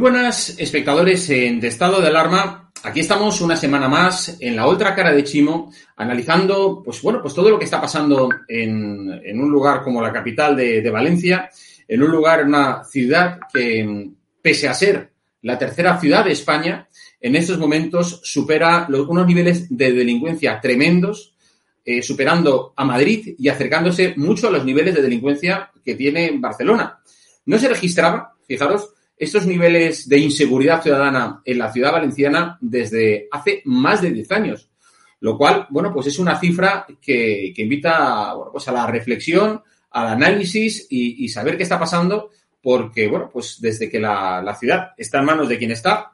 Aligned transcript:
Buenas 0.00 0.58
espectadores 0.58 1.28
de 1.28 1.68
estado 1.68 2.00
de 2.00 2.08
alarma. 2.08 2.72
Aquí 2.82 3.00
estamos 3.00 3.42
una 3.42 3.54
semana 3.54 3.86
más 3.86 4.38
en 4.40 4.56
la 4.56 4.66
otra 4.66 4.94
cara 4.94 5.12
de 5.12 5.24
Chimo, 5.24 5.70
analizando, 5.94 6.82
pues 6.82 7.02
bueno, 7.02 7.20
pues 7.20 7.34
todo 7.34 7.50
lo 7.50 7.58
que 7.58 7.66
está 7.66 7.78
pasando 7.78 8.30
en, 8.48 9.10
un 9.38 9.50
lugar 9.50 9.82
como 9.82 10.00
la 10.00 10.10
capital 10.10 10.56
de, 10.56 10.90
Valencia, 10.90 11.50
en 11.86 12.02
un 12.02 12.10
lugar, 12.10 12.46
una 12.46 12.82
ciudad 12.82 13.40
que, 13.52 14.10
pese 14.40 14.68
a 14.68 14.74
ser 14.74 15.12
la 15.42 15.58
tercera 15.58 16.00
ciudad 16.00 16.24
de 16.24 16.32
España, 16.32 16.88
en 17.20 17.36
estos 17.36 17.58
momentos 17.58 18.22
supera 18.24 18.88
unos 18.88 19.26
niveles 19.26 19.66
de 19.68 19.92
delincuencia 19.92 20.58
tremendos, 20.62 21.34
eh, 21.84 22.00
superando 22.00 22.72
a 22.74 22.86
Madrid 22.86 23.34
y 23.38 23.48
acercándose 23.50 24.14
mucho 24.16 24.48
a 24.48 24.50
los 24.50 24.64
niveles 24.64 24.94
de 24.94 25.02
delincuencia 25.02 25.70
que 25.84 25.94
tiene 25.94 26.32
Barcelona. 26.38 27.00
No 27.44 27.58
se 27.58 27.68
registraba, 27.68 28.32
fijaros, 28.46 28.94
estos 29.20 29.46
niveles 29.46 30.08
de 30.08 30.16
inseguridad 30.16 30.82
ciudadana 30.82 31.42
en 31.44 31.58
la 31.58 31.70
ciudad 31.70 31.92
valenciana 31.92 32.56
desde 32.62 33.28
hace 33.30 33.60
más 33.66 34.00
de 34.00 34.12
10 34.12 34.32
años. 34.32 34.70
Lo 35.20 35.36
cual, 35.36 35.66
bueno, 35.68 35.92
pues 35.92 36.06
es 36.06 36.18
una 36.18 36.40
cifra 36.40 36.86
que, 37.00 37.52
que 37.54 37.62
invita 37.62 38.32
bueno, 38.32 38.50
pues 38.50 38.66
a 38.68 38.72
la 38.72 38.86
reflexión, 38.86 39.62
al 39.90 40.06
análisis 40.06 40.86
y, 40.88 41.28
saber 41.28 41.58
qué 41.58 41.64
está 41.64 41.78
pasando, 41.78 42.30
porque, 42.62 43.08
bueno, 43.08 43.28
pues 43.30 43.58
desde 43.60 43.90
que 43.90 44.00
la, 44.00 44.40
la, 44.40 44.54
ciudad 44.54 44.92
está 44.96 45.18
en 45.18 45.26
manos 45.26 45.50
de 45.50 45.58
quien 45.58 45.72
está, 45.72 46.12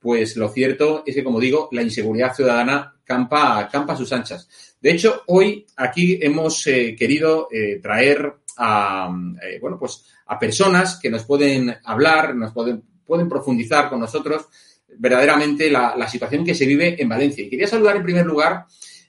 pues 0.00 0.34
lo 0.36 0.48
cierto 0.48 1.02
es 1.04 1.14
que, 1.14 1.24
como 1.24 1.38
digo, 1.38 1.68
la 1.72 1.82
inseguridad 1.82 2.34
ciudadana 2.34 2.94
campa, 3.04 3.68
campa 3.70 3.92
a 3.92 3.96
sus 3.96 4.12
anchas. 4.12 4.48
De 4.80 4.92
hecho, 4.92 5.24
hoy 5.26 5.66
aquí 5.76 6.18
hemos 6.22 6.66
eh, 6.68 6.96
querido 6.98 7.48
eh, 7.50 7.80
traer 7.82 8.32
a, 8.56 9.10
eh, 9.42 9.58
bueno, 9.60 9.78
pues 9.78 10.04
a 10.26 10.38
personas 10.38 10.98
que 11.00 11.10
nos 11.10 11.24
pueden 11.24 11.74
hablar, 11.84 12.34
nos 12.34 12.52
pueden, 12.52 12.82
pueden 13.04 13.28
profundizar 13.28 13.88
con 13.88 14.00
nosotros 14.00 14.46
verdaderamente 14.98 15.70
la, 15.70 15.94
la, 15.96 16.08
situación 16.08 16.44
que 16.44 16.54
se 16.54 16.66
vive 16.66 17.00
en 17.00 17.08
Valencia. 17.08 17.44
Y 17.44 17.50
quería 17.50 17.66
saludar 17.66 17.96
en 17.96 18.02
primer 18.02 18.24
lugar 18.24 18.66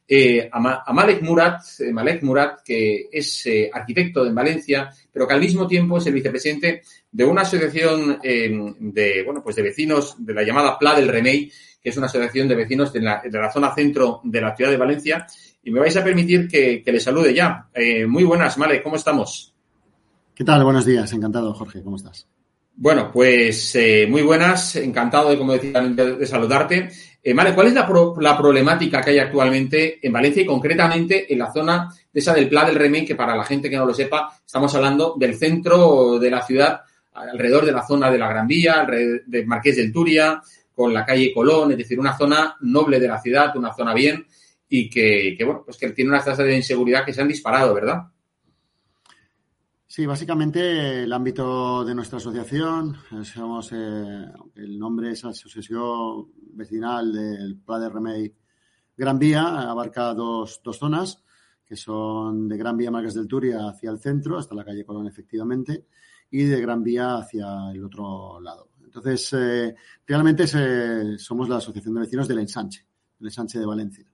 eh, 0.10 0.50
a, 0.50 0.84
a, 0.86 0.94
Malek 0.94 1.22
Murat, 1.22 1.62
eh, 1.80 1.92
Malek 1.92 2.24
Murat, 2.24 2.62
que 2.64 3.10
es 3.12 3.46
eh, 3.46 3.70
arquitecto 3.72 4.26
en 4.26 4.34
Valencia, 4.34 4.90
pero 5.12 5.28
que 5.28 5.34
al 5.34 5.42
mismo 5.42 5.68
tiempo 5.68 5.98
es 5.98 6.08
el 6.08 6.14
vicepresidente 6.14 6.82
de 7.12 7.26
una 7.26 7.42
asociación 7.42 8.20
de, 8.22 9.24
bueno, 9.26 9.44
pues 9.44 9.58
de 9.58 9.64
vecinos 9.64 10.16
de 10.20 10.34
la 10.34 10.44
llamada 10.44 10.80
Pla 10.80 10.96
del 10.96 11.10
Remey, 11.10 11.52
que 11.82 11.90
es 11.90 11.98
una 11.98 12.06
asociación 12.06 12.48
de 12.48 12.56
vecinos 12.56 12.94
de 12.94 13.02
la, 13.02 13.22
de 13.22 13.38
la 13.38 13.52
zona 13.52 13.74
centro 13.76 14.22
de 14.24 14.40
la 14.40 14.56
ciudad 14.56 14.72
de 14.72 14.78
Valencia. 14.78 15.28
Y 15.68 15.72
me 15.72 15.82
vais 15.82 15.98
a 15.98 16.04
permitir 16.04 16.48
que, 16.48 16.82
que 16.82 16.94
le 16.94 17.00
salude 17.02 17.34
ya. 17.34 17.68
muy 18.08 18.24
buenas, 18.24 18.58
Malek, 18.58 18.82
¿cómo 18.82 18.96
estamos? 18.96 19.54
¿Qué 20.34 20.46
tal? 20.46 20.64
Buenos 20.64 20.86
días, 20.86 21.12
encantado, 21.12 21.54
Jorge, 21.54 21.84
¿cómo 21.84 21.98
estás? 21.98 22.26
Bueno, 22.74 23.12
pues 23.12 23.76
eh, 23.76 24.08
muy 24.10 24.22
buenas, 24.22 24.78
encantado 24.78 25.30
de, 25.30 25.38
como 25.38 25.52
decía, 25.52 25.82
de, 25.82 26.16
de 26.16 26.26
saludarte. 26.26 26.90
Eh, 27.22 27.34
vale, 27.34 27.54
¿cuál 27.54 27.68
es 27.68 27.74
la, 27.74 27.86
pro, 27.86 28.16
la, 28.18 28.38
problemática 28.38 29.02
que 29.02 29.10
hay 29.10 29.20
actualmente 29.20 30.00
en 30.02 30.14
Valencia 30.14 30.42
y 30.42 30.46
concretamente 30.46 31.34
en 31.34 31.38
la 31.38 31.52
zona 31.52 31.94
de 32.14 32.18
esa 32.18 32.34
del 32.34 32.48
Pla 32.48 32.64
del 32.64 32.76
Remey, 32.76 33.04
que 33.04 33.16
para 33.16 33.36
la 33.36 33.44
gente 33.44 33.70
que 33.70 33.76
no 33.76 33.86
lo 33.86 33.94
sepa, 33.94 34.40
estamos 34.46 34.74
hablando 34.74 35.16
del 35.20 35.36
centro 35.36 36.18
de 36.18 36.32
la 36.32 36.44
ciudad, 36.44 36.80
alrededor 37.14 37.66
de 37.66 37.74
la 37.74 37.86
zona 37.86 38.10
de 38.10 38.18
la 38.18 38.30
Gran 38.30 38.48
Vía, 38.48 38.80
alrededor 38.80 39.26
de 39.26 39.46
Marqués 39.46 39.76
del 39.76 39.92
Turia, 39.92 40.42
con 40.74 40.94
la 40.94 41.04
calle 41.04 41.34
Colón, 41.34 41.74
es 41.74 41.78
decir, 41.80 42.00
una 42.00 42.18
zona 42.18 42.56
noble 42.62 43.02
de 43.02 43.08
la 43.10 43.20
ciudad, 43.20 43.54
una 43.58 43.74
zona 43.74 43.94
bien 43.94 44.26
y 44.70 44.90
que, 44.90 45.38
bueno, 45.46 45.64
pues 45.64 45.78
que 45.78 45.92
tiene 45.92 46.12
unas 46.12 46.26
tasas 46.26 46.46
de 46.46 46.56
inseguridad 46.56 47.06
que 47.06 47.14
se 47.14 47.22
han 47.22 47.28
disparado, 47.28 47.74
¿verdad? 47.74 48.04
Sí, 49.86 50.06
básicamente 50.06 51.04
el 51.04 51.14
ámbito 51.14 51.84
de 51.86 51.96
nuestra 51.96 52.18
asociación, 52.18 52.98
somos, 53.24 53.72
eh, 53.72 54.26
el 54.56 54.78
nombre 54.78 55.12
es 55.12 55.24
Asociación 55.24 56.28
Vecinal 56.54 57.12
del 57.14 57.58
Pla 57.66 57.80
de 57.80 57.90
Remei 57.90 58.34
Gran 58.98 59.20
Vía 59.20 59.70
abarca 59.70 60.14
dos, 60.14 60.60
dos 60.64 60.78
zonas, 60.78 61.24
que 61.64 61.76
son 61.76 62.48
de 62.48 62.58
Gran 62.58 62.76
Vía 62.76 62.92
Marcas 62.92 63.14
del 63.14 63.28
Turia 63.28 63.70
hacia 63.70 63.92
el 63.92 64.00
centro, 64.00 64.38
hasta 64.38 64.56
la 64.56 64.66
calle 64.66 64.84
Colón, 64.84 65.08
efectivamente, 65.08 65.86
y 66.32 66.44
de 66.44 66.60
Gran 66.60 66.84
Vía 66.84 67.18
hacia 67.18 67.72
el 67.72 67.84
otro 67.84 68.40
lado. 68.42 68.70
Entonces, 68.84 69.34
eh, 69.34 69.76
realmente 70.06 70.48
somos 71.18 71.48
la 71.48 71.58
Asociación 71.58 71.94
de 71.94 72.02
Vecinos 72.02 72.28
del 72.28 72.40
Ensanche, 72.40 72.86
el 73.20 73.28
Ensanche 73.28 73.60
de 73.60 73.66
Valencia. 73.66 74.06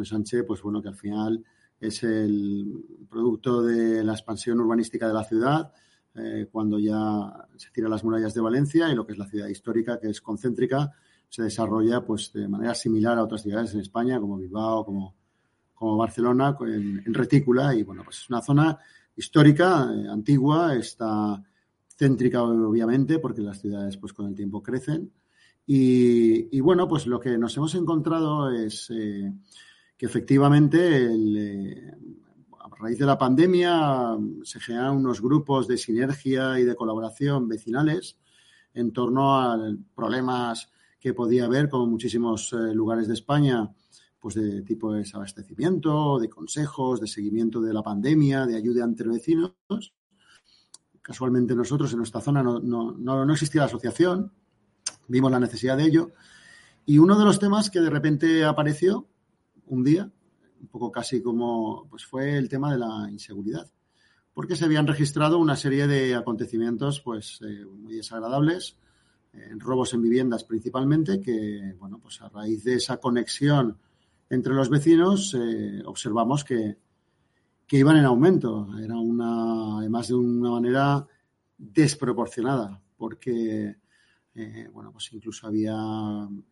Ensanche, 0.00 0.44
pues 0.44 0.62
bueno, 0.62 0.82
que 0.82 0.88
al 0.88 0.96
final 0.96 1.44
es 1.80 2.02
el 2.02 3.06
producto 3.08 3.62
de 3.62 4.04
la 4.04 4.12
expansión 4.12 4.60
urbanística 4.60 5.08
de 5.08 5.14
la 5.14 5.24
ciudad, 5.24 5.72
eh, 6.14 6.48
cuando 6.50 6.78
ya 6.78 7.48
se 7.56 7.70
tiran 7.70 7.90
las 7.90 8.04
murallas 8.04 8.34
de 8.34 8.40
Valencia 8.40 8.90
y 8.90 8.94
lo 8.94 9.06
que 9.06 9.12
es 9.12 9.18
la 9.18 9.26
ciudad 9.26 9.48
histórica, 9.48 9.98
que 9.98 10.10
es 10.10 10.20
concéntrica, 10.20 10.92
se 11.28 11.42
desarrolla 11.42 12.04
pues 12.04 12.32
de 12.32 12.48
manera 12.48 12.74
similar 12.74 13.16
a 13.16 13.22
otras 13.22 13.42
ciudades 13.42 13.72
en 13.74 13.80
España, 13.80 14.20
como 14.20 14.36
Bilbao, 14.36 14.84
como, 14.84 15.14
como 15.74 15.96
Barcelona, 15.96 16.56
en, 16.60 17.14
retícula. 17.14 17.74
Y 17.74 17.84
bueno, 17.84 18.02
pues 18.04 18.18
es 18.18 18.30
una 18.30 18.42
zona 18.42 18.78
histórica, 19.16 19.88
eh, 19.94 20.08
antigua, 20.08 20.74
está 20.74 21.42
céntrica 21.96 22.42
obviamente, 22.42 23.18
porque 23.20 23.42
las 23.42 23.60
ciudades 23.60 23.96
pues 23.96 24.12
con 24.12 24.26
el 24.26 24.34
tiempo 24.34 24.62
crecen. 24.62 25.12
Y, 25.72 26.58
bueno, 26.60 26.88
pues 26.88 27.06
lo 27.06 27.20
que 27.20 27.38
nos 27.38 27.56
hemos 27.56 27.76
encontrado 27.76 28.50
es 28.50 28.90
eh, 28.90 29.32
que 30.00 30.06
efectivamente 30.06 30.96
el, 30.96 31.92
a 32.58 32.74
raíz 32.74 32.98
de 32.98 33.04
la 33.04 33.18
pandemia 33.18 34.16
se 34.44 34.58
generan 34.58 34.96
unos 34.96 35.20
grupos 35.20 35.68
de 35.68 35.76
sinergia 35.76 36.58
y 36.58 36.64
de 36.64 36.74
colaboración 36.74 37.46
vecinales 37.46 38.16
en 38.72 38.94
torno 38.94 39.38
a 39.38 39.58
problemas 39.94 40.70
que 40.98 41.12
podía 41.12 41.44
haber, 41.44 41.68
como 41.68 41.84
muchísimos 41.84 42.50
eh, 42.54 42.72
lugares 42.72 43.08
de 43.08 43.12
España, 43.12 43.70
pues 44.18 44.36
de 44.36 44.62
tipo 44.62 44.90
de 44.90 45.00
desabastecimiento, 45.00 46.18
de 46.18 46.30
consejos, 46.30 46.98
de 46.98 47.06
seguimiento 47.06 47.60
de 47.60 47.74
la 47.74 47.82
pandemia, 47.82 48.46
de 48.46 48.56
ayuda 48.56 48.86
entre 48.86 49.06
vecinos. 49.06 49.52
Casualmente 51.02 51.54
nosotros 51.54 51.92
en 51.92 51.98
nuestra 51.98 52.22
zona 52.22 52.42
no, 52.42 52.58
no, 52.58 52.94
no 52.96 53.32
existía 53.34 53.60
la 53.60 53.66
asociación, 53.66 54.32
vimos 55.08 55.30
la 55.30 55.40
necesidad 55.40 55.76
de 55.76 55.84
ello. 55.84 56.12
Y 56.86 56.96
uno 56.96 57.18
de 57.18 57.26
los 57.26 57.38
temas 57.38 57.68
que 57.68 57.80
de 57.80 57.90
repente 57.90 58.46
apareció 58.46 59.06
un 59.70 59.84
día 59.84 60.10
un 60.60 60.68
poco 60.68 60.92
casi 60.92 61.22
como 61.22 61.86
pues 61.88 62.04
fue 62.04 62.36
el 62.36 62.48
tema 62.48 62.70
de 62.72 62.78
la 62.78 63.08
inseguridad, 63.10 63.70
porque 64.34 64.56
se 64.56 64.66
habían 64.66 64.86
registrado 64.86 65.38
una 65.38 65.56
serie 65.56 65.86
de 65.86 66.14
acontecimientos 66.14 67.00
pues 67.00 67.40
eh, 67.42 67.64
muy 67.64 67.96
desagradables, 67.96 68.76
en 69.32 69.60
robos 69.60 69.94
en 69.94 70.02
viviendas 70.02 70.44
principalmente, 70.44 71.20
que 71.20 71.74
bueno 71.78 71.98
pues 71.98 72.20
a 72.20 72.28
raíz 72.28 72.64
de 72.64 72.74
esa 72.74 72.98
conexión 72.98 73.78
entre 74.28 74.54
los 74.54 74.68
vecinos 74.68 75.34
eh, 75.34 75.82
observamos 75.86 76.44
que, 76.44 76.76
que 77.66 77.78
iban 77.78 77.96
en 77.96 78.04
aumento, 78.04 78.68
era 78.78 78.96
una 78.96 79.78
además 79.78 80.08
de 80.08 80.14
una 80.14 80.50
manera 80.50 81.06
desproporcionada, 81.56 82.82
porque 82.96 83.76
eh, 84.34 84.68
bueno, 84.72 84.92
pues 84.92 85.12
incluso 85.12 85.46
había 85.46 85.76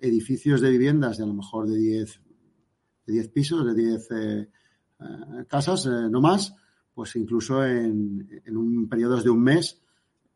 edificios 0.00 0.60
de 0.60 0.70
viviendas 0.70 1.18
de 1.18 1.24
a 1.24 1.26
lo 1.26 1.34
mejor 1.34 1.68
de 1.68 1.76
10, 1.76 2.20
de 3.08 3.14
10 3.14 3.28
pisos, 3.30 3.64
de 3.64 3.74
10 3.74 4.10
eh, 4.10 4.48
eh, 5.00 5.44
casas, 5.48 5.86
eh, 5.86 6.08
no 6.10 6.20
más, 6.20 6.54
pues 6.94 7.16
incluso 7.16 7.64
en, 7.64 8.28
en 8.44 8.56
un 8.56 8.88
periodo 8.88 9.20
de 9.20 9.30
un 9.30 9.42
mes 9.42 9.80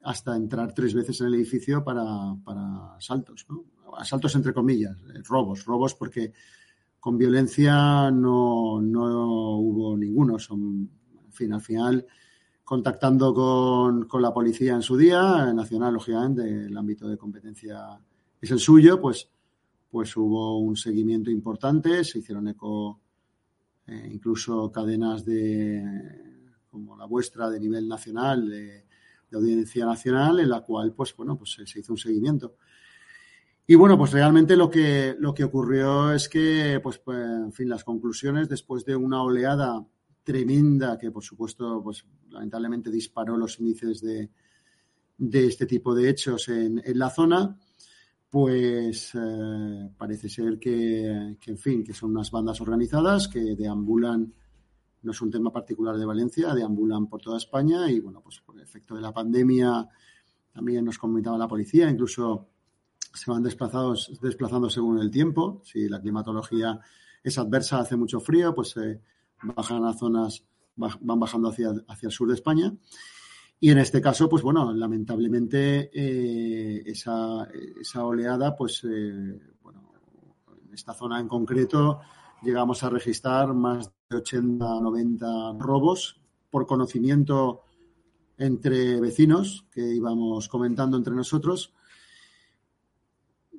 hasta 0.02 0.34
entrar 0.34 0.72
tres 0.72 0.94
veces 0.94 1.20
en 1.20 1.28
el 1.28 1.34
edificio 1.34 1.84
para, 1.84 2.04
para 2.42 2.94
asaltos. 2.96 3.46
Asaltos 3.96 4.34
entre 4.36 4.54
comillas, 4.54 4.96
robos, 5.28 5.66
robos 5.66 5.94
porque 5.94 6.32
con 6.98 7.18
violencia 7.18 8.10
no, 8.10 8.80
no 8.80 9.58
hubo 9.58 9.96
ninguno. 9.96 10.38
Son, 10.38 10.88
fin, 11.30 11.52
al 11.52 11.60
final, 11.60 12.06
contactando 12.64 13.34
con, 13.34 14.06
con, 14.06 14.22
la 14.22 14.32
policía 14.32 14.74
en 14.74 14.82
su 14.82 14.96
día, 14.96 15.52
nacional, 15.52 15.92
lógicamente, 15.92 16.64
el 16.66 16.76
ámbito 16.76 17.06
de 17.06 17.18
competencia 17.18 18.00
es 18.40 18.50
el 18.50 18.58
suyo, 18.58 19.00
pues 19.00 19.31
pues 19.92 20.16
hubo 20.16 20.58
un 20.58 20.74
seguimiento 20.74 21.30
importante, 21.30 22.02
se 22.02 22.20
hicieron 22.20 22.48
eco 22.48 22.98
eh, 23.86 24.08
incluso 24.10 24.72
cadenas 24.72 25.22
de 25.22 25.84
como 26.70 26.96
la 26.96 27.04
vuestra 27.04 27.50
de 27.50 27.60
nivel 27.60 27.86
nacional, 27.86 28.48
de, 28.48 28.86
audiencia 29.34 29.84
nacional, 29.86 30.40
en 30.40 30.48
la 30.48 30.62
cual 30.62 30.94
pues 30.94 31.14
bueno, 31.14 31.36
pues 31.36 31.58
se 31.64 31.78
hizo 31.78 31.92
un 31.92 31.98
seguimiento. 31.98 32.56
Y 33.66 33.74
bueno, 33.74 33.98
pues 33.98 34.12
realmente 34.12 34.56
lo 34.56 34.70
que, 34.70 35.14
lo 35.18 35.34
que 35.34 35.44
ocurrió 35.44 36.12
es 36.12 36.28
que, 36.28 36.80
pues, 36.82 36.98
pues, 36.98 37.18
en 37.18 37.52
fin, 37.52 37.68
las 37.68 37.84
conclusiones 37.84 38.48
después 38.48 38.84
de 38.84 38.96
una 38.96 39.22
oleada 39.22 39.86
tremenda 40.22 40.98
que, 40.98 41.10
por 41.10 41.22
supuesto, 41.22 41.82
pues 41.82 42.04
lamentablemente 42.28 42.90
disparó 42.90 43.36
los 43.36 43.58
índices 43.60 44.02
de, 44.02 44.30
de 45.16 45.46
este 45.46 45.64
tipo 45.64 45.94
de 45.94 46.10
hechos 46.10 46.48
en, 46.48 46.82
en 46.84 46.98
la 46.98 47.08
zona, 47.08 47.58
pues 48.32 49.14
eh, 49.14 49.90
parece 49.98 50.26
ser 50.26 50.58
que, 50.58 51.36
en 51.44 51.58
fin, 51.58 51.84
que 51.84 51.92
son 51.92 52.12
unas 52.12 52.30
bandas 52.30 52.58
organizadas 52.62 53.28
que 53.28 53.54
deambulan, 53.54 54.32
no 55.02 55.12
es 55.12 55.20
un 55.20 55.30
tema 55.30 55.52
particular 55.52 55.98
de 55.98 56.06
Valencia, 56.06 56.54
deambulan 56.54 57.08
por 57.08 57.20
toda 57.20 57.36
España 57.36 57.90
y, 57.90 58.00
bueno, 58.00 58.22
pues 58.22 58.40
por 58.40 58.56
el 58.56 58.62
efecto 58.62 58.94
de 58.94 59.02
la 59.02 59.12
pandemia 59.12 59.86
también 60.50 60.82
nos 60.82 60.96
comentaba 60.96 61.36
la 61.36 61.46
policía, 61.46 61.90
incluso 61.90 62.48
se 63.12 63.30
van 63.30 63.42
desplazados, 63.42 64.18
desplazando 64.22 64.70
según 64.70 64.98
el 65.00 65.10
tiempo. 65.10 65.60
Si 65.62 65.86
la 65.86 66.00
climatología 66.00 66.80
es 67.22 67.36
adversa, 67.36 67.80
hace 67.80 67.96
mucho 67.96 68.18
frío, 68.18 68.54
pues 68.54 68.74
eh, 68.78 68.98
bajan 69.42 69.84
a 69.84 69.92
zonas, 69.92 70.42
van 70.76 71.20
bajando 71.20 71.50
hacia, 71.50 71.74
hacia 71.86 72.06
el 72.06 72.12
sur 72.12 72.28
de 72.28 72.34
España. 72.36 72.72
Y 73.64 73.70
en 73.70 73.78
este 73.78 74.00
caso, 74.00 74.28
pues 74.28 74.42
bueno, 74.42 74.72
lamentablemente 74.72 75.88
eh, 75.94 76.82
esa, 76.84 77.48
esa, 77.80 78.04
oleada, 78.04 78.56
pues 78.56 78.82
eh, 78.82 79.40
bueno, 79.62 79.92
en 80.66 80.74
esta 80.74 80.92
zona 80.94 81.20
en 81.20 81.28
concreto 81.28 82.00
llegamos 82.42 82.82
a 82.82 82.90
registrar 82.90 83.54
más 83.54 83.88
de 84.10 84.16
80, 84.16 84.80
90 84.80 85.26
robos 85.60 86.20
por 86.50 86.66
conocimiento 86.66 87.60
entre 88.36 89.00
vecinos 89.00 89.64
que 89.70 89.94
íbamos 89.94 90.48
comentando 90.48 90.96
entre 90.96 91.14
nosotros, 91.14 91.72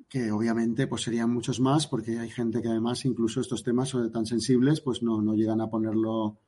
que 0.06 0.30
obviamente 0.30 0.86
pues 0.86 1.00
serían 1.00 1.32
muchos 1.32 1.60
más 1.60 1.86
porque 1.86 2.18
hay 2.18 2.28
gente 2.28 2.60
que 2.60 2.68
además 2.68 3.06
incluso 3.06 3.40
estos 3.40 3.62
temas 3.62 3.96
tan 4.12 4.26
sensibles 4.26 4.82
pues 4.82 5.02
no, 5.02 5.22
no 5.22 5.32
llegan 5.32 5.62
a 5.62 5.70
ponerlo 5.70 6.40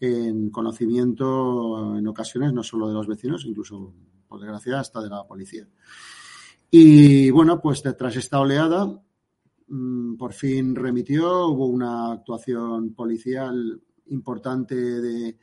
en 0.00 0.50
conocimiento 0.50 1.96
en 1.96 2.06
ocasiones 2.06 2.52
no 2.52 2.62
solo 2.62 2.88
de 2.88 2.94
los 2.94 3.06
vecinos, 3.06 3.44
incluso, 3.44 3.92
por 4.28 4.40
desgracia, 4.40 4.80
hasta 4.80 5.02
de 5.02 5.08
la 5.08 5.26
policía. 5.26 5.66
Y 6.70 7.30
bueno, 7.30 7.60
pues 7.60 7.82
tras 7.82 8.16
esta 8.16 8.40
oleada, 8.40 9.02
mm, 9.68 10.16
por 10.16 10.32
fin 10.32 10.74
remitió, 10.74 11.48
hubo 11.48 11.66
una 11.66 12.12
actuación 12.12 12.94
policial 12.94 13.80
importante 14.06 14.74
de, 14.74 15.36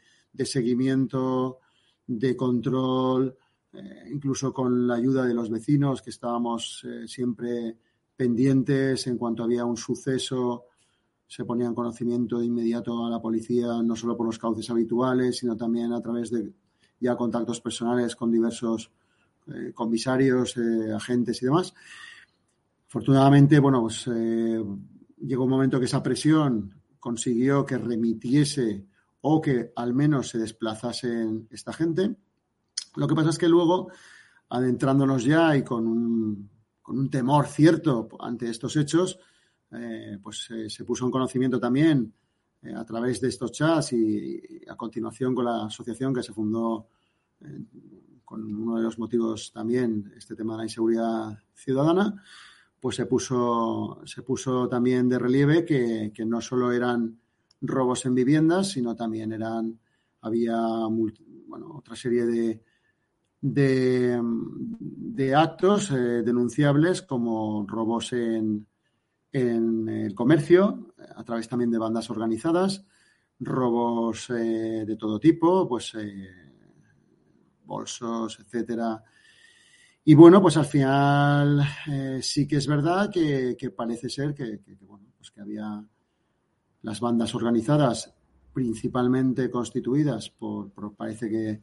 seguimiento, 0.45 1.59
de 2.05 2.35
control, 2.35 3.35
eh, 3.73 4.09
incluso 4.11 4.53
con 4.53 4.87
la 4.87 4.95
ayuda 4.95 5.25
de 5.25 5.33
los 5.33 5.49
vecinos 5.49 6.01
que 6.01 6.11
estábamos 6.11 6.85
eh, 6.85 7.07
siempre 7.07 7.77
pendientes 8.15 9.07
en 9.07 9.17
cuanto 9.17 9.43
había 9.43 9.65
un 9.65 9.77
suceso 9.77 10.65
se 11.35 11.43
ponía 11.43 11.67
en 11.67 11.75
conocimiento 11.75 12.39
de 12.39 12.45
inmediato 12.45 13.05
a 13.05 13.09
la 13.09 13.21
policía, 13.21 13.67
no 13.83 13.93
solo 13.97 14.15
por 14.15 14.25
los 14.25 14.39
cauces 14.39 14.69
habituales, 14.69 15.35
sino 15.35 15.57
también 15.57 15.91
a 15.91 15.99
través 15.99 16.31
de 16.31 16.53
ya 17.01 17.17
contactos 17.17 17.59
personales 17.59 18.15
con 18.15 18.31
diversos 18.31 18.89
eh, 19.47 19.73
comisarios, 19.73 20.55
eh, 20.55 20.93
agentes 20.95 21.41
y 21.41 21.47
demás. 21.47 21.73
Afortunadamente, 22.87 23.59
bueno, 23.59 23.81
pues 23.81 24.07
eh, 24.07 24.63
llegó 25.27 25.43
un 25.43 25.49
momento 25.49 25.77
que 25.77 25.87
esa 25.87 26.01
presión 26.01 26.73
consiguió 27.01 27.65
que 27.65 27.79
remitiese 27.79 28.85
o 29.19 29.41
que 29.41 29.73
al 29.75 29.93
menos 29.93 30.29
se 30.29 30.37
desplazase 30.37 31.27
esta 31.49 31.73
gente. 31.73 32.15
Lo 32.95 33.07
que 33.09 33.15
pasa 33.15 33.31
es 33.31 33.37
que 33.37 33.49
luego, 33.49 33.89
adentrándonos 34.47 35.25
ya 35.25 35.57
y 35.57 35.65
con 35.65 35.85
un, 35.85 36.49
con 36.81 36.97
un 36.97 37.09
temor 37.09 37.47
cierto 37.47 38.07
ante 38.21 38.49
estos 38.49 38.77
hechos, 38.77 39.19
eh, 39.71 40.19
pues 40.21 40.47
eh, 40.51 40.69
se 40.69 40.83
puso 40.85 41.05
en 41.05 41.11
conocimiento 41.11 41.59
también 41.59 42.13
eh, 42.61 42.73
a 42.73 42.85
través 42.85 43.19
de 43.19 43.29
estos 43.29 43.51
chats 43.51 43.93
y, 43.93 44.61
a 44.67 44.75
continuación 44.75 45.33
con 45.33 45.45
la 45.45 45.65
asociación 45.65 46.13
que 46.13 46.23
se 46.23 46.33
fundó 46.33 46.87
con 48.23 48.43
uno 48.43 48.77
de 48.77 48.83
los 48.83 48.97
motivos 48.97 49.51
también 49.51 50.13
este 50.15 50.35
tema 50.35 50.53
de 50.53 50.59
la 50.59 50.63
inseguridad 50.63 51.37
ciudadana, 51.53 52.23
pues 52.79 52.95
se 52.95 53.05
puso, 53.05 54.01
se 54.05 54.21
puso 54.23 54.69
también 54.69 55.09
de 55.09 55.19
relieve 55.19 55.65
que, 55.65 56.25
no 56.25 56.39
solo 56.41 56.71
eran 56.71 57.19
robos 57.61 58.05
en 58.05 58.15
viviendas, 58.15 58.71
sino 58.71 58.95
también 58.95 59.33
eran, 59.33 59.77
había 60.21 60.57
bueno, 61.47 61.75
otra 61.75 61.95
serie 61.95 62.25
de, 62.25 62.63
de, 63.41 65.35
actos 65.35 65.91
denunciables 65.91 67.01
como 67.01 67.65
robos 67.67 68.13
en, 68.13 68.65
en 69.35 69.89
el 69.89 70.15
comercio, 70.15 70.93
a 71.13 71.23
través 71.25 71.49
también 71.49 71.69
de 71.69 71.77
bandas 71.77 72.09
organizadas, 72.09 72.85
robos 73.37 74.29
de 74.29 74.95
todo 74.97 75.19
tipo, 75.19 75.67
pues 75.67 75.91
bolsos, 77.65 78.39
etcétera. 78.39 79.03
Y 80.05 80.13
bueno, 80.13 80.41
pues 80.41 80.55
al 80.55 80.65
final 80.65 81.67
sí 82.21 82.47
que 82.47 82.55
es 82.55 82.67
verdad 82.67 83.11
que, 83.11 83.57
parece 83.75 84.07
ser 84.07 84.33
que, 84.33 84.61
pues 85.17 85.31
que 85.31 85.41
había 85.41 85.85
las 86.83 86.99
bandas 87.01 87.35
organizadas 87.35 88.13
principalmente 88.53 89.51
constituidas 89.51 90.29
por, 90.29 90.71
parece 90.95 91.29
que, 91.29 91.61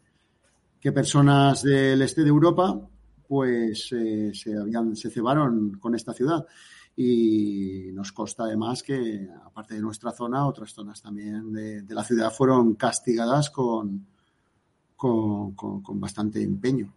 que, 0.78 0.92
personas 0.92 1.62
del 1.62 2.02
este 2.02 2.22
de 2.22 2.28
Europa, 2.28 2.86
pues 3.26 3.90
eh, 3.92 4.32
se, 4.34 4.58
habían, 4.58 4.94
se 4.94 5.08
cebaron 5.08 5.78
con 5.78 5.94
esta 5.94 6.12
ciudad. 6.12 6.46
Y 6.96 7.90
nos 7.92 8.12
consta 8.12 8.44
además 8.44 8.82
que, 8.82 9.26
aparte 9.44 9.74
de 9.74 9.80
nuestra 9.80 10.12
zona, 10.12 10.46
otras 10.46 10.72
zonas 10.72 11.00
también 11.00 11.52
de, 11.52 11.82
la 11.88 12.04
ciudad 12.04 12.32
fueron 12.32 12.74
castigadas 12.74 13.50
con, 13.50 14.06
con, 14.96 15.54
con 15.54 16.00
bastante 16.00 16.42
empeño. 16.42 16.92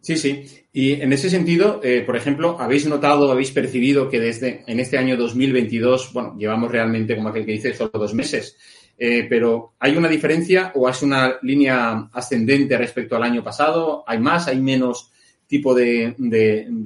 Sí, 0.00 0.16
sí. 0.16 0.44
Y 0.72 0.92
en 0.92 1.12
ese 1.12 1.28
sentido, 1.28 1.80
eh, 1.82 2.02
por 2.06 2.16
ejemplo, 2.16 2.56
¿habéis 2.58 2.86
notado, 2.86 3.30
habéis 3.30 3.50
percibido 3.50 4.08
que 4.08 4.18
desde 4.18 4.64
en 4.66 4.80
este 4.80 4.96
año 4.96 5.16
2022, 5.16 6.12
bueno, 6.12 6.36
llevamos 6.38 6.70
realmente, 6.70 7.16
como 7.16 7.28
aquel 7.28 7.44
que 7.44 7.52
dice, 7.52 7.74
solo 7.74 7.90
dos 7.92 8.14
meses, 8.14 8.56
eh, 8.96 9.26
pero 9.28 9.74
¿hay 9.78 9.96
una 9.96 10.08
diferencia 10.08 10.72
o 10.74 10.88
es 10.88 11.02
una 11.02 11.36
línea 11.42 12.08
ascendente 12.12 12.78
respecto 12.78 13.16
al 13.16 13.24
año 13.24 13.44
pasado? 13.44 14.04
¿Hay 14.06 14.18
más? 14.18 14.48
¿Hay 14.48 14.60
menos 14.60 15.12
tipo 15.50 15.74
de, 15.74 16.14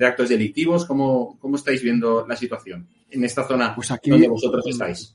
actos 0.00 0.30
delictivos? 0.30 0.86
¿Cómo, 0.86 1.38
¿Cómo, 1.38 1.56
estáis 1.56 1.82
viendo 1.82 2.26
la 2.26 2.34
situación 2.34 2.88
en 3.10 3.22
esta 3.22 3.46
zona 3.46 3.74
pues 3.74 3.90
aquí, 3.90 4.10
donde 4.10 4.26
vosotros 4.26 4.66
estáis? 4.66 5.14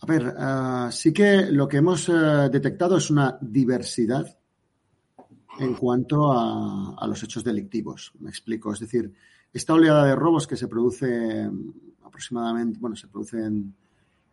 A 0.00 0.06
ver, 0.06 0.32
ah, 0.38 0.88
sí 0.92 1.12
que 1.12 1.46
lo 1.50 1.66
que 1.66 1.78
hemos 1.78 2.08
eh, 2.08 2.12
detectado 2.52 2.96
es 2.96 3.10
una 3.10 3.36
diversidad 3.40 4.38
en 5.58 5.74
cuanto 5.74 6.32
a, 6.32 7.04
los 7.06 7.20
hechos 7.24 7.42
delictivos. 7.42 8.12
Me 8.20 8.30
explico. 8.30 8.72
Es 8.72 8.78
decir, 8.78 9.12
esta 9.52 9.74
oleada 9.74 10.06
de 10.06 10.14
robos 10.14 10.46
que 10.46 10.56
se 10.56 10.68
produce 10.68 11.50
aproximadamente, 12.04 12.78
bueno, 12.80 12.94
se 12.94 13.08
produce 13.08 13.38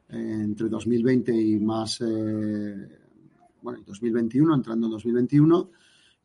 entre 0.07 0.69
2020 0.69 1.33
y 1.33 1.59
más, 1.59 1.99
eh, 2.01 2.89
bueno, 3.63 3.79
2021, 3.85 4.55
entrando 4.55 4.85
en 4.85 4.91
2021, 4.91 5.71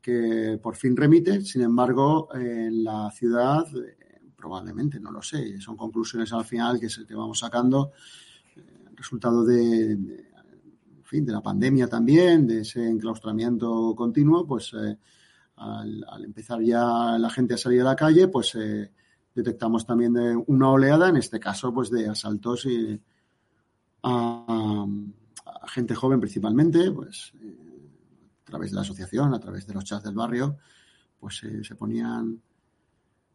que 0.05 0.61
por 0.63 0.77
fin 0.77 0.95
remite. 0.95 1.41
Sin 1.41 1.63
embargo, 1.63 2.29
en 2.35 2.85
la 2.85 3.11
ciudad, 3.11 3.65
eh, 3.75 4.21
probablemente, 4.37 5.01
no 5.01 5.11
lo 5.11 5.23
sé, 5.23 5.59
son 5.63 5.79
conclusiones 5.79 6.31
al 6.35 6.45
final 6.45 6.79
que, 6.79 6.91
se, 6.91 7.07
te 7.07 7.15
vamos 7.15 7.39
sacando, 7.39 7.93
eh, 8.55 8.91
resultado 8.95 9.47
de 9.47 9.97
de 11.13 11.33
la 11.33 11.41
pandemia 11.41 11.87
también, 11.87 12.45
de 12.45 12.63
ese 12.63 12.85
enclaustramiento 12.89 13.95
continuo, 13.95 14.45
pues 14.45 14.73
eh, 14.75 14.99
al, 15.55 16.25
empezar 16.25 16.61
ya 16.61 17.17
la 17.17 17.31
gente 17.31 17.55
a 17.55 17.57
salir 17.57 17.83
a 17.83 17.85
la 17.85 17.95
calle, 17.95 18.27
pues 18.27 18.59
detectamos 19.33 19.87
también 19.87 20.17
una 20.49 20.71
oleada, 20.71 21.09
en 21.09 21.17
este 21.17 21.39
caso, 21.39 21.73
pues 21.73 21.89
de 21.89 22.09
asaltos 22.09 22.67
y, 22.67 23.01
a, 24.03 24.87
gente 25.69 25.95
joven 25.95 26.19
principalmente, 26.19 26.91
pues 26.91 27.33
través 28.55 28.71
de 28.71 28.77
la 28.77 28.83
asociación, 28.83 29.35
a 29.35 29.41
través 29.41 29.67
de 29.67 29.75
los 29.75 29.85
chats 29.85 30.05
del 30.05 30.15
barrio, 30.15 30.57
pues 31.19 31.43
se 31.63 31.75
ponían 31.75 32.41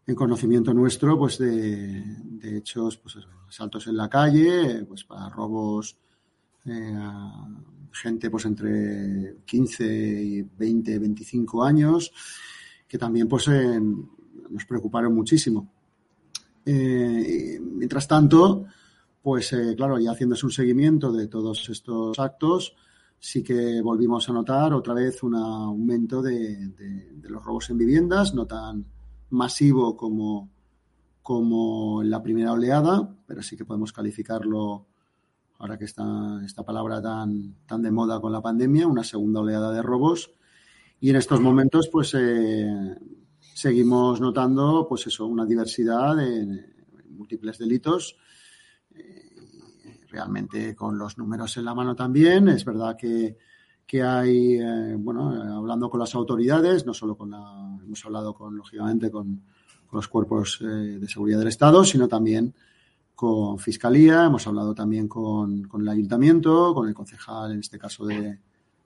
en 0.07 0.15
conocimiento 0.15 0.73
nuestro, 0.73 1.17
pues 1.17 1.37
de, 1.37 2.01
hechos, 2.41 2.97
pues 2.97 3.17
asaltos 3.49 3.87
en 3.87 3.97
la 3.97 4.07
calle, 4.07 4.85
pues 4.87 5.03
para 5.03 5.27
robos 5.29 5.97
eh, 6.65 6.97
gente 7.91 8.29
pues 8.29 8.45
entre 8.45 9.39
15 9.45 9.85
y 9.85 10.41
20, 10.41 10.99
25 10.99 11.63
años, 11.65 12.13
que 12.87 12.97
también 12.97 13.27
pues 13.27 13.49
nos 13.49 14.65
preocuparon 14.65 15.13
muchísimo. 15.13 15.69
Eh, 16.65 17.59
mientras 17.61 18.07
tanto, 18.07 18.67
pues 19.21 19.51
eh, 19.51 19.73
claro, 19.75 19.99
ya 19.99 20.11
haciéndose 20.11 20.45
un 20.45 20.51
seguimiento 20.53 21.11
de 21.11 21.27
todos 21.27 21.67
estos 21.69 22.17
actos, 22.19 22.73
sí 23.19 23.43
que 23.43 23.81
volvimos 23.81 24.29
a 24.29 24.33
notar 24.33 24.73
otra 24.73 24.93
vez 24.93 25.21
un 25.23 25.35
aumento 25.35 26.21
de, 26.21 26.73
los 27.23 27.43
robos 27.43 27.69
en 27.69 27.77
viviendas, 27.77 28.33
no 28.33 28.45
tan 28.47 28.85
masivo 29.29 29.95
como, 29.95 30.49
como 31.21 32.01
en 32.01 32.09
la 32.09 32.23
primera 32.23 32.53
oleada, 32.53 33.15
pero 33.27 33.43
sí 33.43 33.55
que 33.55 33.65
podemos 33.65 33.93
calificarlo 33.93 34.87
ahora 35.59 35.77
que 35.77 35.85
está 35.85 36.41
esta 36.45 36.63
palabra 36.63 37.01
tan, 37.01 37.55
tan 37.65 37.81
de 37.81 37.91
moda 37.91 38.19
con 38.19 38.31
la 38.31 38.41
pandemia, 38.41 38.87
una 38.87 39.03
segunda 39.03 39.41
oleada 39.41 39.71
de 39.71 39.81
robos. 39.81 40.31
Y 41.01 41.09
en 41.09 41.17
estos 41.17 41.39
momentos, 41.39 41.89
pues 41.89 42.13
eh, 42.17 42.95
seguimos 43.53 44.19
notando, 44.19 44.85
pues 44.87 45.07
eso, 45.07 45.27
una 45.27 45.45
diversidad 45.45 46.15
de, 46.15 46.65
múltiples 47.09 47.57
delitos. 47.57 48.17
Eh, 50.09 50.11
realmente 50.11 50.75
con 50.75 50.97
los 50.97 51.17
números 51.17 51.57
en 51.57 51.65
la 51.65 51.75
mano 51.75 51.95
también. 51.95 52.47
Es 52.49 52.65
verdad 52.65 52.95
que, 52.97 53.37
que 53.85 54.03
hay, 54.03 54.55
eh, 54.55 54.95
bueno, 54.97 55.29
hablando 55.57 55.89
con 55.89 55.99
las 55.99 56.13
autoridades, 56.15 56.85
no 56.85 56.93
solo 56.93 57.15
con 57.15 57.31
la, 57.31 57.77
hemos 57.83 58.05
hablado 58.05 58.33
con, 58.33 58.55
lógicamente, 58.55 59.09
con, 59.11 59.41
los 59.91 60.07
cuerpos 60.07 60.59
de 60.61 61.07
seguridad 61.07 61.39
del 61.39 61.47
Estado, 61.47 61.83
sino 61.83 62.07
también 62.07 62.53
con 63.15 63.57
Fiscalía, 63.57 64.25
hemos 64.25 64.45
hablado 64.45 64.75
también 64.75 65.07
con, 65.07 65.63
con, 65.63 65.81
el 65.81 65.89
Ayuntamiento, 65.89 66.75
con 66.75 66.87
el 66.87 66.93
concejal, 66.93 67.53
en 67.53 67.61
este 67.61 67.79
caso 67.79 68.05
de, 68.05 68.37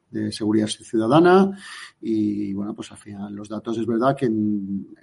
de, 0.09 0.31
Seguridad 0.31 0.67
Ciudadana. 0.67 1.59
Y 1.99 2.53
bueno, 2.53 2.73
pues 2.73 2.89
al 2.93 2.99
final 2.99 3.35
los 3.35 3.49
datos 3.49 3.77
es 3.77 3.85
verdad 3.85 4.15
que 4.15 4.31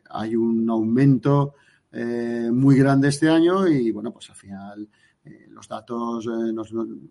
hay 0.09 0.37
un 0.37 0.71
aumento 0.71 1.53
eh, 1.93 2.51
muy 2.53 2.79
grande 2.79 3.09
este 3.09 3.29
año 3.29 3.67
y 3.67 3.91
bueno, 3.91 4.13
pues 4.13 4.31
al 4.31 4.37
final 4.37 4.89
eh, 5.25 5.47
los 5.49 5.69
datos, 5.69 6.27
eh, 6.27 6.53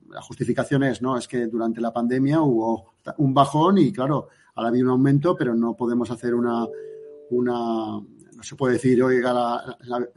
la 0.10 0.22
justificación 0.22 0.84
es, 0.84 1.02
¿no? 1.02 1.18
Es 1.18 1.28
que 1.28 1.48
durante 1.48 1.82
la 1.82 1.94
pandemia 1.94 2.42
hubo 2.42 2.94
un 3.18 3.34
bajón 3.34 3.78
y 3.78 3.92
claro, 3.92 4.30
ahora 4.56 4.70
había 4.70 4.84
un 4.84 4.90
aumento, 4.90 5.36
pero 5.36 5.54
no 5.54 5.76
podemos 5.76 6.10
hacer 6.12 6.34
una, 6.34 6.66
una 7.30 8.00
no 8.00 8.44
se 8.44 8.56
puede 8.56 8.74
decir, 8.74 9.02
oiga, 9.04 9.34
la 9.34 10.08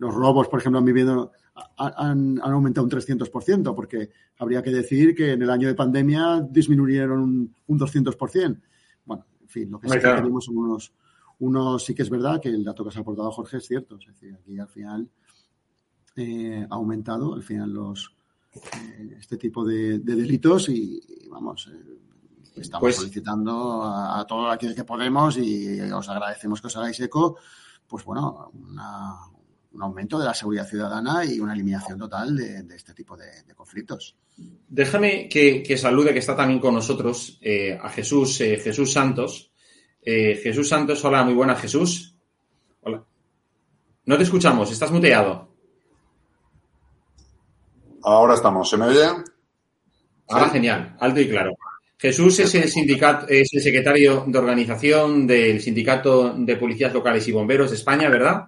los 0.00 0.14
robos, 0.14 0.48
por 0.48 0.58
ejemplo, 0.58 0.78
han, 0.78 0.84
vivido, 0.86 1.30
han, 1.76 2.40
aumentado 2.42 2.84
un 2.84 2.90
300%, 2.90 3.74
porque 3.74 4.08
habría 4.38 4.62
que 4.62 4.70
decir 4.70 5.14
que 5.14 5.32
en 5.32 5.42
el 5.42 5.50
año 5.50 5.68
de 5.68 5.74
pandemia 5.74 6.40
disminuyeron 6.40 7.20
un, 7.20 7.54
un 7.66 7.78
200%. 7.78 8.60
Bueno, 9.04 9.26
en 9.42 9.48
fin, 9.48 9.70
lo 9.70 9.78
que 9.78 9.90
sí 9.90 9.98
que 9.98 10.00
tenemos 10.00 10.46
son 10.46 10.56
unos, 10.56 10.94
unos, 11.40 11.84
sí 11.84 11.94
que 11.94 12.00
es 12.00 12.08
verdad 12.08 12.40
que 12.40 12.48
el 12.48 12.64
dato 12.64 12.82
que 12.82 12.88
has 12.88 12.96
aportado 12.96 13.30
Jorge 13.30 13.58
es 13.58 13.66
cierto, 13.66 13.98
es 13.98 14.06
decir, 14.06 14.34
aquí 14.34 14.58
al 14.58 14.68
final 14.68 15.06
eh, 16.20 16.66
aumentado, 16.70 17.34
al 17.34 17.42
final 17.42 17.72
los 17.72 18.14
eh, 18.54 19.16
este 19.18 19.36
tipo 19.36 19.64
de, 19.64 19.98
delitos 19.98 20.68
y, 20.68 21.00
vamos, 21.30 21.68
eh, 21.72 22.60
estamos 22.60 22.82
pues 22.82 22.96
solicitando 22.96 23.82
a, 23.82 24.20
a 24.20 24.26
todos 24.26 24.52
aquellos 24.52 24.76
que 24.76 24.84
podemos 24.84 25.36
y 25.38 25.80
os 25.80 26.08
agradecemos 26.08 26.60
que 26.60 26.66
os 26.66 26.76
hagáis 26.76 27.00
eco, 27.00 27.36
pues 27.88 28.04
bueno, 28.04 28.50
una, 28.54 29.18
un 29.72 29.82
aumento 29.82 30.18
de 30.18 30.24
la 30.24 30.34
seguridad 30.34 30.66
ciudadana 30.66 31.24
y 31.24 31.38
una 31.38 31.52
eliminación 31.52 31.98
total 31.98 32.36
de, 32.36 32.74
este 32.74 32.92
tipo 32.92 33.16
de, 33.16 33.26
conflictos. 33.54 34.16
Déjame 34.68 35.28
que, 35.28 35.76
salude, 35.76 36.12
que 36.12 36.18
está 36.18 36.34
también 36.34 36.60
con 36.60 36.74
nosotros, 36.74 37.38
eh, 37.40 37.78
a 37.80 37.88
Jesús, 37.88 38.40
eh, 38.40 38.58
Jesús 38.58 38.92
Santos. 38.92 39.50
Eh, 40.02 40.40
Jesús 40.42 40.68
Santos, 40.68 41.04
hola, 41.04 41.22
muy 41.24 41.34
buena, 41.34 41.54
Jesús. 41.54 42.14
Hola. 42.82 43.04
No 44.06 44.16
te 44.16 44.22
escuchamos, 44.22 44.72
estás 44.72 44.90
muteado. 44.90 45.49
Ahora 48.02 48.34
estamos, 48.34 48.68
¿se 48.68 48.76
me 48.76 48.86
oye? 48.86 49.06
Ahora 50.28 50.48
genial, 50.50 50.96
alto 51.00 51.20
y 51.20 51.28
claro. 51.28 51.56
Jesús 51.98 52.38
es 52.38 52.54
el 52.54 52.68
sindicato, 52.68 53.26
es 53.28 53.52
el 53.52 53.60
secretario 53.60 54.24
de 54.26 54.38
organización 54.38 55.26
del 55.26 55.60
Sindicato 55.60 56.32
de 56.34 56.56
Policías 56.56 56.94
Locales 56.94 57.28
y 57.28 57.32
Bomberos 57.32 57.70
de 57.70 57.76
España, 57.76 58.08
¿verdad? 58.08 58.46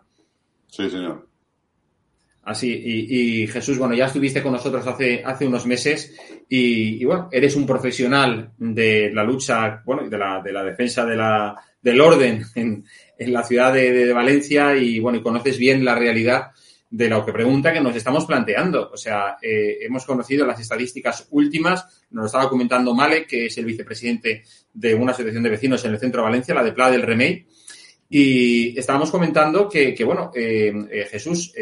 Sí, 0.68 0.88
señor. 0.88 1.28
Así, 2.44 2.72
y, 2.72 3.46
Jesús, 3.46 3.78
bueno, 3.78 3.94
ya 3.94 4.06
estuviste 4.06 4.42
con 4.42 4.52
nosotros 4.52 4.84
hace, 4.86 5.22
hace 5.24 5.46
unos 5.46 5.66
meses 5.66 6.16
y, 6.48 7.04
bueno, 7.04 7.28
eres 7.30 7.54
un 7.54 7.66
profesional 7.66 8.52
de 8.58 9.12
la 9.12 9.22
lucha, 9.22 9.82
bueno, 9.84 10.08
de 10.08 10.18
la, 10.18 10.40
de 10.42 10.52
la 10.52 10.64
defensa 10.64 11.04
de 11.04 11.14
la, 11.14 11.54
del 11.80 12.00
orden 12.00 12.42
en, 12.54 12.84
en 13.18 13.32
la 13.32 13.42
ciudad 13.42 13.72
de, 13.72 14.12
Valencia 14.12 14.76
y 14.76 14.98
bueno, 14.98 15.18
y 15.18 15.22
conoces 15.22 15.58
bien 15.58 15.84
la 15.84 15.94
realidad 15.94 16.50
de 16.92 17.08
lo 17.08 17.24
que 17.24 17.32
pregunta 17.32 17.72
que 17.72 17.80
nos 17.80 17.96
estamos 17.96 18.26
planteando. 18.26 18.90
O 18.92 18.98
sea, 18.98 19.38
eh, 19.40 19.78
hemos 19.80 20.04
conocido 20.04 20.44
las 20.44 20.60
estadísticas 20.60 21.26
últimas, 21.30 21.86
nos 22.10 22.22
lo 22.22 22.26
estaba 22.26 22.50
comentando 22.50 22.94
Male, 22.94 23.26
que 23.26 23.46
es 23.46 23.56
el 23.56 23.64
vicepresidente 23.64 24.44
de 24.74 24.94
una 24.94 25.12
asociación 25.12 25.42
de 25.42 25.48
vecinos 25.48 25.82
en 25.86 25.92
el 25.92 25.98
centro 25.98 26.20
de 26.20 26.28
Valencia, 26.28 26.54
la 26.54 26.62
de 26.62 26.72
Pla 26.72 26.90
del 26.90 27.00
Remey, 27.00 27.46
Y 28.10 28.78
estábamos 28.78 29.10
comentando 29.10 29.70
que, 29.70 29.96
bueno, 30.04 30.30
eh, 30.34 31.06
Jesús, 31.10 31.54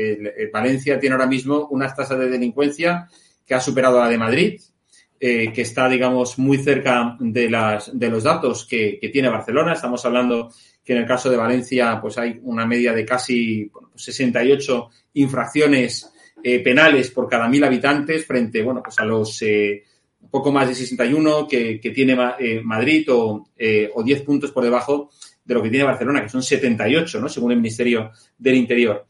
Valencia 0.52 0.98
tiene 0.98 1.14
ahora 1.14 1.28
mismo 1.28 1.68
unas 1.70 1.94
tasas 1.94 2.18
de 2.18 2.28
delincuencia 2.28 3.08
que 3.46 3.54
ha 3.54 3.60
superado 3.60 4.00
la 4.00 4.08
de 4.08 4.18
Madrid, 4.18 4.60
que 5.20 5.52
está, 5.54 5.88
digamos, 5.88 6.40
muy 6.40 6.58
cerca 6.58 7.16
de, 7.20 7.48
las, 7.48 7.96
de 7.96 8.08
los 8.08 8.24
datos 8.24 8.66
que, 8.66 8.98
que, 9.00 9.10
tiene 9.10 9.28
Barcelona. 9.28 9.74
Estamos 9.74 10.04
hablando 10.04 10.50
que 10.90 10.96
en 10.96 11.02
el 11.02 11.06
caso 11.06 11.30
de 11.30 11.36
Valencia, 11.36 12.00
pues 12.02 12.18
hay 12.18 12.40
una 12.42 12.66
media 12.66 12.92
de 12.92 13.04
casi 13.04 13.70
68 13.94 14.88
pues 14.88 15.04
infracciones 15.14 16.10
eh, 16.42 16.58
penales 16.58 17.12
por 17.12 17.28
cada 17.28 17.48
mil 17.48 17.62
habitantes 17.62 18.26
frente, 18.26 18.60
bueno, 18.60 18.82
pues 18.82 18.98
a 18.98 19.04
los 19.04 19.40
eh, 19.42 19.84
poco 20.32 20.50
más 20.50 20.66
de 20.66 20.74
61 20.74 21.46
que, 21.46 21.78
tiene 21.94 22.18
eh, 22.40 22.60
Madrid 22.64 23.06
o, 23.08 23.46
o 23.94 24.02
10 24.02 24.22
puntos 24.22 24.50
por 24.50 24.64
debajo 24.64 25.10
de 25.44 25.54
lo 25.54 25.62
que 25.62 25.70
tiene 25.70 25.84
Barcelona, 25.84 26.24
que 26.24 26.28
son 26.28 26.42
78, 26.42 27.20
¿no? 27.20 27.28
Según 27.28 27.52
el 27.52 27.58
Ministerio 27.58 28.10
del 28.36 28.56
Interior. 28.56 29.06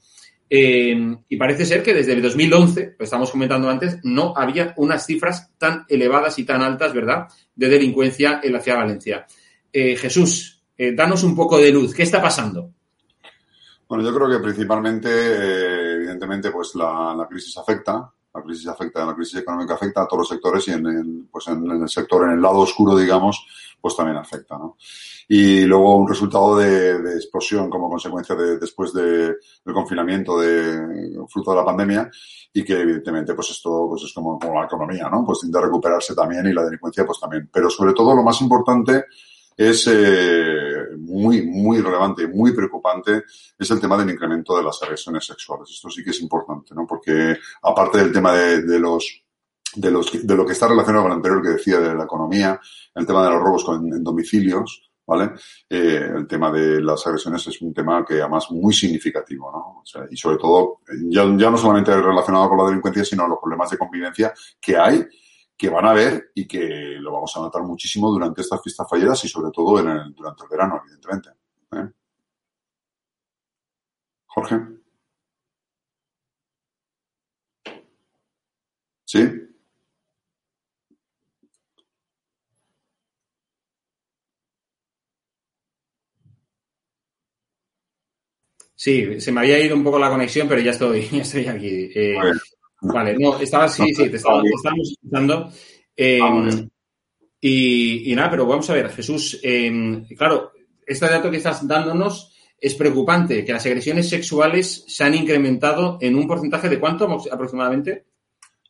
y 0.51 1.37
parece 1.39 1.65
ser 1.65 1.83
que 1.83 1.95
desde 1.95 2.13
el 2.13 2.21
2011, 2.21 2.97
lo 2.99 3.05
estamos 3.07 3.31
comentando 3.31 3.71
antes, 3.71 4.01
no 4.03 4.35
había 4.37 4.75
unas 4.77 5.07
cifras 5.07 5.51
tan 5.57 5.87
elevadas 5.89 6.39
y 6.39 6.45
tan 6.45 6.61
altas, 6.61 6.93
¿verdad?, 6.93 7.29
de 7.55 7.71
delincuencia 7.71 8.41
en 8.43 8.53
la 8.53 8.61
ciudad 8.61 8.77
de 8.77 8.85
Valencia. 8.85 9.27
Jesús, 9.73 10.60
danos 10.95 11.23
un 11.23 11.35
poco 11.35 11.59
de 11.59 11.73
luz. 11.73 11.95
¿Qué 11.95 12.03
está 12.03 12.21
pasando? 12.21 12.71
Bueno, 13.89 14.05
yo 14.05 14.15
creo 14.15 14.29
que 14.29 14.39
principalmente, 14.39 15.09
eh, 15.11 15.95
evidentemente, 15.97 16.51
pues 16.51 16.75
la, 16.77 17.13
la, 17.17 17.27
crisis 17.27 17.57
afecta, 17.59 18.09
la 18.33 18.43
crisis 18.43 18.69
afecta, 18.69 19.05
la 19.05 19.17
crisis 19.17 19.41
económica 19.41 19.75
afecta 19.75 20.03
a 20.03 20.07
todos 20.07 20.21
los 20.21 20.29
sectores 20.29 20.69
y 20.69 20.71
en 20.71 20.87
el, 20.87 21.25
pues 21.31 21.47
sector, 21.87 22.25
en 22.25 22.31
el 22.31 22.41
lado 22.41 22.59
oscuro, 22.59 22.97
digamos, 22.97 23.45
pues 23.81 23.97
también 23.97 24.17
afecta, 24.17 24.57
¿no? 24.57 24.77
Y 25.27 25.63
luego 25.63 25.97
un 25.97 26.09
resultado 26.09 26.57
de, 26.57 27.15
explosión 27.17 27.69
como 27.69 27.89
consecuencia 27.89 28.37
de, 28.37 28.59
después 28.59 28.93
de, 28.93 29.35
del 29.65 29.75
confinamiento, 29.75 30.39
de 30.39 31.19
fruto 31.29 31.51
de 31.51 31.57
la 31.57 31.65
pandemia, 31.65 32.11
y 32.53 32.63
que 32.63 32.81
evidentemente, 32.81 33.35
pues 33.35 33.51
esto, 33.51 33.87
pues 33.89 34.05
es 34.05 34.13
como, 34.13 34.39
como 34.39 34.61
la 34.61 34.67
economía, 34.67 35.09
¿no? 35.11 35.25
Pues 35.25 35.41
tiende 35.41 35.59
a 35.59 35.63
recuperarse 35.63 36.15
también 36.15 36.47
y 36.47 36.53
la 36.53 36.65
delincuencia, 36.65 37.05
pues 37.05 37.19
también. 37.19 37.49
Pero 37.53 37.69
sobre 37.71 37.93
todo 37.93 38.15
lo 38.15 38.23
más 38.23 38.41
importante 38.41 39.05
es 39.57 39.87
eh, 39.89 40.70
muy, 40.99 41.43
muy 41.43 41.81
relevante, 41.81 42.27
muy 42.29 42.53
preocupante, 42.53 43.25
es 43.59 43.71
el 43.71 43.81
tema 43.81 43.97
del 43.97 44.11
incremento 44.11 44.57
de 44.57 44.65
las 44.65 44.83
agresiones 44.83 45.25
sexuales. 45.25 45.71
Esto 45.71 45.91
sí 45.91 46.03
que 46.03 46.11
es 46.11 46.21
importante, 46.21 46.75
¿no? 46.75 46.87
Porque 46.87 47.37
aparte 47.63 47.99
del 47.99 48.13
tema 48.13 48.33
de, 48.33 48.79
los 48.79 49.23
de, 49.75 49.91
los, 49.91 50.27
de 50.27 50.35
lo 50.35 50.47
que 50.47 50.53
está 50.53 50.69
relacionado 50.69 51.05
con 51.05 51.11
lo 51.11 51.17
anterior 51.17 51.43
que 51.43 51.49
decía 51.51 51.81
de 51.81 51.95
la 51.95 52.05
economía, 52.05 52.61
el 52.95 53.07
tema 53.07 53.25
de 53.25 53.31
los 53.31 53.43
robos 53.43 53.65
en 53.69 54.03
domicilios, 54.03 54.91
¿vale? 55.07 55.33
Eh, 55.69 56.11
el 56.17 56.27
tema 56.27 56.53
de 56.53 56.81
las 56.81 57.05
agresiones 57.07 57.47
es 57.47 57.61
un 57.63 57.75
tema 57.75 58.05
que 58.05 58.21
además 58.21 58.51
muy 58.51 58.73
significativo, 58.73 59.51
¿no? 59.51 60.07
Y 60.11 60.17
sobre 60.17 60.37
todo, 60.37 60.81
ya, 61.09 61.25
ya 61.37 61.51
no 61.51 61.57
solamente 61.57 61.95
relacionado 62.01 62.49
con 62.49 62.59
la 62.59 62.67
delincuencia, 62.67 63.05
sino 63.05 63.27
los 63.27 63.39
problemas 63.41 63.71
de 63.71 63.79
convivencia 63.79 64.33
que 64.61 64.77
hay 64.77 65.05
que 65.61 65.69
van 65.69 65.85
a 65.85 65.93
ver 65.93 66.31
y 66.35 66.49
que 66.49 66.97
lo 66.99 67.13
vamos 67.13 67.37
a 67.37 67.41
notar 67.41 67.63
muchísimo 67.63 68.11
durante 68.11 68.41
estas 68.41 68.63
fiestas 68.63 68.89
falleras 68.89 69.23
y 69.27 69.29
sobre 69.29 69.51
todo 69.53 69.79
en 69.81 69.89
el, 69.89 70.15
durante 70.15 70.45
el 70.45 70.49
verano, 70.49 70.81
evidentemente. 70.83 71.29
¿eh? 71.73 71.91
Jorge. 74.25 74.57
¿Sí? 79.05 79.21
Sí, 88.75 89.21
se 89.21 89.31
me 89.31 89.41
había 89.41 89.61
ido 89.61 89.77
un 89.77 89.85
poco 89.85 89.99
la 89.99 90.09
conexión, 90.09 90.49
pero 90.49 90.63
ya 90.63 90.71
estoy, 90.71 91.07
ya 91.13 91.21
estoy 91.21 91.47
aquí. 91.49 91.91
Eh, 91.95 92.17
Vale, 92.83 93.17
no, 93.19 93.39
estaba, 93.39 93.69
sí, 93.69 93.85
sí, 93.95 94.09
te 94.09 94.17
estaba, 94.17 94.43
estábamos 94.43 94.91
escuchando. 94.91 95.51
Eh, 95.97 96.21
y, 97.41 98.13
y, 98.13 98.15
nada, 98.15 98.31
pero 98.31 98.47
vamos 98.47 98.69
a 98.71 98.75
ver, 98.75 98.91
Jesús, 98.91 99.39
eh, 99.43 100.05
claro, 100.17 100.53
este 100.87 101.07
dato 101.07 101.31
que 101.31 101.39
estás 101.39 101.67
dándonos 101.67 102.35
es 102.59 102.75
preocupante, 102.75 103.45
que 103.45 103.53
las 103.53 103.65
agresiones 103.65 104.09
sexuales 104.09 104.85
se 104.87 105.05
han 105.05 105.15
incrementado 105.15 105.99
en 106.01 106.15
un 106.17 106.27
porcentaje 106.27 106.69
de 106.69 106.79
cuánto 106.79 107.07
aproximadamente. 107.31 108.07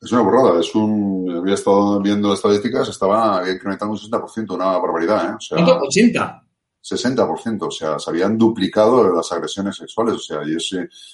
Es 0.01 0.13
una 0.13 0.23
borrada, 0.23 0.61
es 0.61 0.75
un. 0.75 1.31
Había 1.37 1.55
estado 1.55 2.01
viendo 2.01 2.33
estadísticas, 2.33 2.89
estaba 2.89 3.43
incrementando 3.51 3.93
un 3.93 3.99
60%, 3.99 4.55
una 4.55 4.79
barbaridad, 4.79 5.31
¿eh? 5.31 5.35
O 5.37 5.41
sea, 5.41 5.57
¿Cuánto? 5.57 5.81
¿80? 5.87 6.43
60%, 6.83 7.67
o 7.67 7.71
sea, 7.71 7.99
se 7.99 8.11
habían 8.11 8.39
duplicado 8.39 9.15
las 9.15 9.31
agresiones 9.33 9.77
sexuales, 9.77 10.15
o 10.15 10.19
sea, 10.19 10.39
y 10.47 10.57
es, 10.57 10.71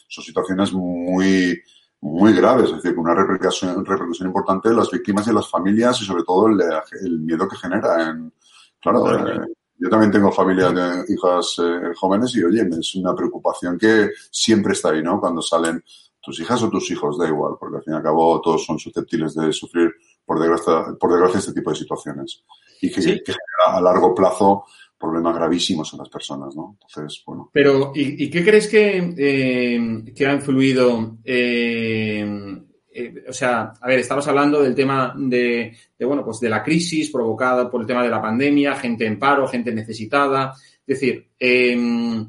son 0.07 0.25
situaciones 0.25 0.73
muy, 0.73 1.61
muy 2.07 2.33
graves, 2.33 2.71
es 2.71 2.83
decir, 2.83 2.99
una 2.99 3.15
repercusión, 3.15 3.85
repercusión 3.85 4.29
importante 4.29 4.69
en 4.69 4.77
las 4.77 4.91
víctimas 4.91 5.27
y 5.27 5.31
en 5.31 5.37
las 5.37 5.51
familias 5.51 6.01
y 6.01 6.05
sobre 6.05 6.23
todo 6.23 6.47
el, 6.47 6.61
el 7.03 7.19
miedo 7.21 7.49
que 7.49 7.57
genera. 7.57 8.09
En, 8.09 8.33
claro, 8.81 9.29
eh, 9.29 9.47
yo 9.79 9.91
también 9.91 10.13
tengo 10.13 10.31
familias 10.33 10.75
de 10.75 11.13
hijas 11.13 11.57
eh, 11.59 11.93
jóvenes 11.97 12.35
y 12.37 12.45
oye, 12.45 12.69
es 12.79 12.95
una 12.95 13.15
preocupación 13.15 13.77
que 13.77 14.11
siempre 14.31 14.73
está 14.73 14.91
ahí, 14.91 15.03
¿no? 15.03 15.21
Cuando 15.21 15.43
salen 15.43 15.83
tus 16.23 16.41
hijas 16.41 16.63
o 16.63 16.71
tus 16.71 16.91
hijos, 16.91 17.19
da 17.19 17.27
igual, 17.27 17.55
porque 17.59 17.79
al 17.79 17.83
fin 17.83 17.95
y 17.95 17.97
al 17.97 18.03
cabo 18.03 18.41
todos 18.41 18.65
son 18.65 18.79
susceptibles 18.79 19.35
de 19.35 19.53
sufrir, 19.53 19.93
por 20.25 20.39
desgracia, 20.41 20.97
por 20.99 21.11
desgracia 21.11 21.39
este 21.39 21.53
tipo 21.53 21.71
de 21.71 21.77
situaciones. 21.77 22.45
Y 22.81 22.91
que, 22.91 23.03
¿Sí? 23.03 23.23
que 23.25 23.33
genera 23.33 23.79
a 23.79 23.81
largo 23.81 24.15
plazo 24.15 24.65
problemas 24.99 25.35
gravísimos 25.35 25.93
en 25.93 25.99
las 25.99 26.09
personas, 26.09 26.55
¿no? 26.57 26.79
Entonces, 26.81 27.23
bueno. 27.27 27.51
Pero, 27.53 27.93
¿y, 27.95 28.25
y 28.25 28.31
qué 28.31 28.45
crees 28.45 28.69
que, 28.69 29.15
eh, 29.17 30.13
que 30.15 30.27
ha 30.27 30.33
influido? 30.33 31.19
Eh, 31.25 32.57
eh, 32.99 33.25
o 33.29 33.33
sea, 33.33 33.75
a 33.79 33.89
ver, 33.89 33.99
estamos 33.99 34.27
hablando 34.27 34.63
del 34.63 34.75
tema 34.75 35.15
de, 35.15 35.77
de, 35.99 36.05
bueno, 36.07 36.25
pues 36.25 36.41
de 36.41 36.49
la 36.49 36.63
crisis 36.63 37.11
provocada 37.11 37.71
por 37.71 37.83
el 37.83 37.87
tema 37.87 38.03
de 38.03 38.09
la 38.09 38.23
pandemia, 38.23 38.75
gente 38.77 39.05
en 39.05 39.19
paro, 39.19 39.47
gente 39.47 39.71
necesitada. 39.71 40.55
Es 40.87 41.01
decir, 41.01 41.29
em, 41.39 42.23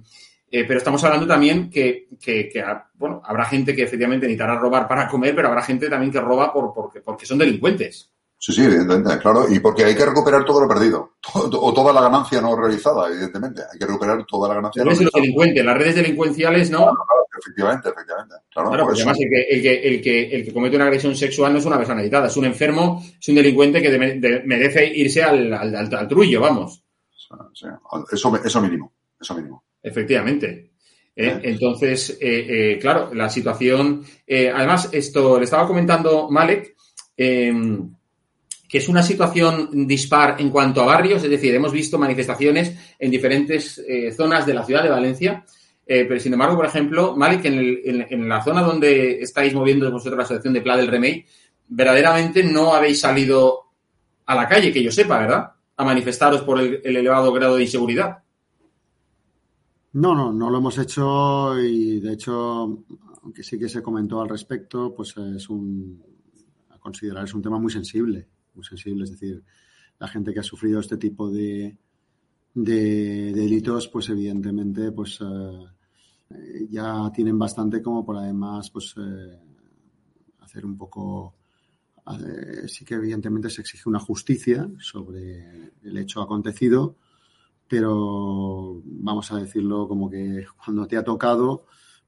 eh, 0.51 0.65
pero 0.65 0.77
estamos 0.77 1.01
hablando 1.05 1.25
también 1.25 1.69
que, 1.69 2.09
que, 2.19 2.49
que, 2.49 2.61
bueno, 2.95 3.21
habrá 3.23 3.45
gente 3.45 3.73
que 3.73 3.83
efectivamente 3.83 4.25
necesitará 4.25 4.59
robar 4.59 4.89
para 4.89 5.07
comer, 5.07 5.33
pero 5.33 5.47
habrá 5.47 5.61
gente 5.61 5.89
también 5.89 6.11
que 6.11 6.19
roba 6.19 6.51
por, 6.51 6.73
porque, 6.73 6.99
porque 6.99 7.25
son 7.25 7.37
delincuentes. 7.37 8.11
Sí, 8.39 8.53
sí, 8.53 8.63
evidentemente, 8.63 9.17
claro. 9.19 9.45
Y 9.49 9.59
porque 9.59 9.83
hay 9.83 9.95
que 9.95 10.05
recuperar 10.05 10.45
todo 10.45 10.61
lo 10.61 10.67
perdido. 10.67 11.13
Todo, 11.33 11.61
o 11.61 11.73
toda 11.73 11.91
la 11.91 12.01
ganancia 12.01 12.39
no 12.39 12.55
realizada, 12.55 13.09
evidentemente. 13.09 13.61
Hay 13.71 13.79
que 13.79 13.85
recuperar 13.85 14.25
toda 14.25 14.47
la 14.47 14.55
ganancia 14.55 14.81
no 14.81 14.89
realizada. 14.89 15.09
Los 15.13 15.21
delincuentes, 15.21 15.65
las 15.65 15.77
redes 15.77 15.95
delincuenciales, 15.95 16.69
¿no? 16.69 16.77
Claro, 16.77 16.95
claro, 16.95 17.23
efectivamente, 17.39 17.89
efectivamente. 17.89 18.35
Claro, 18.53 18.69
claro 18.69 18.85
porque 18.85 19.01
además 19.01 19.17
el 19.19 19.29
que, 19.29 19.41
el, 19.41 19.61
que, 19.61 19.73
el, 19.73 20.01
que, 20.01 20.35
el 20.35 20.45
que 20.45 20.53
comete 20.53 20.75
una 20.75 20.85
agresión 20.85 21.15
sexual 21.15 21.51
no 21.51 21.59
es 21.59 21.65
una 21.65 21.77
persona 21.77 22.01
editada, 22.01 22.27
es 22.27 22.37
un 22.37 22.45
enfermo, 22.45 23.03
es 23.19 23.27
un 23.27 23.35
delincuente 23.35 23.81
que 23.81 23.91
de, 23.91 24.19
de, 24.19 24.43
merece 24.45 24.85
irse 24.85 25.23
al, 25.23 25.53
al, 25.53 25.75
al, 25.75 25.95
al 25.95 26.07
trullo, 26.07 26.39
vamos. 26.39 26.83
Sí. 27.53 27.67
Eso, 28.11 28.35
eso 28.43 28.61
mínimo, 28.61 28.93
eso 29.19 29.35
mínimo. 29.35 29.65
Efectivamente. 29.81 30.71
¿Eh? 31.15 31.39
Entonces, 31.43 32.11
eh, 32.21 32.45
eh, 32.47 32.79
claro, 32.79 33.11
la 33.13 33.27
situación. 33.29 34.03
Además, 34.29 34.89
esto 34.91 35.39
le 35.39 35.45
estaba 35.45 35.67
comentando 35.67 36.29
Malek. 36.29 36.75
Que 38.67 38.79
es 38.79 38.89
una 38.89 39.01
situación 39.01 39.87
dispar 39.87 40.35
en 40.39 40.49
cuanto 40.49 40.81
a 40.81 40.85
barrios, 40.85 41.23
es 41.23 41.29
decir, 41.29 41.55
hemos 41.55 41.71
visto 41.71 41.97
manifestaciones 41.97 42.75
en 42.99 43.11
diferentes 43.11 43.77
eh, 43.87 44.11
zonas 44.11 44.45
de 44.45 44.53
la 44.53 44.65
ciudad 44.65 44.83
de 44.83 44.89
Valencia, 44.89 45.45
eh, 45.85 46.03
pero 46.05 46.19
sin 46.19 46.33
embargo, 46.33 46.57
por 46.57 46.65
ejemplo, 46.65 47.15
Malik, 47.15 47.45
en, 47.45 48.27
la 48.27 48.43
zona 48.43 48.61
donde 48.61 49.21
estáis 49.21 49.53
moviendo 49.53 49.89
vosotros 49.89 50.17
la 50.17 50.23
asociación 50.23 50.53
de 50.53 50.61
Pla 50.61 50.75
del 50.75 50.87
Remey, 50.87 51.25
verdaderamente 51.69 52.43
no 52.43 52.73
habéis 52.73 52.99
salido 52.99 53.67
a 54.25 54.35
la 54.35 54.49
calle, 54.49 54.73
que 54.73 54.83
yo 54.83 54.91
sepa, 54.91 55.19
¿verdad? 55.19 55.51
A 55.77 55.85
manifestaros 55.85 56.41
por 56.41 56.59
el, 56.59 56.81
el 56.83 56.97
elevado 56.97 57.31
grado 57.31 57.55
de 57.55 57.63
inseguridad. 57.63 58.17
No, 59.93 60.13
no, 60.13 60.33
no 60.33 60.49
lo 60.49 60.57
hemos 60.57 60.77
hecho 60.77 61.57
y 61.57 62.01
de 62.01 62.13
hecho, 62.13 62.83
aunque 63.23 63.43
sí 63.43 63.57
que 63.57 63.69
se 63.69 63.81
comentó 63.81 64.21
al 64.21 64.27
respecto, 64.27 64.93
pues 64.93 65.15
es 65.17 65.49
un, 65.49 66.03
a 66.69 66.77
considerar 66.77 67.23
es 67.23 67.33
un 67.33 67.41
tema 67.41 67.57
muy 67.57 67.71
sensible 67.71 68.27
muy 68.57 68.65
sensible, 68.65 69.05
es 69.05 69.11
decir, 69.11 69.43
la 69.99 70.07
gente 70.07 70.33
que 70.33 70.41
ha 70.41 70.43
sufrido 70.43 70.79
este 70.79 70.97
tipo 70.97 71.29
de, 71.31 71.77
de, 72.53 72.73
de 72.73 73.33
delitos, 73.33 73.87
pues 73.87 74.09
evidentemente, 74.09 74.91
pues 74.91 75.19
eh, 76.29 76.67
ya 76.69 77.09
tienen 77.13 77.39
bastante 77.39 77.81
como 77.81 78.05
por 78.05 78.17
además, 78.17 78.69
pues 78.69 78.95
eh, 78.97 79.39
hacer 80.39 80.65
un 80.65 80.77
poco, 80.77 81.35
eh, 82.07 82.67
sí 82.67 82.83
que 82.83 82.95
evidentemente 82.95 83.49
se 83.49 83.61
exige 83.61 83.87
una 83.87 83.99
justicia 83.99 84.69
sobre 84.79 85.73
el 85.83 85.97
hecho 85.97 86.21
acontecido, 86.21 86.97
pero 87.67 88.81
vamos 88.83 89.31
a 89.31 89.37
decirlo 89.37 89.87
como 89.87 90.09
que 90.09 90.45
cuando 90.63 90.87
te 90.87 90.97
ha 90.97 91.03
tocado, 91.03 91.65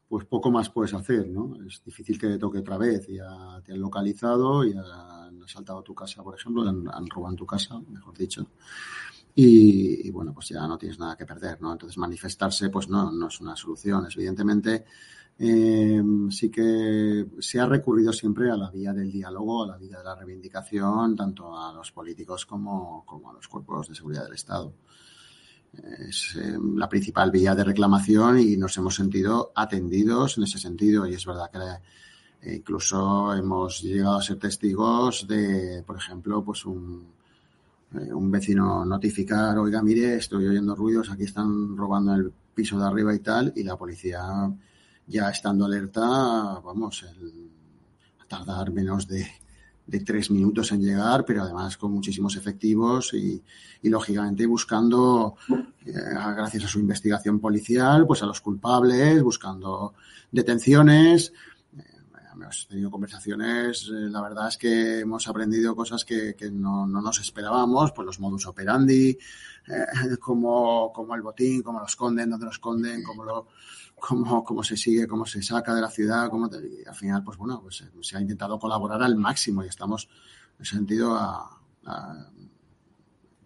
pues 0.10 0.26
poco 0.26 0.50
más 0.50 0.69
puedes 0.72 0.93
hacer, 0.95 1.30
¿no? 1.30 1.56
Es 1.67 1.84
difícil 1.86 2.19
que 2.19 2.28
te 2.28 2.39
toque 2.39 2.58
otra 2.58 2.78
vez, 2.78 3.08
ya 3.08 3.62
te 3.63 3.74
han 3.74 3.80
localizado, 3.80 4.63
ya 4.63 4.82
han 5.28 5.43
asaltado 5.43 5.84
tu 5.84 5.93
casa, 5.93 6.24
por 6.24 6.36
ejemplo, 6.36 6.63
han, 6.67 6.88
han 6.91 7.08
robado 7.08 7.36
tu 7.36 7.45
casa, 7.45 7.80
mejor 7.88 8.17
dicho. 8.17 8.48
y, 9.36 10.10
bueno, 10.12 10.34
pues 10.34 10.50
ya 10.50 10.67
no 10.67 10.78
tienes 10.78 11.00
nada 11.00 11.15
que 11.15 11.26
perder, 11.26 11.62
¿no? 11.62 11.72
Entonces 11.72 11.98
manifestarse, 11.98 12.69
pues 12.69 12.89
no, 12.89 13.12
no 13.12 13.28
es 13.28 13.39
una 13.39 13.56
solución. 13.56 14.08
Evidentemente, 14.13 14.84
eh, 15.38 16.02
sí 16.32 16.50
que 16.52 17.28
se 17.39 17.60
ha 17.60 17.65
recurrido 17.65 18.12
siempre 18.12 18.52
a 18.52 18.58
la 18.58 18.69
vía 18.69 18.91
del 18.91 19.12
diálogo, 19.12 19.63
a 19.63 19.67
la 19.67 19.78
vía 19.78 20.00
de 20.00 20.04
la 20.04 20.15
reivindicación, 20.15 21.15
tanto 21.15 21.58
a 21.58 21.72
los 21.72 21.91
políticos 21.91 22.45
como, 22.45 23.06
como 23.06 23.30
a 23.30 23.34
los 23.34 23.48
cuerpos 23.48 23.88
de 23.88 23.95
seguridad 23.95 24.24
del 24.24 24.34
Estado. 24.34 24.74
Es 25.73 26.36
eh, 26.36 26.58
la 26.75 26.89
principal 26.89 27.32
vía 27.32 27.53
de 27.53 27.63
reclamación 27.63 28.39
y 28.39 28.58
nos 28.58 28.75
hemos 28.77 28.95
sentido 28.95 29.51
atendidos 29.55 30.38
en 30.38 30.43
ese 30.43 30.58
sentido. 30.58 31.05
Y 31.05 31.13
es 31.13 31.25
verdad 31.25 31.51
que 31.51 32.49
eh, 32.49 32.55
incluso 32.55 33.34
hemos 33.34 33.82
llegado 33.82 34.17
a 34.17 34.21
ser 34.21 34.38
testigos 34.38 35.27
de, 35.27 35.84
por 35.86 35.97
ejemplo, 35.97 36.43
pues 36.43 36.65
un, 36.65 37.08
eh, 37.93 38.13
un 38.13 38.32
vecino 38.32 38.86
notificar, 38.86 39.58
oiga, 39.58 39.82
mire, 39.82 40.15
estoy 40.15 40.47
oyendo 40.47 40.75
ruidos, 40.75 41.10
aquí 41.12 41.23
están 41.23 41.75
robando 41.75 42.13
el 42.13 42.32
piso 42.53 42.79
de 42.79 42.86
arriba 42.86 43.13
y 43.13 43.19
tal, 43.19 43.53
y 43.55 43.63
la 43.63 43.77
policía 43.77 44.21
ya 45.08 45.29
estando 45.29 45.65
alerta, 45.65 46.01
vamos, 46.01 47.03
a 48.19 48.25
tardar 48.25 48.71
menos 48.71 49.08
de, 49.08 49.25
de, 49.89 49.99
tres 50.02 50.32
minutos 50.32 50.71
en 50.71 50.82
llegar, 50.82 51.25
pero 51.25 51.43
además 51.43 51.78
con 51.78 51.91
muchísimos 51.91 52.36
efectivos 52.36 53.13
y, 53.13 53.41
y 53.82 53.89
lógicamente 53.89 54.45
buscando, 54.45 55.36
eh, 55.86 55.93
gracias 56.36 56.65
a 56.65 56.67
su 56.67 56.80
investigación 56.80 57.39
policial, 57.39 58.06
pues 58.08 58.23
a 58.23 58.25
los 58.25 58.41
culpables, 58.41 59.21
buscando 59.21 59.93
detenciones, 60.32 61.34
hemos 62.43 62.67
tenido 62.67 62.89
conversaciones, 62.89 63.89
eh, 63.89 64.10
la 64.10 64.21
verdad 64.21 64.47
es 64.47 64.58
que 64.58 64.99
hemos 64.99 65.28
aprendido 65.28 65.75
cosas 65.75 66.06
que, 66.06 66.36
que 66.36 66.49
no, 66.49 66.88
no, 66.88 67.02
nos 67.02 67.19
esperábamos, 67.19 67.91
pues 67.91 68.06
los 68.06 68.19
modus 68.19 68.47
operandi, 68.47 69.17
eh, 69.67 70.17
como, 70.19 70.91
como 70.93 71.15
el 71.15 71.21
botín, 71.21 71.62
cómo 71.62 71.80
lo 71.80 71.86
esconden, 71.86 72.30
dónde 72.30 72.45
lo 72.45 72.52
esconden, 72.52 73.04
cómo 73.04 73.23
lo, 73.23 73.47
cómo, 73.95 74.43
cómo 74.43 74.63
se 74.63 74.78
sigue, 74.78 75.08
cómo 75.08 75.25
se 75.25 75.41
saca 75.41 75.73
de 75.73 75.82
la 75.82 75.89
ciudad, 75.89 76.30
cómo 76.30 76.49
te, 76.49 76.58
y 76.58 76.88
al 76.88 76.95
final, 76.95 77.23
pues 77.23 77.38
bueno, 77.38 77.62
pues 77.62 77.82
eh, 77.82 77.91
se 78.02 78.17
ha 78.17 78.21
intentado 78.21 78.58
colaborar 78.58 79.04
al 79.04 79.15
máximo 79.15 79.63
y 79.63 79.67
estamos 79.67 80.10
en 80.58 80.65
sentido 80.65 81.15
a, 81.15 81.62
a, 81.86 82.30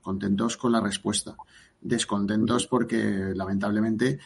contentos 0.01 0.57
con 0.57 0.71
la 0.71 0.81
respuesta, 0.81 1.35
descontentos 1.83 2.67
porque 2.67 3.33
lamentablemente 3.35 4.19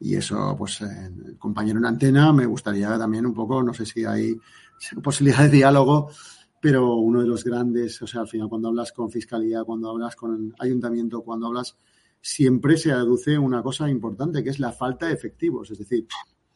y 0.00 0.16
eso, 0.16 0.54
pues, 0.58 0.80
eh, 0.82 1.10
compañero 1.38 1.78
en 1.78 1.86
antena, 1.86 2.32
me 2.32 2.46
gustaría 2.46 2.98
también 2.98 3.26
un 3.26 3.34
poco, 3.34 3.62
no 3.62 3.72
sé 3.72 3.86
si 3.86 4.04
hay 4.04 4.38
posibilidad 5.02 5.44
de 5.44 5.50
diálogo, 5.50 6.10
pero 6.60 6.96
uno 6.96 7.20
de 7.20 7.26
los 7.26 7.44
grandes, 7.44 8.00
o 8.02 8.06
sea, 8.06 8.22
al 8.22 8.28
final 8.28 8.48
cuando 8.48 8.68
hablas 8.68 8.92
con 8.92 9.10
fiscalía, 9.10 9.64
cuando 9.64 9.90
hablas 9.90 10.16
con 10.16 10.54
ayuntamiento, 10.58 11.22
cuando 11.22 11.46
hablas, 11.46 11.76
siempre 12.20 12.76
se 12.76 12.92
aduce 12.92 13.38
una 13.38 13.62
cosa 13.62 13.88
importante, 13.88 14.42
que 14.42 14.50
es 14.50 14.58
la 14.58 14.72
falta 14.72 15.06
de 15.06 15.14
efectivos. 15.14 15.70
Es 15.70 15.78
decir, 15.78 16.06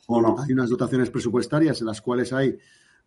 hay 0.08 0.52
unas 0.52 0.70
dotaciones 0.70 1.10
presupuestarias 1.10 1.80
en 1.80 1.86
las 1.86 2.00
cuales 2.00 2.32
hay 2.32 2.56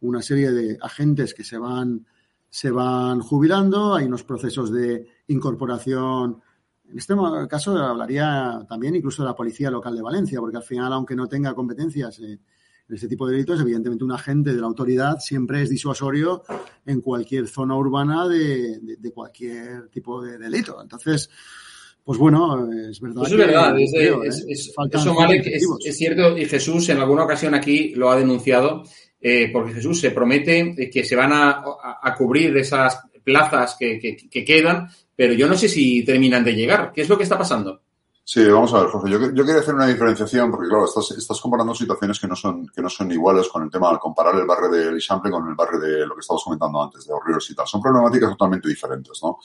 una 0.02 0.22
serie 0.22 0.52
de 0.52 0.78
agentes 0.82 1.34
que 1.34 1.44
se 1.44 1.58
van, 1.58 2.06
se 2.50 2.72
van 2.72 3.22
jubilando, 3.22 3.96
hay 3.96 4.06
unos 4.06 4.24
procesos 4.24 4.72
de 4.72 5.08
incorporación 5.28 6.42
en 6.92 6.98
este 6.98 7.16
caso 7.50 7.78
hablaría 7.78 8.66
también 8.68 8.96
incluso 8.96 9.24
de 9.24 9.30
la 9.30 9.36
policía 9.36 9.72
local 9.72 9.96
de 9.96 10.02
Valencia, 10.02 10.40
porque 10.40 10.58
al 10.58 10.64
final, 10.64 10.92
aunque 10.94 11.16
no 11.16 11.28
tenga 11.28 11.54
competencias 11.54 12.20
en 12.20 12.40
este 12.90 13.08
tipo 13.08 13.26
de 13.26 13.34
delitos, 13.34 13.62
evidentemente 13.62 14.04
un 14.04 14.12
agente 14.12 14.54
de 14.54 14.60
la 14.60 14.68
autoridad 14.68 15.20
siempre 15.20 15.62
es 15.62 15.70
disuasorio 15.70 16.44
en 16.86 17.00
cualquier 17.00 17.48
zona 17.48 17.76
urbana 17.76 18.28
de, 18.28 18.80
de, 18.80 18.98
de 18.98 19.12
cualquier 19.14 19.88
tipo 19.88 20.22
de 20.22 20.38
delito. 20.38 20.82
Entonces, 20.82 21.30
pues 22.04 22.20
bueno, 22.20 22.70
es 22.72 23.00
verdad. 23.00 23.24
Es 23.26 23.38
verdad, 23.38 23.80
es, 23.80 23.92
creo, 23.94 24.24
es, 24.24 24.40
¿eh? 24.42 24.46
es, 24.50 24.74
eso 24.92 25.16
vale, 25.16 25.42
es, 25.46 25.98
cierto, 25.98 26.38
y 26.38 26.46
Jesús 26.46 26.90
en 26.90 26.98
alguna 26.98 27.24
ocasión 27.24 27.54
aquí 27.54 27.94
lo 27.96 28.12
ha 28.12 28.18
denunciado, 28.18 28.84
eh, 29.22 29.50
porque 29.54 29.74
Jesús 29.74 30.00
se 30.00 30.12
promete 30.12 30.90
que 30.92 31.04
se 31.04 31.16
van 31.16 31.32
a, 31.32 31.52
a, 31.52 32.00
a 32.02 32.16
cubrir 32.16 32.58
esas 32.58 33.00
plazas 33.24 33.76
que, 33.80 34.00
que, 34.00 34.16
que, 34.16 34.46
quedan, 34.46 34.90
pero 35.16 35.34
yo 35.34 35.48
no 35.48 35.56
sé 35.56 35.68
si 35.70 36.04
terminan 36.04 36.44
de 36.44 36.54
llegar. 36.54 36.92
¿Qué 36.94 37.02
es 37.02 37.10
lo 37.10 37.18
que 37.18 37.24
está 37.24 37.38
pasando? 37.38 37.82
Sí, 38.24 38.46
vamos 38.46 38.74
a 38.74 38.82
ver, 38.82 38.90
Jorge. 38.90 39.10
Yo, 39.10 39.20
yo 39.34 39.46
quería 39.46 39.62
hacer 39.62 39.74
una 39.74 39.88
diferenciación 39.88 40.52
porque, 40.52 40.70
claro, 40.70 40.86
estás, 40.86 41.42
comparando 41.42 41.74
situaciones 41.74 42.20
que 42.20 42.28
no 42.28 42.36
son 42.36 42.68
que 42.68 42.82
no 42.82 42.90
son 42.90 43.12
iguales 43.12 43.48
con 43.50 43.64
el 43.64 43.70
tema 43.72 43.92
de 43.92 44.00
comparar 44.00 44.36
el 44.36 44.46
barrio 44.46 44.70
de 44.70 44.92
Lixample 44.92 45.32
con 45.32 45.50
el 45.50 45.56
barrio 45.56 45.80
de 45.80 46.06
lo 46.06 46.16
que 46.16 46.22
estábamos 46.22 46.44
comentando 46.44 46.84
antes, 46.84 47.06
de 47.06 47.14
Horrios 47.14 47.50
y 47.50 47.56
tal. 47.56 47.68
Son 47.68 47.82
problemáticas 47.82 48.30
totalmente 48.30 48.70
diferentes, 48.70 49.20
¿no? 49.24 49.38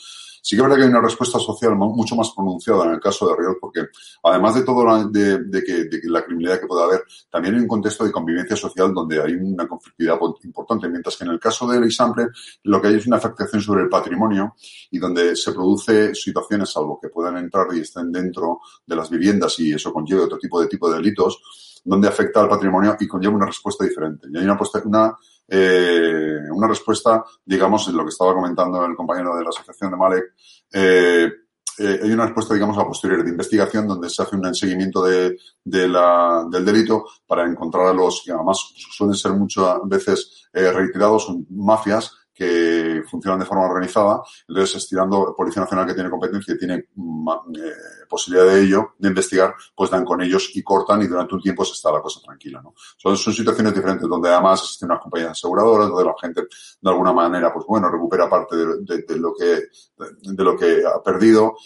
Sí 0.46 0.54
que 0.54 0.62
es 0.62 0.62
verdad 0.62 0.76
que 0.76 0.82
hay 0.84 0.90
una 0.90 1.00
respuesta 1.00 1.40
social 1.40 1.74
mucho 1.74 2.14
más 2.14 2.30
pronunciada 2.30 2.84
en 2.84 2.92
el 2.92 3.00
caso 3.00 3.26
de 3.26 3.34
Riol, 3.34 3.56
porque 3.60 3.88
además 4.22 4.54
de 4.54 4.62
todo 4.62 4.84
la, 4.84 5.02
de, 5.02 5.42
de, 5.42 5.64
que, 5.64 5.72
de 5.86 6.00
la 6.04 6.24
criminalidad 6.24 6.60
que 6.60 6.68
pueda 6.68 6.84
haber, 6.84 7.02
también 7.28 7.56
hay 7.56 7.62
un 7.62 7.66
contexto 7.66 8.04
de 8.04 8.12
convivencia 8.12 8.54
social 8.54 8.94
donde 8.94 9.20
hay 9.20 9.32
una 9.32 9.66
conflictividad 9.66 10.16
importante, 10.44 10.88
mientras 10.88 11.16
que 11.16 11.24
en 11.24 11.32
el 11.32 11.40
caso 11.40 11.66
de 11.66 11.80
Leixample 11.80 12.28
lo 12.62 12.80
que 12.80 12.86
hay 12.86 12.94
es 12.94 13.08
una 13.08 13.16
afectación 13.16 13.60
sobre 13.60 13.82
el 13.82 13.88
patrimonio 13.88 14.54
y 14.92 15.00
donde 15.00 15.34
se 15.34 15.50
produce 15.50 16.14
situaciones, 16.14 16.70
salvo 16.70 17.00
que 17.02 17.08
puedan 17.08 17.38
entrar 17.38 17.66
y 17.74 17.80
estén 17.80 18.12
dentro 18.12 18.60
de 18.86 18.94
las 18.94 19.10
viviendas 19.10 19.58
y 19.58 19.72
eso 19.72 19.92
conlleve 19.92 20.22
otro 20.22 20.38
tipo 20.38 20.60
de 20.60 20.68
tipo 20.68 20.88
de 20.88 20.98
delitos, 20.98 21.82
donde 21.84 22.06
afecta 22.06 22.40
al 22.40 22.48
patrimonio 22.48 22.96
y 23.00 23.08
conlleva 23.08 23.34
una 23.34 23.46
respuesta 23.46 23.84
diferente. 23.84 24.28
Y 24.32 24.38
hay 24.38 24.44
una, 24.44 24.56
una 24.84 25.16
eh, 25.48 26.38
una 26.52 26.68
respuesta, 26.68 27.24
digamos, 27.44 27.88
en 27.88 27.96
lo 27.96 28.04
que 28.04 28.10
estaba 28.10 28.34
comentando 28.34 28.84
el 28.84 28.96
compañero 28.96 29.36
de 29.36 29.44
la 29.44 29.50
Asociación 29.50 29.90
de 29.90 29.96
Malek, 29.96 30.24
eh, 30.72 31.30
eh, 31.78 32.00
hay 32.02 32.10
una 32.10 32.24
respuesta, 32.24 32.54
digamos, 32.54 32.78
a 32.78 32.86
posteriori 32.86 33.22
de 33.22 33.30
investigación 33.30 33.86
donde 33.86 34.08
se 34.08 34.22
hace 34.22 34.36
un 34.36 34.54
seguimiento 34.54 35.04
de, 35.04 35.36
de 35.62 35.88
la, 35.88 36.46
del 36.50 36.64
delito 36.64 37.04
para 37.26 37.44
encontrar 37.44 37.88
a 37.88 37.92
los 37.92 38.22
que 38.24 38.32
además 38.32 38.58
suelen 38.74 39.14
ser 39.14 39.32
muchas 39.32 39.76
veces 39.84 40.48
eh, 40.52 40.72
reiterados, 40.72 41.30
mafias 41.50 42.12
que 42.36 43.02
funcionan 43.10 43.40
de 43.40 43.46
forma 43.46 43.64
organizada. 43.64 44.22
Entonces, 44.46 44.76
estirando 44.76 45.34
Policía 45.34 45.62
Nacional 45.62 45.86
que 45.86 45.94
tiene 45.94 46.10
competencia 46.10 46.54
y 46.54 46.58
tiene 46.58 46.74
eh, 46.74 47.72
posibilidad 48.06 48.46
de 48.46 48.62
ello, 48.62 48.94
de 48.98 49.08
investigar, 49.08 49.54
pues 49.74 49.90
dan 49.90 50.04
con 50.04 50.20
ellos 50.20 50.50
y 50.54 50.62
cortan 50.62 51.00
y 51.00 51.06
durante 51.06 51.34
un 51.34 51.40
tiempo 51.40 51.64
se 51.64 51.72
está 51.72 51.90
la 51.90 52.02
cosa 52.02 52.20
tranquila, 52.20 52.60
¿no? 52.62 52.74
Son, 52.98 53.16
son 53.16 53.32
situaciones 53.32 53.74
diferentes 53.74 54.06
donde 54.06 54.28
además 54.28 54.60
existen 54.60 54.90
unas 54.90 55.00
compañías 55.00 55.30
aseguradoras, 55.30 55.88
donde 55.88 56.04
la 56.04 56.14
gente 56.20 56.42
de 56.42 56.90
alguna 56.90 57.14
manera, 57.14 57.50
pues 57.52 57.64
bueno, 57.66 57.90
recupera 57.90 58.28
parte 58.28 58.54
de, 58.54 59.16
lo 59.16 59.32
que, 59.34 59.62
de, 59.96 60.44
lo 60.44 60.56
que 60.58 60.82
ha 60.86 61.02
perdido, 61.02 61.56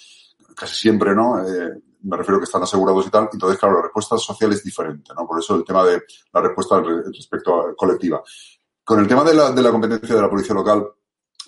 casi 0.54 0.76
siempre, 0.76 1.16
¿no? 1.16 1.44
Eh, 1.44 1.82
me 2.02 2.16
refiero 2.16 2.38
que 2.38 2.44
están 2.44 2.62
asegurados 2.62 3.06
y 3.08 3.10
tal. 3.10 3.28
Entonces, 3.32 3.58
claro, 3.58 3.76
la 3.76 3.82
respuesta 3.82 4.16
social 4.18 4.52
es 4.52 4.62
diferente, 4.62 5.12
¿no? 5.16 5.26
Por 5.26 5.40
eso 5.40 5.56
el 5.56 5.64
tema 5.64 5.84
de 5.84 6.00
la 6.32 6.40
respuesta 6.40 6.80
respecto 6.80 7.60
a 7.60 7.74
colectiva. 7.74 8.22
Con 8.90 8.98
el 8.98 9.06
tema 9.06 9.22
de 9.22 9.32
la, 9.34 9.70
competencia 9.70 10.16
de 10.16 10.20
la 10.20 10.28
policía 10.28 10.52
local, 10.52 10.84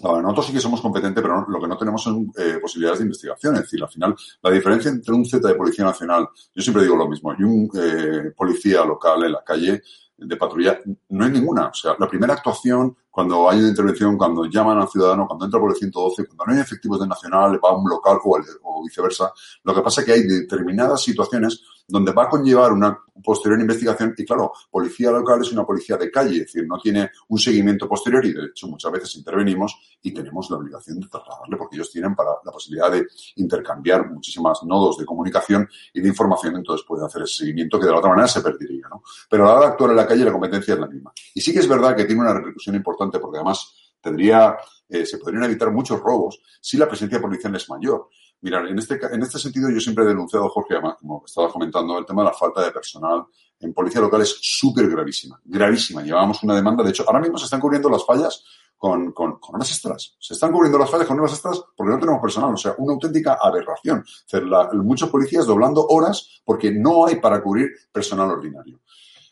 nosotros 0.01 0.47
sí 0.47 0.53
que 0.53 0.61
somos 0.61 0.81
competentes, 0.81 1.21
pero 1.21 1.45
lo 1.49 1.61
que 1.61 1.67
no 1.67 1.77
tenemos 1.77 2.01
son 2.01 2.31
eh, 2.39 2.61
posibilidades 2.63 3.01
de 3.01 3.07
investigación. 3.07 3.57
Es 3.57 3.63
decir, 3.63 3.83
al 3.83 3.89
final, 3.89 4.15
la 4.41 4.51
diferencia 4.53 4.93
entre 4.93 5.13
un 5.13 5.25
Z 5.25 5.49
de 5.49 5.57
Policía 5.57 5.85
Nacional, 5.85 6.29
yo 6.55 6.63
siempre 6.63 6.85
digo 6.85 6.95
lo 6.95 7.09
mismo, 7.09 7.35
y 7.37 7.43
un 7.43 7.69
eh, 7.75 8.31
policía 8.37 8.85
local 8.85 9.25
en 9.25 9.33
la 9.33 9.43
calle 9.43 9.83
de 10.17 10.37
patrulla, 10.37 10.79
no 11.09 11.25
hay 11.25 11.33
ninguna. 11.33 11.67
O 11.67 11.75
sea, 11.75 11.97
la 11.99 12.07
primera 12.07 12.35
actuación, 12.35 12.97
cuando 13.11 13.51
hay 13.51 13.59
una 13.59 13.71
intervención, 13.71 14.17
cuando 14.17 14.45
llaman 14.45 14.79
al 14.79 14.89
ciudadano, 14.89 15.27
cuando 15.27 15.47
entra 15.47 15.59
por 15.59 15.73
el 15.73 15.77
112, 15.77 16.27
cuando 16.27 16.45
no 16.47 16.53
hay 16.53 16.61
efectivos 16.61 17.01
de 17.01 17.09
Nacional, 17.09 17.59
va 17.59 17.71
a 17.71 17.77
un 17.77 17.91
local 17.91 18.19
o, 18.23 18.39
o 18.63 18.85
viceversa, 18.85 19.33
lo 19.65 19.75
que 19.75 19.83
pasa 19.83 20.03
es 20.03 20.07
que 20.07 20.13
hay 20.13 20.23
determinadas 20.23 21.03
situaciones 21.03 21.61
donde 21.93 22.13
va 22.13 22.25
a 22.25 22.29
conllevar 22.31 22.73
una 22.73 22.99
posterior 23.23 23.61
investigación 23.61 24.15
y 24.17 24.25
claro, 24.25 24.51
policía 24.71 25.11
local 25.11 25.43
es 25.43 25.53
una 25.53 25.67
policía 25.67 25.99
de 25.99 26.11
calle, 26.11 26.37
es 26.37 26.47
decir, 26.47 26.67
no 26.67 26.79
tiene 26.79 27.11
un 27.29 27.39
seguimiento 27.39 27.87
posterior 27.87 28.25
y 28.25 28.33
de 28.33 28.47
hecho 28.47 28.67
muchas 28.67 28.91
veces 28.91 29.15
intervenimos 29.17 29.79
y 30.01 30.11
tenemos 30.11 30.51
la 30.51 30.57
obligación 30.57 31.01
de 31.01 31.09
trasladarle 31.09 31.55
porque 31.59 31.77
ellos 31.77 31.91
tienen 31.93 32.15
para 32.15 32.31
la 32.43 32.51
posibilidad 32.51 32.91
de 32.91 33.07
intercambiar 33.37 34.11
muchísimas 34.11 34.63
nodos 34.65 34.97
de 34.97 35.05
comunicación 35.05 35.69
y 35.93 36.01
de 36.01 36.09
información, 36.09 36.57
entonces 36.57 36.87
pueden 36.89 37.05
hacer 37.05 37.23
ese 37.23 37.45
seguimiento 37.45 37.79
que 37.79 37.85
de 37.85 37.93
la 37.93 37.99
otra 37.99 38.09
manera 38.09 38.27
se 38.27 38.41
perdería, 38.41 38.89
¿no? 38.89 39.03
Pero 39.29 39.45
a 39.45 39.49
la 39.49 39.53
hora 39.53 39.67
de 39.67 39.73
actuar 39.73 39.91
en 39.91 39.97
la 39.97 40.07
calle 40.07 40.25
la 40.25 40.33
competencia 40.33 40.73
es 40.73 40.81
la 40.81 40.87
misma. 40.87 41.13
Y 41.35 41.43
sí 41.43 41.53
que 41.53 41.59
es 41.59 41.69
verdad 41.69 41.95
que 41.95 42.07
tiene 42.07 42.23
una 42.23 42.33
repercusión 42.33 42.75
importante 42.75 43.19
porque 43.19 43.37
además 43.37 43.93
tendría, 44.01 44.57
eh, 44.89 45.05
se 45.05 45.19
podrían 45.19 45.45
evitar 45.45 45.71
muchos 45.71 46.01
robos 46.01 46.41
si 46.59 46.79
la 46.79 46.89
presencia 46.89 47.21
policial 47.21 47.55
es 47.55 47.69
mayor. 47.69 48.09
Mirar, 48.43 48.67
en 48.67 48.79
este, 48.79 48.99
en 49.11 49.23
este 49.23 49.39
sentido 49.39 49.71
yo 49.71 49.81
siempre 49.81 50.05
he 50.05 50.09
denunciado, 50.09 50.49
Jorge, 50.49 50.75
además, 50.75 50.97
como 51.01 51.23
estaba 51.25 51.49
comentando, 51.49 51.99
el 51.99 52.05
tema 52.05 52.23
de 52.23 52.29
la 52.29 52.35
falta 52.35 52.63
de 52.63 52.73
personal 52.73 53.25
en 53.61 53.73
policía 53.73 54.01
local 54.01 54.21
es 54.23 54.37
súper 54.41 54.89
gravísima, 54.89 55.41
gravísima. 55.45 56.03
Llevábamos 56.03 56.43
una 56.43 56.57
demanda, 56.57 56.83
de 56.83 56.91
hecho, 56.91 57.05
ahora 57.07 57.21
mismo 57.21 57.39
se 57.39 57.45
están 57.45 57.61
cubriendo 57.61 57.89
las 57.89 58.05
fallas 58.05 58.45
con, 58.77 59.13
con, 59.13 59.39
con 59.39 59.55
horas 59.55 59.71
extras. 59.71 60.17
Se 60.19 60.35
están 60.35 60.51
cubriendo 60.51 60.77
las 60.77 60.91
fallas 60.91 61.07
con 61.07 61.21
horas 61.21 61.35
extras 61.35 61.63
porque 61.77 61.93
no 61.93 62.01
tenemos 62.01 62.21
personal. 62.21 62.53
O 62.53 62.57
sea, 62.57 62.75
una 62.79 62.95
auténtica 62.95 63.39
aberración. 63.41 64.05
O 64.33 64.75
muchos 64.83 65.09
policías 65.09 65.47
doblando 65.47 65.87
horas 65.87 66.43
porque 66.45 66.73
no 66.73 67.07
hay 67.07 67.21
para 67.21 67.41
cubrir 67.41 67.71
personal 67.93 68.29
ordinario. 68.29 68.81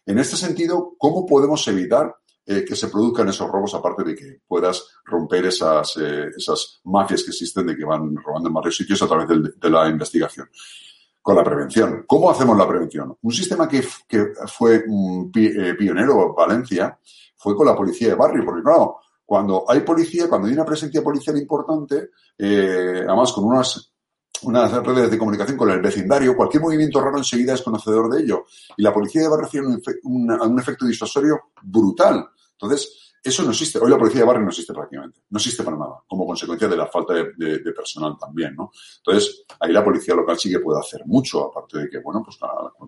En 0.07 0.21
este 0.21 0.37
sentido, 0.37 0.95
¿cómo 0.97 1.27
podemos 1.27 1.67
evitar 1.67 2.15
eh, 2.47 2.65
que 2.65 2.75
se 2.75 2.89
produzcan 2.89 3.29
esos 3.29 3.51
robos, 3.51 3.75
aparte 3.75 4.03
de 4.03 4.15
que 4.15 4.41
puedas 4.47 4.89
romper 5.05 5.47
esas, 5.47 5.97
eh, 5.99 6.31
esas 6.37 6.81
mafias 6.85 7.23
que 7.23 7.31
existen 7.31 7.67
de 7.67 7.77
que 7.77 7.85
van 7.85 8.17
robando 8.17 8.49
en 8.49 8.55
varios 8.55 8.77
sitios 8.77 9.01
a 9.03 9.07
través 9.07 9.29
de, 9.29 9.71
la 9.71 9.89
investigación. 9.89 10.49
Con 11.23 11.37
la 11.37 11.45
prevención. 11.45 12.05
¿Cómo 12.07 12.31
hacemos 12.31 12.57
la 12.57 12.67
prevención? 12.67 13.15
Un 13.21 13.33
sistema 13.33 13.69
que, 13.69 13.85
que 14.09 14.33
fue 14.47 14.85
un 14.89 15.31
eh, 15.35 15.75
pionero 15.75 16.35
Valencia 16.35 16.99
fue 17.37 17.55
con 17.55 17.67
la 17.67 17.77
policía 17.77 18.09
de 18.09 18.15
barrio, 18.15 18.45
porque 18.45 18.63
claro, 18.63 18.97
cuando 19.25 19.65
hay 19.69 19.81
policía, 19.81 20.29
cuando 20.29 20.49
hay 20.49 20.55
una 20.55 20.65
presencia 20.65 21.03
policial 21.03 21.37
importante, 21.37 22.09
además 22.39 23.33
con 23.33 23.45
unas 23.45 23.90
unas 24.43 24.73
redes 24.73 25.11
de 25.11 25.19
comunicación 25.19 25.57
con 25.57 25.71
el 25.71 25.81
vecindario, 25.81 26.37
cualquier 26.37 26.63
movimiento 26.63 27.01
raro 27.01 27.19
enseguida 27.19 27.55
es 27.55 27.63
conocedor 27.63 28.11
de 28.11 28.23
ello. 28.23 28.45
Y 28.77 28.83
la 28.83 28.93
policía 28.93 29.23
de 29.23 29.29
barrio 29.29 29.49
tiene 29.49 29.67
un, 30.05 30.31
un, 30.31 30.59
efecto 30.59 30.87
disuasorio 30.87 31.51
brutal. 31.63 32.29
Entonces, 32.53 33.13
eso 33.23 33.43
no 33.43 33.51
existe. 33.51 33.79
Hoy 33.79 33.91
la 33.91 33.99
policía 33.99 34.21
de 34.21 34.27
barrio 34.27 34.43
no 34.43 34.49
existe 34.49 34.73
prácticamente. 34.73 35.21
No 35.29 35.39
existe 35.39 35.63
para 35.63 35.77
nada, 35.77 36.03
como 36.07 36.27
consecuencia 36.27 36.69
de 36.69 36.77
la 36.77 36.87
falta 36.87 37.13
de, 37.15 37.73
personal 37.75 38.17
también, 38.19 38.55
¿no? 38.57 38.71
Entonces, 38.99 39.45
ahí 39.61 39.73
la 39.73 39.85
policía 39.85 40.15
local 40.15 40.39
sí 40.39 40.51
que 40.51 40.61
puede 40.61 40.81
hacer 40.81 41.03
mucho, 41.07 41.51
aparte 41.51 41.81
de 41.81 41.89
que, 41.91 41.99
bueno, 41.99 42.23
pues 42.25 42.39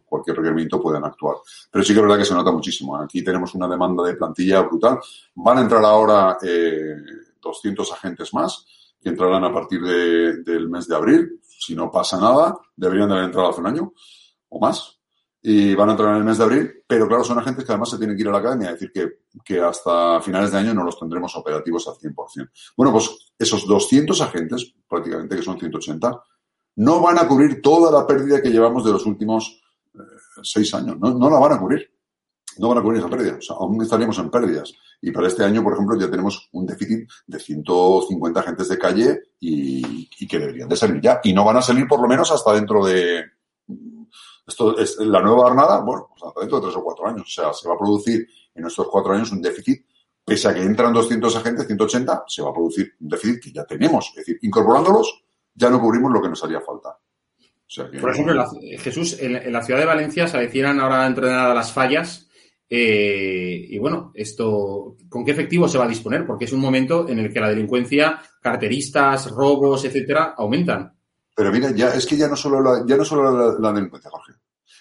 cualquier 0.07 0.37
requerimiento 0.37 0.81
pueden 0.81 1.05
actuar. 1.05 1.37
Pero 1.71 1.85
sí 1.85 1.93
que 1.93 1.99
es 1.99 2.03
verdad 2.03 2.19
que 2.19 2.25
se 2.25 2.35
nota 2.35 2.51
muchísimo. 2.51 2.97
Aquí 2.97 3.23
tenemos 3.23 3.55
una 3.55 3.69
demanda 3.69 4.03
de 4.05 4.15
plantilla 4.15 4.63
brutal. 4.63 4.99
Van 5.35 5.59
a 5.59 5.61
entrar 5.63 5.85
ahora 5.85 6.39
eh, 6.43 6.97
200 7.41 7.93
agentes 7.93 8.33
más 8.33 8.65
que 9.03 9.11
entrarán 9.11 9.45
a 9.45 9.53
partir 9.53 9.81
del 9.83 10.69
mes 10.69 10.87
de 10.87 10.95
abril. 10.95 11.41
Si 11.43 11.75
no 11.75 11.91
pasa 11.91 12.19
nada, 12.21 12.57
deberían 12.77 13.09
de 13.09 13.15
haber 13.15 13.27
entrado 13.27 13.51
hace 13.51 13.61
un 13.61 13.67
año 13.67 13.93
o 14.49 14.61
más. 14.61 14.99
Y 15.45 15.75
van 15.75 15.89
a 15.89 15.93
entrar 15.93 16.11
en 16.11 16.19
el 16.19 16.25
mes 16.25 16.39
de 16.39 16.45
abril, 16.45 16.71
pero 16.87 17.09
claro, 17.09 17.25
son 17.25 17.39
agentes 17.39 17.65
que 17.65 17.73
además 17.73 17.91
se 17.91 17.99
tienen 17.99 18.17
que 18.17 18.23
ir 18.23 18.29
a 18.29 18.33
la 18.33 18.39
academia, 18.39 18.69
es 18.69 18.75
decir, 18.75 18.93
que, 18.93 19.41
que 19.45 19.61
hasta 19.61 20.21
finales 20.21 20.53
de 20.53 20.59
año 20.59 20.73
no 20.73 20.85
los 20.85 20.97
tendremos 20.97 21.35
operativos 21.35 21.89
al 21.89 21.95
100%. 21.95 22.51
Bueno, 22.77 22.93
pues 22.93 23.33
esos 23.37 23.67
200 23.67 24.21
agentes, 24.21 24.73
prácticamente 24.89 25.35
que 25.35 25.43
son 25.43 25.59
180, 25.59 26.23
no 26.77 27.01
van 27.01 27.19
a 27.19 27.27
cubrir 27.27 27.61
toda 27.61 27.91
la 27.91 28.07
pérdida 28.07 28.41
que 28.41 28.51
llevamos 28.51 28.85
de 28.85 28.93
los 28.93 29.05
últimos 29.05 29.61
eh, 29.95 29.99
seis 30.45 30.73
años. 30.75 30.97
No, 31.01 31.13
no 31.13 31.29
la 31.29 31.41
van 31.41 31.53
a 31.55 31.59
cubrir 31.59 31.93
no 32.59 32.69
van 32.69 32.79
a 32.79 32.83
cubrir 32.83 33.01
esa 33.01 33.09
pérdida. 33.11 33.39
O 33.51 33.55
aún 33.55 33.83
estaríamos 33.83 34.19
en 34.19 34.31
pérdidas. 34.31 34.73
Y 35.05 35.11
para 35.11 35.27
este 35.27 35.43
año, 35.43 35.65
por 35.65 35.73
ejemplo, 35.73 35.99
ya 35.99 36.09
tenemos 36.09 36.49
un 36.53 36.65
déficit 36.65 37.11
de 37.27 37.39
150 37.41 38.39
agentes 38.39 38.69
de 38.69 38.79
calle 38.79 39.21
y, 39.41 40.09
que 40.29 40.39
deberían 40.39 40.69
de 40.69 40.77
salir 40.77 41.01
ya. 41.01 41.21
Y 41.25 41.33
no 41.33 41.45
van 41.45 41.57
a 41.57 41.63
salir 41.63 41.89
por 41.89 42.01
lo 42.01 42.07
menos 42.07 42.31
hasta 42.31 42.55
dentro 42.55 42.85
de... 42.87 43.25
Esto 44.47 44.79
es 44.79 44.97
la 44.99 45.21
nueva 45.21 45.43
jornada, 45.43 45.81
bueno, 45.81 46.09
pues 46.09 46.23
hasta 46.23 46.41
dentro 46.41 46.61
de 46.61 46.67
tres 46.67 46.77
o 46.77 46.85
cuatro 46.85 47.09
años. 47.09 47.23
O 47.23 47.31
sea, 47.31 47.53
se 47.53 47.69
va 47.69 47.75
a 47.75 47.79
producir 47.79 48.29
en 48.55 48.65
estos 48.65 48.87
cuatro 48.89 49.13
años 49.13 49.33
un 49.33 49.43
déficit, 49.43 49.85
pese 50.25 50.49
a 50.49 50.55
que 50.55 50.63
entran 50.63 50.93
200 50.93 51.35
agentes, 51.37 51.67
180, 51.67 52.25
se 52.29 52.43
va 52.43 52.51
a 52.51 52.55
producir 52.55 52.93
un 53.01 53.09
déficit 53.09 53.43
que 53.43 53.53
ya 53.53 53.65
tenemos. 53.65 54.09
Es 54.11 54.17
decir, 54.17 54.39
incorporándolos, 54.43 55.25
ya 55.53 55.69
no 55.69 55.81
cubrimos 55.81 56.13
lo 56.13 56.23
que 56.23 56.29
nos 56.29 56.45
haría 56.45 56.61
falta. 56.61 56.97
Por 58.01 58.11
ejemplo, 58.11 58.45
Jesús, 58.79 59.17
en, 59.19 59.53
la 59.53 59.63
ciudad 59.63 59.81
de 59.81 59.87
Valencia 59.87 60.29
se 60.29 60.37
avecinan 60.37 60.79
ahora 60.79 61.07
entrenadas 61.07 61.55
las 61.55 61.73
fallas 61.73 62.29
eh, 62.75 63.67
y 63.69 63.79
bueno, 63.79 64.13
esto, 64.15 64.97
¿con 65.11 65.27
qué 65.27 65.33
efectivo 65.33 65.69
se 65.69 65.77
va 65.77 65.85
a 65.85 65.89
disponer? 65.89 66.25
Porque 66.25 66.47
es 66.47 66.55
un 66.55 66.61
momento 66.61 67.07
en 67.07 67.19
el 67.19 67.31
que 67.31 67.39
la 67.39 67.51
delincuencia, 67.51 68.19
carteristas, 68.41 69.31
robos, 69.31 69.85
etcétera, 69.85 70.33
aumentan. 70.39 70.91
Pero 71.37 71.53
mira, 71.53 71.71
ya 71.73 71.91
es 71.91 72.07
que 72.07 72.17
ya 72.17 72.29
no 72.29 72.35
solo 72.35 72.63
la, 72.63 72.83
ya 72.87 72.97
no 72.97 73.05
solo 73.05 73.59
la, 73.59 73.73
delincuencia, 73.75 74.11
Jorge. 74.11 74.33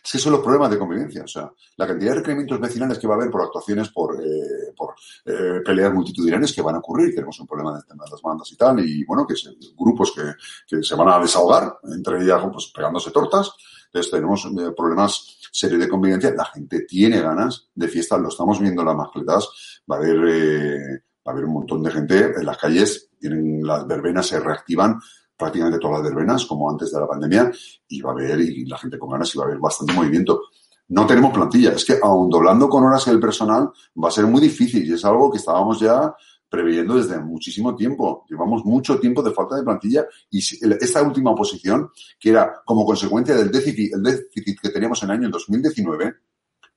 Es 0.06 0.10
que 0.10 0.20
son 0.20 0.32
los 0.32 0.42
problemas 0.42 0.72
de 0.72 0.80
convivencia. 0.80 1.26
O 1.26 1.28
sea, 1.28 1.52
la 1.76 1.86
cantidad 1.86 2.12
de 2.12 2.20
requerimientos 2.20 2.62
vecinales 2.62 2.98
que 2.98 3.08
va 3.08 3.16
a 3.16 3.18
haber 3.18 3.30
por 3.30 3.42
actuaciones, 3.42 3.90
por, 3.90 4.16
eh, 4.24 4.72
por 4.74 4.96
eh, 5.26 5.60
peleas 5.66 5.94
multitudinarias 5.94 6.54
que 6.54 6.62
van 6.62 6.76
a 6.76 6.80
ocurrir. 6.80 7.14
Tenemos 7.14 7.38
un 7.42 7.48
problema 7.48 7.74
de 7.74 7.84
las 8.10 8.22
bandas 8.22 8.50
y 8.54 8.56
tal. 8.56 8.80
Y 8.80 9.04
bueno, 9.04 9.28
que 9.28 9.36
son 9.36 9.54
grupos 9.78 10.14
que, 10.16 10.82
se 10.82 10.96
van 10.96 11.10
a 11.10 11.20
desahogar, 11.20 11.80
entre 11.94 12.24
ellas 12.24 12.42
pues, 12.54 12.72
pegándose 12.74 13.12
tortas. 13.12 13.52
Entonces 13.88 14.10
tenemos 14.10 14.48
problemas 14.78 15.41
serie 15.52 15.78
de 15.78 15.90
convivencia, 15.90 16.34
la 16.36 16.46
gente 16.46 16.82
tiene 16.82 17.22
ganas 17.22 17.70
de 17.76 17.88
fiesta, 17.88 18.18
lo 18.18 18.30
estamos 18.30 18.60
viendo 18.60 18.82
en 18.82 18.88
las 18.88 18.96
mascletas, 18.96 19.50
va 19.90 19.98
a 19.98 20.00
haber, 20.00 20.18
eh, 20.28 21.04
va 21.28 21.32
a 21.32 21.32
haber 21.32 21.46
un 21.46 21.54
montón 21.54 21.84
de 21.84 21.92
gente 21.92 22.32
en 22.38 22.46
las 22.46 22.58
calles, 22.58 23.10
tienen 23.20 23.62
las 23.64 23.86
verbenas, 23.86 24.28
se 24.28 24.40
reactivan 24.40 25.00
prácticamente 25.38 25.80
todas 25.80 26.02
las 26.02 26.14
verbenas, 26.14 26.46
como 26.46 26.70
antes 26.70 26.92
de 26.92 27.00
la 27.00 27.08
pandemia, 27.08 27.52
y 27.88 28.02
va 28.02 28.12
a 28.12 28.14
haber, 28.14 28.40
y 28.40 28.66
la 28.66 28.78
gente 28.78 28.98
con 28.98 29.10
ganas, 29.10 29.34
y 29.34 29.38
va 29.38 29.44
a 29.44 29.48
haber 29.48 29.60
bastante 29.60 29.94
movimiento. 29.94 30.42
No 30.88 31.06
tenemos 31.06 31.34
plantilla, 31.34 31.72
es 31.72 31.86
que 31.86 31.98
aun 32.02 32.30
doblando 32.30 32.70
con 32.70 32.84
horas 32.84 33.08
el 33.08 33.20
personal 33.20 33.70
va 34.04 34.10
a 34.10 34.12
ser 34.12 34.26
muy 34.28 34.42
difícil 34.42 34.86
y 34.86 34.94
es 34.94 35.06
algo 35.06 35.32
que 35.32 35.38
estábamos 35.38 35.80
ya 35.80 36.14
preveyendo 36.52 36.96
desde 36.96 37.18
muchísimo 37.18 37.74
tiempo. 37.78 38.26
Llevamos 38.30 38.66
mucho 38.66 39.00
tiempo 39.00 39.24
de 39.24 39.32
falta 39.32 39.56
de 39.56 39.64
plantilla 39.64 40.06
y 40.30 40.40
esta 40.40 41.02
última 41.02 41.34
posición, 41.34 41.90
que 42.20 42.30
era 42.30 42.62
como 42.66 42.86
consecuencia 42.86 43.34
del 43.36 43.50
déficit, 43.50 43.94
que 44.62 44.70
teníamos 44.70 45.02
en 45.02 45.12
el 45.12 45.16
año 45.16 45.30
2019, 45.30 46.14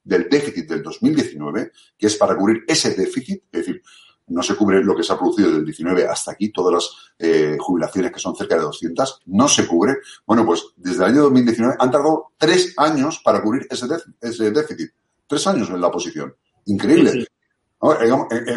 del 0.04 0.28
déficit 0.30 0.68
del 0.68 0.80
2019, 0.80 1.72
que 1.98 2.06
es 2.06 2.16
para 2.16 2.36
cubrir 2.36 2.62
ese 2.68 2.94
déficit, 2.94 3.42
es 3.50 3.66
decir, 3.66 3.82
no 4.28 4.44
se 4.44 4.54
cubre 4.54 4.82
lo 4.82 4.94
que 4.94 5.02
se 5.02 5.12
ha 5.12 5.18
producido 5.18 5.50
del 5.50 5.64
19 5.64 6.06
hasta 6.06 6.30
aquí, 6.30 6.50
todas 6.50 6.72
las 6.72 6.90
eh, 7.18 7.56
jubilaciones 7.58 8.12
que 8.12 8.20
son 8.20 8.36
cerca 8.36 8.54
de 8.54 8.62
200, 8.62 9.22
no 9.26 9.48
se 9.48 9.66
cubre. 9.66 9.96
Bueno, 10.24 10.46
pues 10.46 10.66
desde 10.76 11.04
el 11.04 11.10
año 11.10 11.22
2019 11.22 11.74
han 11.80 11.90
tardado 11.90 12.32
tres 12.38 12.74
años 12.76 13.20
para 13.24 13.42
cubrir 13.42 13.66
ese 13.68 14.50
déficit. 14.52 14.92
Tres 15.26 15.46
años 15.48 15.68
en 15.68 15.80
la 15.80 15.90
posición. 15.90 16.32
Increíble. 16.66 17.26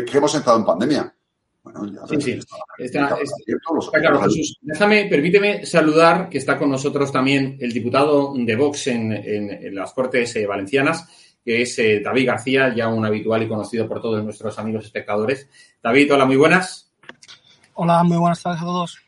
Que 0.05 0.17
hemos 0.17 0.35
entrado 0.35 0.59
en 0.59 0.65
pandemia. 0.65 1.13
sí, 2.09 2.21
sí. 2.21 2.39
Está, 2.77 3.17
claro, 3.91 4.21
Jesús. 4.21 4.57
Déjame, 4.61 5.05
permíteme 5.05 5.65
saludar 5.65 6.29
que 6.29 6.37
está 6.37 6.57
con 6.57 6.69
nosotros 6.69 7.11
también 7.11 7.57
el 7.59 7.73
diputado 7.73 8.33
de 8.35 8.55
Vox 8.55 8.87
en, 8.87 9.75
las 9.75 9.93
Cortes 9.93 10.35
eh, 10.35 10.45
Valencianas, 10.45 11.07
que 11.43 11.61
es 11.61 11.77
David 12.03 12.27
García, 12.27 12.73
ya 12.75 12.87
un 12.87 13.05
habitual 13.05 13.43
y 13.43 13.47
conocido 13.47 13.87
por 13.87 14.01
todos 14.01 14.23
nuestros 14.23 14.57
amigos 14.59 14.85
espectadores. 14.85 15.49
David, 15.81 16.13
hola, 16.13 16.25
muy 16.25 16.37
buenas. 16.37 16.91
Hola, 17.73 18.03
muy 18.03 18.17
buenas 18.17 18.41
tardes 18.41 18.61
a 18.61 18.65
todos. 18.65 18.99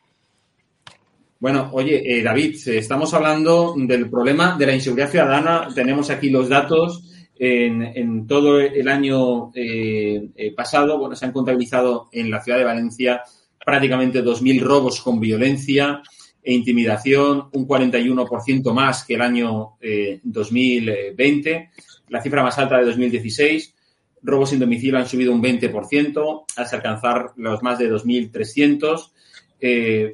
Bueno, 1.39 1.69
oye, 1.71 2.21
David, 2.21 2.57
estamos 2.67 3.13
hablando 3.13 3.73
del 3.77 4.09
problema 4.09 4.57
de 4.57 4.65
la 4.65 4.75
inseguridad 4.75 5.09
ciudadana. 5.09 5.69
Tenemos 5.73 6.09
aquí 6.09 6.29
los 6.29 6.49
datos 6.49 7.09
en, 7.39 8.27
todo 8.27 8.59
el 8.59 8.87
año 8.89 9.51
eh, 9.55 10.29
eh, 10.35 10.53
pasado, 10.53 10.99
bueno, 10.99 11.15
se 11.15 11.25
han 11.25 11.31
contabilizado 11.31 12.09
en 12.11 12.29
la 12.29 12.41
ciudad 12.43 12.57
de 12.57 12.65
Valencia 12.65 13.23
prácticamente 13.65 14.23
2.000 14.23 14.61
robos 14.61 15.01
con 15.01 15.19
violencia 15.19 16.01
e 16.43 16.53
intimidación, 16.53 17.49
un 17.53 17.67
41% 17.67 18.73
más 18.73 19.05
que 19.05 19.15
el 19.15 19.21
año 19.21 19.77
2020, 20.23 21.51
eh, 21.51 21.69
la 22.09 22.21
cifra 22.21 22.43
más 22.43 22.57
alta 22.57 22.77
de 22.77 22.85
2016. 22.85 23.73
Robos 24.21 24.49
sin 24.49 24.59
domicilio 24.59 24.97
han 24.97 25.07
subido 25.07 25.31
un 25.31 25.41
20% 25.41 26.43
hasta 26.57 26.75
alcanzar 26.75 27.31
los 27.37 27.63
más 27.63 27.79
de 27.79 27.89
2.300. 27.89 29.11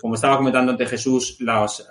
como 0.01 0.15
estaba 0.15 0.37
comentando 0.37 0.71
ante 0.71 0.85
Jesús, 0.85 1.37
las 1.39 1.87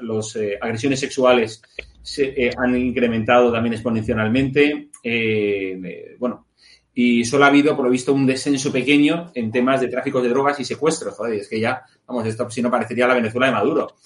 agresiones 0.60 1.00
sexuales 1.00 1.62
se 2.02 2.50
han 2.56 2.76
incrementado 2.76 3.50
también 3.50 3.72
exponencialmente. 3.72 4.90
Eh, 5.02 6.16
bueno, 6.18 6.46
y 6.94 7.24
solo 7.24 7.44
ha 7.44 7.48
habido, 7.48 7.74
por 7.74 7.86
lo 7.86 7.90
visto, 7.90 8.12
un 8.12 8.26
descenso 8.26 8.70
pequeño 8.70 9.32
en 9.34 9.50
temas 9.50 9.80
de 9.80 9.88
tráfico 9.88 10.22
de 10.22 10.28
drogas 10.28 10.60
y 10.60 10.64
secuestros. 10.64 11.14
Joder, 11.14 11.40
es 11.40 11.48
que 11.48 11.58
ya, 11.58 11.82
vamos, 12.06 12.26
esto 12.26 12.48
si 12.50 12.62
no 12.62 12.70
parecería 12.70 13.08
la 13.08 13.14
Venezuela 13.14 13.46
de 13.46 13.52
Maduro. 13.52 13.96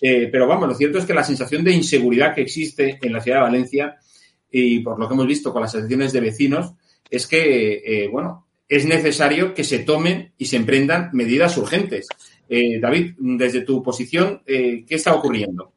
Eh, 0.00 0.28
pero 0.32 0.48
vamos, 0.48 0.68
lo 0.68 0.74
cierto 0.74 0.98
es 0.98 1.04
que 1.04 1.14
la 1.14 1.22
sensación 1.22 1.62
de 1.62 1.72
inseguridad 1.72 2.34
que 2.34 2.42
existe 2.42 2.98
en 3.00 3.12
la 3.12 3.20
ciudad 3.20 3.38
de 3.38 3.42
Valencia, 3.42 3.96
y 4.50 4.80
por 4.80 4.98
lo 4.98 5.06
que 5.06 5.14
hemos 5.14 5.26
visto 5.26 5.52
con 5.52 5.62
las 5.62 5.70
asociaciones 5.70 6.12
de 6.12 6.20
vecinos, 6.20 6.72
es 7.08 7.26
que, 7.26 7.82
eh, 7.84 8.08
bueno, 8.08 8.46
es 8.68 8.86
necesario 8.86 9.52
que 9.52 9.64
se 9.64 9.80
tomen 9.80 10.32
y 10.38 10.46
se 10.46 10.56
emprendan 10.56 11.10
medidas 11.12 11.56
urgentes. 11.58 12.08
David, 12.80 13.14
desde 13.18 13.62
tu 13.62 13.82
posición, 13.82 14.42
¿qué 14.44 14.84
está 14.90 15.14
ocurriendo? 15.14 15.72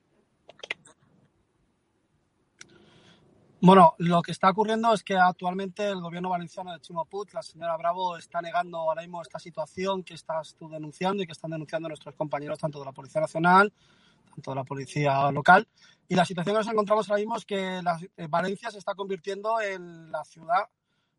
Bueno, 3.62 3.96
lo 3.98 4.22
que 4.22 4.32
está 4.32 4.52
ocurriendo 4.52 4.94
es 4.94 5.04
que 5.04 5.16
actualmente 5.16 5.88
el 5.88 6.00
gobierno 6.00 6.30
valenciano 6.30 6.72
de 6.72 6.80
Chimo 6.82 7.08
la 7.34 7.42
señora 7.42 7.76
Bravo, 7.78 8.16
está 8.16 8.40
negando 8.40 8.78
ahora 8.78 9.02
mismo 9.02 9.24
esta 9.24 9.40
situación 9.40 10.04
que 10.04 10.14
estás 10.14 10.54
tú 10.54 10.70
denunciando 10.70 11.24
y 11.24 11.26
que 11.26 11.32
están 11.32 11.50
denunciando 11.50 11.88
nuestros 11.88 12.14
compañeros 12.14 12.60
tanto 12.60 12.78
de 12.78 12.86
la 12.86 12.92
Policía 12.92 13.22
Nacional, 13.22 13.74
tanto 14.30 14.52
de 14.52 14.56
la 14.56 14.64
Policía 14.66 15.32
Local. 15.32 15.68
Y 16.08 16.14
la 16.14 16.26
situación 16.26 16.54
que 16.54 16.60
nos 16.60 16.72
encontramos 16.72 17.10
ahora 17.10 17.22
mismo 17.22 17.38
es 17.38 17.46
que 17.46 17.80
eh, 18.18 18.28
Valencia 18.30 18.70
se 18.70 18.78
está 18.78 18.94
convirtiendo 18.94 19.60
en 19.60 20.12
la 20.12 20.24
ciudad 20.26 20.66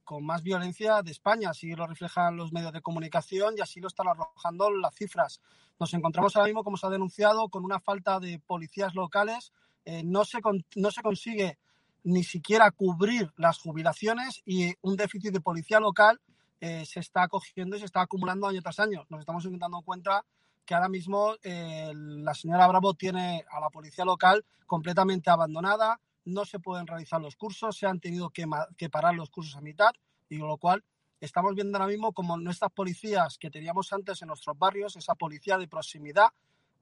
con 0.07 0.25
más 0.25 0.43
violencia 0.43 1.03
de 1.03 1.11
España. 1.11 1.51
Así 1.51 1.75
lo 1.75 1.87
reflejan 1.87 2.37
los 2.37 2.53
medios 2.53 2.73
de 2.73 2.81
comunicación 2.81 3.57
y 3.59 3.61
así 3.61 3.81
lo 3.81 3.89
están 3.89 4.09
arrojando 4.09 4.71
las 4.71 4.95
cifras. 4.95 5.41
Nos 5.79 5.93
encontramos 5.93 6.35
ahora 6.35 6.47
mismo, 6.47 6.65
como 6.65 6.79
se 6.79 6.87
ha 6.87 6.91
denunciado, 6.91 7.51
con 7.51 7.65
una 7.65 7.81
falta 7.81 8.19
de 8.21 8.39
policías 8.39 8.95
locales. 8.95 9.53
Eh, 9.85 10.03
no, 10.05 10.25
se 10.25 10.39
no 10.77 10.91
se 10.91 11.03
consigue 11.03 11.59
ni 12.05 12.23
siquiera 12.23 12.71
cubrir 12.71 13.33
las 13.37 13.59
jubilaciones 13.59 14.43
y 14.47 14.75
un 14.81 14.97
déficit 14.97 15.33
de 15.33 15.41
policía 15.41 15.81
local 15.81 16.21
eh, 16.61 16.87
se 16.87 17.01
está 17.01 17.27
cogiendo 17.27 17.77
y 17.77 17.81
se 17.81 17.85
está 17.85 18.01
acumulando 18.01 18.47
año 18.47 18.63
tras 18.63 18.79
año. 18.79 19.05
Nos 19.11 19.21
estamos 19.21 19.45
dando 19.59 19.83
cuenta 19.83 20.25
que 20.65 20.75
ahora 20.75 20.89
mismo 20.89 21.35
eh, 21.43 21.93
la 21.95 22.33
señora 22.33 22.69
Bravo 22.69 22.95
tiene 22.95 23.45
a 23.51 23.59
la 23.59 23.71
policía 23.71 24.05
local 24.05 24.45
completamente 24.67 25.31
abandonada, 25.31 26.01
no 26.27 26.45
se 26.45 26.59
pueden 26.59 26.87
realizar 26.87 27.21
los 27.21 27.37
cursos, 27.37 27.77
se 27.79 27.87
han 27.87 28.01
tenido 28.01 28.31
que, 28.31 28.47
parar 28.91 29.15
los 29.15 29.31
cursos 29.31 29.57
a 29.57 29.61
mitad, 29.61 29.93
y 30.29 30.39
con 30.39 30.49
lo 30.49 30.59
cual 30.59 30.85
estamos 31.21 31.55
viendo 31.55 31.79
ahora 31.79 31.89
mismo 31.91 32.13
como 32.13 32.37
nuestras 32.37 32.73
policías 32.73 33.39
que 33.39 33.51
teníamos 33.51 33.93
antes 33.93 34.21
en 34.21 34.29
nuestros 34.29 34.59
barrios, 34.59 34.97
esa 34.97 35.15
policía 35.15 35.57
de 35.57 35.69
proximidad, 35.69 36.29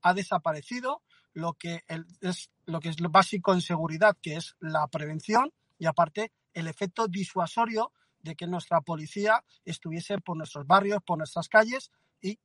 ha 0.03 0.15
desaparecido, 0.15 1.03
lo 1.35 1.55
que 1.55 1.83
es 2.21 2.51
lo 2.67 2.81
que 2.81 2.89
es 2.89 3.01
lo 3.01 3.11
básico 3.11 3.53
en 3.53 3.61
seguridad, 3.61 4.17
que 4.21 4.37
es 4.37 4.57
la 4.61 4.87
prevención 4.87 5.53
y 5.79 5.87
aparte 5.87 6.33
el 6.53 6.69
efecto 6.69 7.09
disuasorio 7.09 7.93
de 8.23 8.37
que 8.37 8.47
nuestra 8.47 8.81
policía 8.81 9.45
estuviese 9.65 10.19
por 10.19 10.37
nuestros 10.37 10.67
barrios, 10.67 11.03
por 11.05 11.19
nuestras 11.19 11.49
calles 11.49 11.91
y 12.21 12.39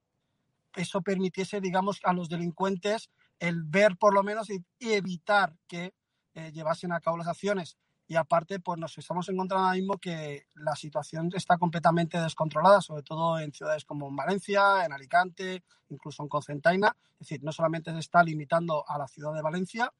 eso 0.75 1.01
permitiese, 1.01 1.61
digamos, 1.61 1.99
a 2.03 2.13
los 2.13 2.29
delincuentes 2.29 3.09
el 3.39 3.63
ver 3.63 3.97
por 3.97 4.13
lo 4.13 4.23
menos 4.23 4.49
y, 4.49 4.63
evitar 4.79 5.55
que 5.67 5.93
eh, 6.33 6.51
llevasen 6.51 6.91
a 6.91 6.99
cabo 6.99 7.17
las 7.17 7.27
acciones. 7.27 7.77
Y 8.07 8.15
aparte, 8.15 8.59
pues 8.59 8.79
nos 8.79 8.97
estamos 8.97 9.29
encontrando 9.29 9.65
ahora 9.65 9.77
mismo 9.77 9.97
que 9.99 10.47
la 10.55 10.75
situación 10.75 11.29
está 11.35 11.57
completamente 11.59 12.19
descontrolada, 12.19 12.81
sobre 12.81 13.03
todo 13.03 13.39
en 13.39 13.53
ciudades 13.53 13.85
como 13.85 14.07
en 14.07 14.15
Valencia, 14.15 14.83
en 14.83 14.93
Alicante, 14.93 15.63
incluso 15.89 16.23
en 16.23 16.29
Concentaina. 16.29 16.95
Es 17.13 17.19
decir, 17.19 17.43
no 17.43 17.51
solamente 17.51 17.91
se 17.91 17.99
está 17.99 18.23
limitando 18.23 18.83
a 18.89 18.97
la 18.97 19.07
ciudad 19.07 19.33
de 19.33 19.43
Valencia, 19.43 19.93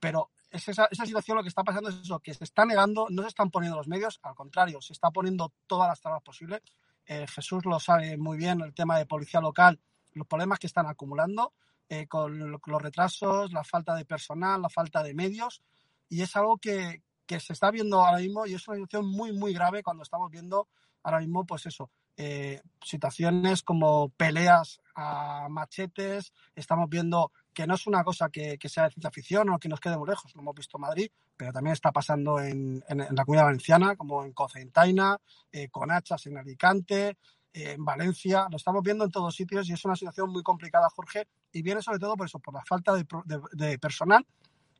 pero 0.00 0.30
esa, 0.50 0.88
esa, 0.90 1.06
situación 1.06 1.36
lo 1.36 1.42
que 1.44 1.48
está 1.48 1.62
pasando 1.62 1.90
es 1.90 1.96
eso, 1.96 2.18
que 2.18 2.34
se 2.34 2.44
está 2.44 2.64
negando, 2.64 3.06
no 3.10 3.22
se 3.22 3.28
están 3.28 3.50
poniendo 3.50 3.76
los 3.76 3.88
medios, 3.88 4.18
al 4.22 4.34
contrario, 4.34 4.80
se 4.80 4.92
está 4.92 5.10
poniendo 5.10 5.52
todas 5.68 5.88
las 5.88 6.00
trabas 6.00 6.22
posibles. 6.22 6.62
Eh, 7.06 7.26
Jesús 7.28 7.64
lo 7.64 7.78
sabe 7.78 8.16
muy 8.16 8.36
bien, 8.36 8.60
el 8.60 8.74
tema 8.74 8.98
de 8.98 9.06
policía 9.06 9.40
local, 9.40 9.78
los 10.14 10.26
problemas 10.26 10.58
que 10.58 10.66
están 10.66 10.86
acumulando 10.86 11.52
eh, 11.88 12.06
con 12.06 12.50
los 12.50 12.82
retrasos, 12.82 13.52
la 13.52 13.64
falta 13.64 13.94
de 13.94 14.04
personal, 14.04 14.62
la 14.62 14.68
falta 14.68 15.02
de 15.02 15.14
medios, 15.14 15.62
y 16.08 16.22
es 16.22 16.34
algo 16.36 16.58
que, 16.58 17.02
que 17.26 17.40
se 17.40 17.52
está 17.52 17.70
viendo 17.70 18.00
ahora 18.00 18.18
mismo 18.18 18.46
y 18.46 18.54
es 18.54 18.66
una 18.68 18.76
situación 18.76 19.06
muy, 19.06 19.32
muy 19.32 19.52
grave 19.52 19.82
cuando 19.82 20.02
estamos 20.02 20.30
viendo 20.30 20.68
ahora 21.02 21.20
mismo, 21.20 21.46
pues 21.46 21.66
eso, 21.66 21.90
eh, 22.16 22.62
situaciones 22.82 23.62
como 23.62 24.08
peleas 24.10 24.80
a 24.94 25.48
machetes, 25.50 26.32
estamos 26.54 26.88
viendo 26.88 27.30
que 27.52 27.66
no 27.66 27.74
es 27.74 27.86
una 27.86 28.02
cosa 28.02 28.28
que, 28.30 28.58
sea 28.68 28.84
de 28.84 28.90
ciencia 28.90 29.10
ficción 29.10 29.50
o 29.50 29.58
que 29.58 29.68
nos 29.68 29.80
quede 29.80 29.98
muy 29.98 30.08
lejos, 30.08 30.34
lo 30.34 30.40
hemos 30.40 30.54
visto 30.54 30.78
en 30.78 30.80
Madrid, 30.80 31.10
pero 31.36 31.52
también 31.52 31.74
está 31.74 31.92
pasando 31.92 32.40
en, 32.40 32.82
la 32.88 33.24
comunidad 33.24 33.44
valenciana, 33.44 33.96
como 33.96 34.24
en 34.24 34.32
Cocentaina, 34.32 35.18
eh, 35.52 35.68
con 35.68 35.90
hachas 35.90 36.26
en 36.26 36.38
Alicante, 36.38 37.18
en 37.56 37.84
Valencia, 37.84 38.46
lo 38.50 38.56
estamos 38.56 38.82
viendo 38.82 39.04
en 39.04 39.10
todos 39.10 39.34
sitios 39.34 39.68
y 39.68 39.72
es 39.72 39.84
una 39.84 39.96
situación 39.96 40.30
muy 40.30 40.42
complicada, 40.42 40.88
Jorge, 40.90 41.26
y 41.52 41.62
viene 41.62 41.82
sobre 41.82 41.98
todo 41.98 42.16
por 42.16 42.26
eso, 42.26 42.38
por 42.38 42.54
la 42.54 42.64
falta 42.64 42.92
de, 42.94 43.78
personal 43.78 44.26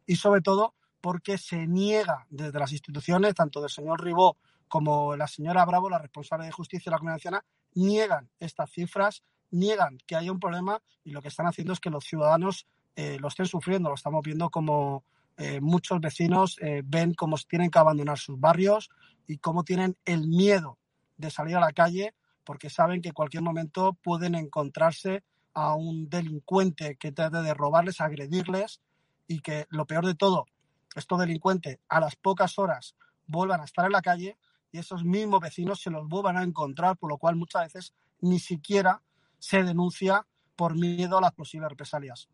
y 0.06 0.16
sobre 0.16 0.42
todo 0.42 0.74
porque 1.00 1.38
se 1.38 1.66
niega 1.66 2.26
desde 2.28 2.58
las 2.58 2.72
instituciones, 2.72 3.34
tanto 3.34 3.60
del 3.60 3.70
señor 3.70 4.02
Ribó 4.02 4.36
como 4.68 5.16
la 5.16 5.26
señora 5.26 5.64
Bravo, 5.64 5.88
la 5.88 5.98
responsable 5.98 6.46
de 6.46 6.52
justicia 6.52 6.90
de 6.90 6.94
la 6.94 6.98
comunidad 6.98 7.14
valenciana, 7.14 7.44
niegan 7.74 8.28
estas 8.40 8.70
cifras 8.70 9.22
niegan 9.50 9.98
que 10.06 10.16
haya 10.16 10.32
un 10.32 10.40
problema 10.40 10.82
y 11.04 11.10
lo 11.10 11.22
que 11.22 11.28
están 11.28 11.46
haciendo 11.46 11.72
es 11.72 11.80
que 11.80 11.90
los 11.90 12.04
ciudadanos 12.04 12.66
eh, 12.94 13.18
lo 13.20 13.28
estén 13.28 13.46
sufriendo. 13.46 13.88
Lo 13.88 13.94
estamos 13.94 14.22
viendo 14.24 14.50
como 14.50 15.04
eh, 15.36 15.60
muchos 15.60 16.00
vecinos 16.00 16.58
eh, 16.60 16.82
ven 16.84 17.14
cómo 17.14 17.36
tienen 17.48 17.70
que 17.70 17.78
abandonar 17.78 18.18
sus 18.18 18.38
barrios 18.38 18.90
y 19.26 19.38
cómo 19.38 19.64
tienen 19.64 19.96
el 20.04 20.26
miedo 20.28 20.78
de 21.16 21.30
salir 21.30 21.56
a 21.56 21.60
la 21.60 21.72
calle 21.72 22.14
porque 22.46 22.70
saben 22.70 23.02
que 23.02 23.08
en 23.08 23.14
cualquier 23.14 23.42
momento 23.42 23.92
pueden 24.02 24.34
encontrarse 24.34 25.24
a 25.52 25.74
un 25.74 26.08
delincuente 26.08 26.96
que 26.96 27.12
trate 27.12 27.42
de 27.42 27.52
robarles, 27.52 28.00
agredirles 28.00 28.80
y 29.26 29.40
que 29.40 29.66
lo 29.68 29.86
peor 29.86 30.06
de 30.06 30.14
todo, 30.14 30.46
estos 30.94 31.18
delincuentes 31.18 31.78
a 31.88 32.00
las 32.00 32.16
pocas 32.16 32.58
horas 32.58 32.94
vuelvan 33.26 33.60
a 33.60 33.64
estar 33.64 33.84
en 33.84 33.92
la 33.92 34.00
calle 34.00 34.38
y 34.70 34.78
esos 34.78 35.04
mismos 35.04 35.40
vecinos 35.40 35.80
se 35.80 35.90
los 35.90 36.08
vuelvan 36.08 36.36
a 36.36 36.42
encontrar, 36.42 36.96
por 36.96 37.10
lo 37.10 37.18
cual 37.18 37.36
muchas 37.36 37.64
veces 37.64 37.94
ni 38.20 38.38
siquiera 38.38 39.02
se 39.38 39.62
denuncia 39.62 40.26
por 40.54 40.74
miedo 40.74 41.18
a 41.18 41.20
las 41.20 41.32
posibles 41.32 41.68
represalias. 41.68 42.28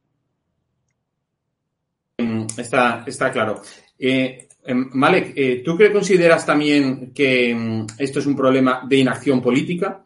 Mm, 2.23 2.47
está, 2.57 3.05
está 3.07 3.31
claro. 3.31 3.63
Eh, 3.99 4.49
em, 4.65 4.91
Malek, 4.93 5.33
eh, 5.37 5.63
¿tú 5.65 5.77
qué 5.77 5.93
consideras 5.93 6.47
también 6.47 7.13
que 7.13 7.55
mm, 7.55 7.87
esto 7.99 8.19
es 8.19 8.27
un 8.27 8.37
problema 8.37 8.83
de 8.89 8.97
inacción 8.97 9.43
política? 9.43 10.05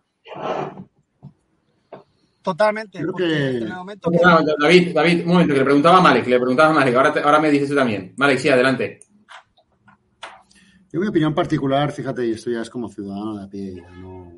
Totalmente. 2.42 3.00
David, 3.00 4.94
David, 4.94 5.22
un 5.22 5.32
momento, 5.32 5.52
que 5.52 5.58
le 5.58 5.64
preguntaba 5.64 5.98
a 5.98 6.00
Malek, 6.00 6.26
le 6.28 6.38
preguntaba 6.38 6.70
a 6.70 6.74
Malek, 6.74 6.94
ahora, 6.94 7.14
ahora 7.24 7.40
me 7.40 7.50
dices 7.50 7.68
tú 7.68 7.74
también. 7.74 8.14
Malek, 8.16 8.38
sí, 8.38 8.48
adelante. 8.48 9.00
Yo, 10.92 11.00
mi 11.00 11.08
opinión 11.08 11.34
particular, 11.34 11.90
fíjate, 11.90 12.24
y 12.24 12.30
esto 12.30 12.50
ya 12.50 12.62
es 12.62 12.70
como 12.70 12.88
ciudadano 12.88 13.36
de 13.36 13.44
a 13.44 13.48
pie, 13.48 13.82
no, 14.00 14.32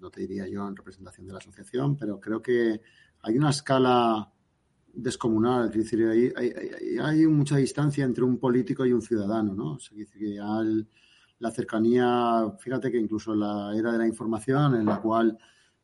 no 0.00 0.10
te 0.10 0.20
diría 0.22 0.48
yo 0.48 0.66
en 0.66 0.74
representación 0.74 1.26
de 1.26 1.32
la 1.32 1.38
asociación, 1.38 1.96
pero 1.96 2.18
creo 2.18 2.42
que 2.42 2.80
hay 3.22 3.38
una 3.38 3.50
escala 3.50 4.32
descomunal, 5.00 5.68
es 5.68 5.76
decir, 5.76 6.06
hay, 6.08 6.32
hay, 7.00 7.26
mucha 7.26 7.56
distancia 7.56 8.04
entre 8.04 8.24
un 8.24 8.38
político 8.38 8.84
y 8.84 8.92
un 8.92 9.00
ciudadano, 9.00 9.54
¿no? 9.54 9.78
que 9.78 10.40
la 11.38 11.50
cercanía, 11.52 12.52
fíjate 12.58 12.90
que 12.90 12.98
incluso 12.98 13.32
en 13.32 13.40
la 13.40 13.72
era 13.76 13.92
de 13.92 13.98
la 13.98 14.06
información, 14.06 14.74
en 14.74 14.86
la 14.86 15.00
cual 15.00 15.38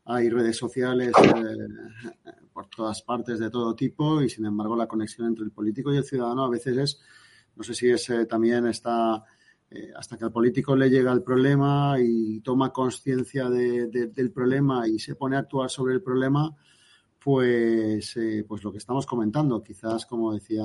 hay 0.06 0.28
redes 0.28 0.56
sociales 0.56 1.12
eh, 1.24 2.42
por 2.52 2.68
todas 2.68 3.02
partes 3.02 3.38
de 3.38 3.50
todo 3.50 3.74
tipo 3.74 4.20
y 4.20 4.28
sin 4.28 4.44
embargo 4.44 4.76
la 4.76 4.86
conexión 4.86 5.28
entre 5.28 5.44
el 5.44 5.52
político 5.52 5.92
y 5.92 5.96
el 5.96 6.04
ciudadano 6.04 6.44
a 6.44 6.50
veces 6.50 6.76
es, 6.76 7.00
no 7.56 7.62
sé 7.62 7.74
si 7.74 7.88
es 7.88 8.10
eh, 8.10 8.26
también 8.26 8.66
está 8.66 9.22
eh, 9.70 9.92
hasta 9.96 10.18
que 10.18 10.24
al 10.24 10.32
político 10.32 10.76
le 10.76 10.90
llega 10.90 11.12
el 11.12 11.22
problema 11.22 11.96
y 11.98 12.40
toma 12.40 12.70
conciencia 12.72 13.48
del 13.48 14.32
problema 14.32 14.86
y 14.86 14.98
se 14.98 15.14
pone 15.14 15.36
a 15.36 15.40
actuar 15.40 15.70
sobre 15.70 15.94
el 15.94 16.02
problema, 16.02 16.54
pues, 17.24 18.16
eh, 18.16 18.44
pues 18.46 18.62
lo 18.62 18.70
que 18.70 18.78
estamos 18.78 19.06
comentando, 19.06 19.62
quizás 19.62 20.04
como 20.06 20.34
decía 20.34 20.64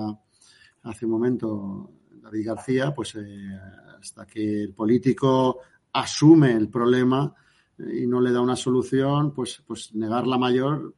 hace 0.84 1.06
un 1.06 1.12
momento 1.12 1.92
David 2.12 2.48
García, 2.48 2.94
pues 2.94 3.16
eh, 3.16 3.60
hasta 4.00 4.26
que 4.26 4.64
el 4.64 4.74
político 4.74 5.60
asume 5.94 6.52
el 6.52 6.70
problema 6.70 7.34
y 7.78 8.06
no 8.06 8.20
le 8.20 8.32
da 8.32 8.42
una 8.42 8.56
solución, 8.56 9.34
pues, 9.34 9.64
pues 9.66 9.96
negar 9.96 10.28
la 10.28 10.38
mayor. 10.38 10.94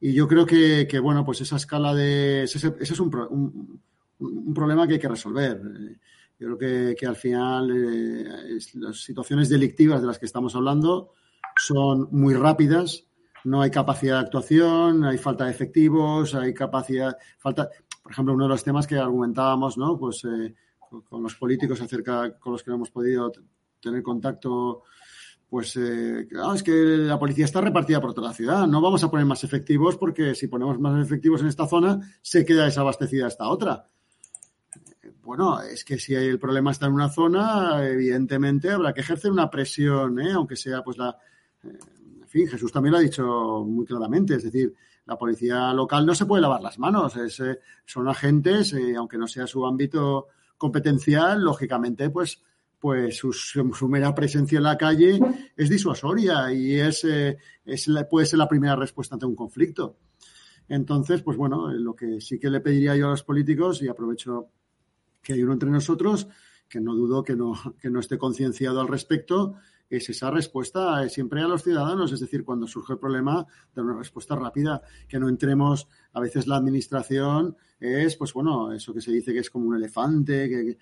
Y 0.00 0.12
yo 0.12 0.28
creo 0.28 0.44
que, 0.44 0.86
bueno, 1.02 1.24
pues 1.24 1.40
esa 1.40 1.56
escala 1.56 1.94
de... 1.94 2.42
Ese, 2.42 2.74
es 2.78 3.00
un, 3.00 3.80
un 4.18 4.54
problema 4.54 4.86
que 4.86 4.94
hay 4.94 5.00
que 5.00 5.08
resolver. 5.08 5.60
Yo 6.38 6.56
creo 6.56 6.94
que, 6.96 7.06
al 7.06 7.16
final 7.16 7.70
eh, 7.70 8.58
las 8.74 9.00
situaciones 9.00 9.48
delictivas 9.48 10.02
de 10.02 10.06
las 10.06 10.18
que 10.18 10.26
estamos 10.26 10.54
hablando 10.54 11.12
son 11.56 12.08
muy 12.12 12.34
rápidas, 12.34 13.06
no 13.46 13.62
hay 13.62 13.70
capacidad 13.70 14.14
de 14.14 14.26
actuación, 14.26 15.04
hay 15.04 15.18
falta 15.18 15.44
de 15.44 15.50
efectivos, 15.50 16.34
hay 16.34 16.52
capacidad, 16.52 17.16
falta, 17.38 17.68
por 18.02 18.12
ejemplo, 18.12 18.34
uno 18.34 18.44
de 18.44 18.50
los 18.50 18.64
temas 18.64 18.86
que 18.86 18.96
argumentábamos, 18.96 19.78
¿no? 19.78 19.98
Pues 19.98 20.24
eh, 20.24 20.54
con 21.08 21.22
los 21.22 21.34
políticos 21.34 21.80
acerca, 21.80 22.38
con 22.38 22.52
los 22.52 22.62
que 22.62 22.70
hemos 22.70 22.90
podido 22.90 23.32
tener 23.80 24.02
contacto, 24.02 24.82
pues 25.48 25.76
eh, 25.76 26.26
es 26.54 26.62
que 26.62 26.72
la 26.72 27.18
policía 27.18 27.44
está 27.44 27.60
repartida 27.60 28.00
por 28.00 28.14
toda 28.14 28.28
la 28.28 28.34
ciudad. 28.34 28.66
No 28.66 28.80
vamos 28.80 29.02
a 29.04 29.10
poner 29.10 29.26
más 29.26 29.44
efectivos 29.44 29.96
porque 29.96 30.34
si 30.34 30.48
ponemos 30.48 30.78
más 30.78 31.04
efectivos 31.04 31.40
en 31.40 31.48
esta 31.48 31.66
zona, 31.66 32.00
se 32.22 32.44
queda 32.44 32.64
desabastecida 32.64 33.28
esta 33.28 33.48
otra 33.48 33.86
bueno, 35.26 35.60
es 35.60 35.84
que 35.84 35.98
si 35.98 36.14
el 36.14 36.38
problema 36.38 36.70
está 36.70 36.86
en 36.86 36.92
una 36.92 37.08
zona, 37.08 37.84
evidentemente 37.84 38.70
habrá 38.70 38.94
que 38.94 39.00
ejercer 39.00 39.32
una 39.32 39.50
presión, 39.50 40.20
¿eh? 40.20 40.32
aunque 40.32 40.54
sea 40.54 40.82
pues 40.82 40.96
la... 40.98 41.18
Eh, 42.26 42.28
en 42.28 42.28
fin, 42.28 42.48
Jesús 42.48 42.72
también 42.72 42.92
lo 42.92 42.98
ha 42.98 43.02
dicho 43.02 43.64
muy 43.64 43.86
claramente, 43.86 44.34
es 44.34 44.42
decir, 44.42 44.74
la 45.06 45.16
policía 45.16 45.72
local 45.72 46.04
no 46.04 46.14
se 46.14 46.26
puede 46.26 46.42
lavar 46.42 46.60
las 46.60 46.78
manos, 46.78 47.16
eh, 47.16 47.60
son 47.84 48.08
agentes, 48.08 48.74
aunque 48.96 49.16
no 49.16 49.28
sea 49.28 49.46
su 49.46 49.64
ámbito 49.64 50.26
competencial, 50.58 51.42
lógicamente, 51.42 52.10
pues, 52.10 52.42
pues 52.78 53.16
su, 53.16 53.88
mera 53.88 54.14
presencia 54.14 54.58
en 54.58 54.64
la 54.64 54.76
calle 54.76 55.20
es 55.56 55.70
disuasoria 55.70 56.52
y 56.52 56.74
es, 56.74 57.04
es 57.04 57.90
puede 58.10 58.26
ser 58.26 58.38
la 58.38 58.48
primera 58.48 58.74
respuesta 58.76 59.14
ante 59.14 59.26
un 59.26 59.36
conflicto. 59.36 59.96
Entonces, 60.68 61.22
pues 61.22 61.36
bueno, 61.36 61.72
lo 61.72 61.94
que 61.94 62.20
sí 62.20 62.40
que 62.40 62.50
le 62.50 62.60
pediría 62.60 62.96
yo 62.96 63.06
a 63.06 63.10
los 63.10 63.22
políticos, 63.22 63.80
y 63.82 63.88
aprovecho 63.88 64.48
que 65.22 65.34
hay 65.34 65.42
uno 65.42 65.52
entre 65.52 65.70
nosotros 65.70 66.28
que 66.68 66.80
no 66.80 66.94
dudo 66.94 67.22
que 67.22 67.36
no, 67.36 67.54
que 67.80 67.90
no 67.90 68.00
esté 68.00 68.18
concienciado 68.18 68.80
al 68.80 68.88
respecto, 68.88 69.56
es 69.88 70.08
esa 70.08 70.30
respuesta 70.30 71.08
siempre 71.08 71.42
a 71.42 71.48
los 71.48 71.62
ciudadanos, 71.62 72.12
es 72.12 72.20
decir, 72.20 72.44
cuando 72.44 72.66
surge 72.66 72.94
el 72.94 72.98
problema, 72.98 73.46
dar 73.74 73.84
una 73.84 73.98
respuesta 73.98 74.34
rápida, 74.34 74.82
que 75.08 75.18
no 75.18 75.28
entremos, 75.28 75.88
a 76.12 76.20
veces 76.20 76.46
la 76.46 76.56
administración 76.56 77.56
es, 77.78 78.16
pues 78.16 78.32
bueno, 78.32 78.72
eso 78.72 78.92
que 78.92 79.00
se 79.00 79.12
dice 79.12 79.32
que 79.32 79.40
es 79.40 79.50
como 79.50 79.68
un 79.68 79.76
elefante, 79.76 80.48
que, 80.48 80.78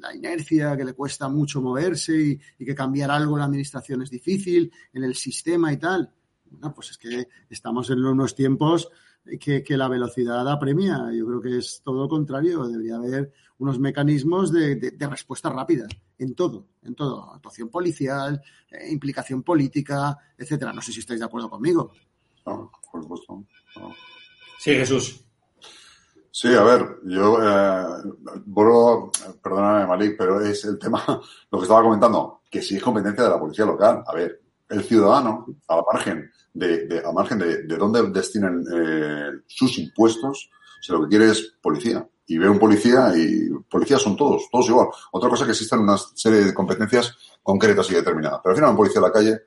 la 0.00 0.14
inercia, 0.14 0.76
que 0.76 0.84
le 0.84 0.92
cuesta 0.92 1.28
mucho 1.28 1.62
moverse 1.62 2.14
y, 2.14 2.40
y 2.58 2.64
que 2.64 2.74
cambiar 2.74 3.10
algo 3.10 3.34
en 3.34 3.40
la 3.40 3.46
administración 3.46 4.02
es 4.02 4.10
difícil, 4.10 4.72
en 4.92 5.04
el 5.04 5.14
sistema 5.14 5.72
y 5.72 5.76
tal. 5.78 6.12
Bueno, 6.50 6.74
pues 6.74 6.90
es 6.90 6.98
que 6.98 7.28
estamos 7.48 7.88
en 7.90 8.04
unos 8.04 8.34
tiempos 8.34 8.90
que, 9.38 9.76
la 9.76 9.88
velocidad 9.88 10.48
apremia. 10.48 11.10
Yo 11.12 11.26
creo 11.26 11.40
que 11.40 11.58
es 11.58 11.80
todo 11.84 12.02
lo 12.02 12.08
contrario. 12.08 12.66
Debería 12.66 12.96
haber 12.96 13.32
unos 13.58 13.78
mecanismos 13.78 14.52
de, 14.52 14.94
respuesta 15.10 15.50
rápida 15.50 15.86
en 16.18 16.34
todo, 16.34 16.66
en 16.82 16.94
todo. 16.94 17.32
Actuación 17.32 17.68
policial, 17.68 18.40
eh, 18.70 18.90
implicación 18.90 19.42
política, 19.42 20.16
etcétera. 20.36 20.72
No 20.72 20.82
sé 20.82 20.92
si 20.92 21.00
estáis 21.00 21.20
de 21.20 21.26
acuerdo 21.26 21.50
conmigo. 21.50 21.92
No, 22.46 22.70
por 22.90 23.02
supuesto. 23.02 23.44
Sí, 24.58 24.72
Jesús. 24.74 25.24
Sí, 26.34 26.48
a 26.54 26.62
ver, 26.62 26.98
yo, 27.04 27.38
eh, 27.42 27.84
perdóname, 29.42 29.86
Malik, 29.86 30.16
pero 30.16 30.40
es 30.40 30.64
el 30.64 30.78
tema, 30.78 31.04
lo 31.50 31.58
que 31.58 31.64
estaba 31.64 31.82
comentando, 31.82 32.40
que 32.50 32.62
sí 32.62 32.76
es 32.76 32.82
competencia 32.82 33.24
de 33.24 33.30
la 33.30 33.38
policía 33.38 33.66
local. 33.66 34.02
A 34.06 34.14
ver, 34.14 34.40
el 34.70 34.82
ciudadano, 34.82 35.46
a 35.68 35.76
la 35.76 35.82
margen 35.92 36.30
de, 36.54 37.02
a 37.04 37.12
margen 37.12 37.38
de, 37.38 37.62
de 37.62 37.76
dónde 37.76 38.02
destinan 38.10 38.64
eh, 38.72 39.30
sus 39.46 39.78
impuestos, 39.78 40.50
si 40.80 40.92
lo 40.92 41.02
que 41.02 41.08
quiere 41.08 41.30
es 41.30 41.54
policía. 41.60 42.06
Y 42.26 42.38
ve 42.38 42.48
un 42.48 42.58
policía 42.58 43.12
y 43.16 43.50
policías 43.68 44.00
son 44.00 44.16
todos, 44.16 44.48
todos 44.50 44.68
igual. 44.68 44.88
Otra 45.12 45.28
cosa 45.28 45.44
que 45.44 45.50
existen 45.50 45.80
una 45.80 45.96
serie 45.98 46.44
de 46.44 46.54
competencias 46.54 47.16
concretas 47.42 47.90
y 47.90 47.94
determinadas. 47.94 48.40
Pero 48.42 48.52
al 48.52 48.56
final 48.56 48.70
un 48.70 48.76
policía 48.76 49.00
de 49.00 49.06
la 49.06 49.12
calle 49.12 49.38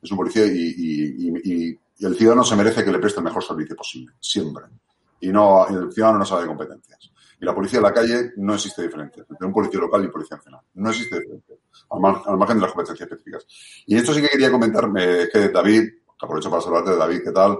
es 0.00 0.10
un 0.10 0.16
policía 0.16 0.46
y, 0.46 1.32
y, 1.44 1.78
el 2.00 2.16
ciudadano 2.16 2.42
se 2.42 2.56
merece 2.56 2.84
que 2.84 2.90
le 2.90 2.98
preste 2.98 3.20
el 3.20 3.24
mejor 3.24 3.44
servicio 3.44 3.76
posible, 3.76 4.14
siempre. 4.18 4.64
Y 5.20 5.28
no, 5.28 5.68
el 5.68 5.92
ciudadano 5.92 6.18
no 6.18 6.24
sabe 6.24 6.42
de 6.42 6.48
competencias. 6.48 7.12
Y 7.40 7.44
la 7.44 7.54
policía 7.54 7.78
de 7.78 7.84
la 7.84 7.92
calle 7.92 8.32
no 8.38 8.54
existe 8.54 8.82
diferencia 8.82 9.24
entre 9.28 9.46
un 9.46 9.52
policía 9.52 9.78
local 9.78 10.02
y 10.02 10.06
un 10.06 10.12
policía 10.12 10.36
nacional. 10.36 10.62
No 10.74 10.90
existe 10.90 11.20
diferencia, 11.20 11.54
al, 11.90 12.38
margen 12.38 12.56
de 12.56 12.62
las 12.62 12.72
competencias 12.72 13.08
específicas. 13.08 13.46
Y 13.86 13.96
esto 13.96 14.12
sí 14.12 14.20
que 14.20 14.30
quería 14.30 14.50
comentar, 14.50 14.90
eh, 14.98 15.28
que 15.32 15.50
David, 15.50 15.90
aprovecho 16.22 16.50
para 16.50 16.62
saludarte 16.62 16.96
David, 16.96 17.20
¿qué 17.24 17.32
tal? 17.32 17.58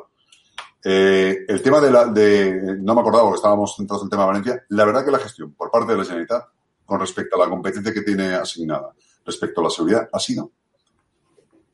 Eh, 0.85 1.45
el 1.47 1.63
tema 1.63 1.81
de 1.81 1.91
la, 1.91 2.07
de, 2.07 2.77
no 2.81 2.95
me 2.95 3.01
acordaba 3.01 3.25
porque 3.25 3.37
estábamos 3.37 3.77
centrados 3.77 4.03
en 4.03 4.07
el 4.07 4.11
tema 4.11 4.23
de 4.23 4.29
Valencia, 4.29 4.65
la 4.71 4.85
verdad 4.85 5.05
que 5.05 5.11
la 5.11 5.19
gestión 5.19 5.53
por 5.55 5.71
parte 5.71 5.93
de 5.93 5.99
la 5.99 6.05
Generalitat 6.05 6.45
con 6.85 7.01
respecto 7.01 7.37
a 7.37 7.45
la 7.45 7.51
competencia 7.51 7.93
que 7.93 8.03
tiene 8.03 8.35
asignada 8.35 8.91
respecto 9.25 9.61
a 9.61 9.65
la 9.65 9.71
seguridad 9.71 10.09
ha 10.13 10.19
sido 10.19 10.51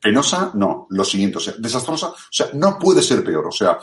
penosa, 0.01 0.51
no, 0.53 0.87
lo 0.89 1.03
siguiente, 1.03 1.37
o 1.37 1.41
sea, 1.41 1.55
desastrosa, 1.57 2.07
o 2.09 2.15
sea, 2.31 2.49
no 2.53 2.77
puede 2.79 3.01
ser 3.01 3.23
peor, 3.23 3.47
o 3.47 3.51
sea, 3.51 3.79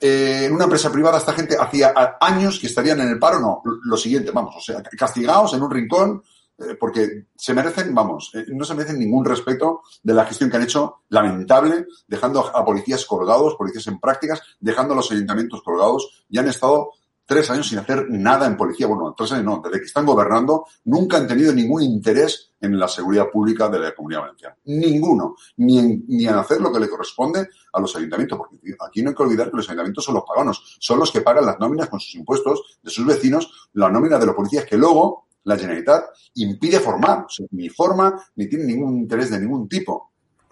eh, 0.00 0.44
en 0.46 0.54
una 0.54 0.64
empresa 0.64 0.90
privada 0.90 1.18
esta 1.18 1.32
gente 1.32 1.56
hacía 1.58 1.92
años 2.20 2.58
que 2.58 2.68
estarían 2.68 3.00
en 3.00 3.08
el 3.08 3.18
paro, 3.18 3.40
no, 3.40 3.62
lo 3.64 3.96
siguiente, 3.96 4.30
vamos, 4.30 4.54
o 4.56 4.60
sea, 4.60 4.82
castigados 4.82 5.52
en 5.54 5.62
un 5.62 5.70
rincón, 5.70 6.22
porque 6.78 7.26
se 7.36 7.54
merecen, 7.54 7.94
vamos, 7.94 8.32
eh, 8.34 8.46
no 8.48 8.64
se 8.64 8.74
merecen 8.74 8.98
ningún 8.98 9.24
respeto 9.24 9.82
de 10.02 10.14
la 10.14 10.24
gestión 10.26 10.50
que 10.50 10.56
han 10.56 10.64
hecho, 10.64 11.02
lamentable, 11.08 11.86
dejando 12.06 12.40
a 12.40 12.64
policías 12.64 13.04
colgados, 13.04 13.54
policías 13.54 13.86
en 13.86 14.00
prácticas, 14.00 14.42
dejando 14.58 14.94
a 14.94 14.96
los 14.96 15.10
ayuntamientos 15.12 15.62
colgados, 15.62 16.24
y 16.28 16.38
han 16.38 16.48
estado 16.48 16.90
tres 17.28 17.50
años 17.50 17.68
sin 17.68 17.78
hacer 17.78 18.06
nada 18.08 18.46
en 18.46 18.56
policía. 18.56 18.86
Bueno, 18.86 19.14
tres 19.14 19.30
años 19.32 19.44
no, 19.44 19.60
desde 19.62 19.80
que 19.80 19.84
están 19.84 20.06
gobernando, 20.06 20.64
nunca 20.84 21.18
han 21.18 21.28
tenido 21.28 21.52
ningún 21.52 21.82
interés 21.82 22.52
en 22.58 22.78
la 22.78 22.88
seguridad 22.88 23.28
pública 23.30 23.68
de 23.68 23.78
la 23.78 23.94
comunidad 23.94 24.22
valenciana. 24.22 24.56
Ninguno. 24.64 25.36
Ni 25.58 25.78
en, 25.78 26.04
ni 26.08 26.26
en 26.26 26.34
hacer 26.34 26.58
lo 26.60 26.72
que 26.72 26.80
le 26.80 26.88
corresponde 26.88 27.46
a 27.70 27.80
los 27.80 27.94
ayuntamientos, 27.94 28.38
porque 28.38 28.56
aquí 28.80 29.02
no 29.02 29.10
hay 29.10 29.14
que 29.14 29.22
olvidar 29.22 29.50
que 29.50 29.58
los 29.58 29.68
ayuntamientos 29.68 30.04
son 30.04 30.14
los 30.14 30.24
paganos, 30.24 30.78
son 30.80 30.98
los 30.98 31.12
que 31.12 31.20
pagan 31.20 31.44
las 31.44 31.60
nóminas 31.60 31.90
con 31.90 32.00
sus 32.00 32.14
impuestos 32.14 32.78
de 32.82 32.90
sus 32.90 33.04
vecinos, 33.04 33.68
la 33.74 33.90
nómina 33.90 34.18
de 34.18 34.24
los 34.24 34.34
policías 34.34 34.64
que 34.64 34.78
luego 34.78 35.27
la 35.48 35.56
Generalitat 35.56 36.04
impide 36.34 36.78
formar, 36.78 37.24
o 37.24 37.28
sea, 37.28 37.46
ni 37.50 37.68
forma 37.68 38.14
ni 38.36 38.48
tiene 38.48 38.64
ningún 38.64 38.98
interés 38.98 39.30
de 39.30 39.40
ningún 39.40 39.68
tipo 39.68 40.08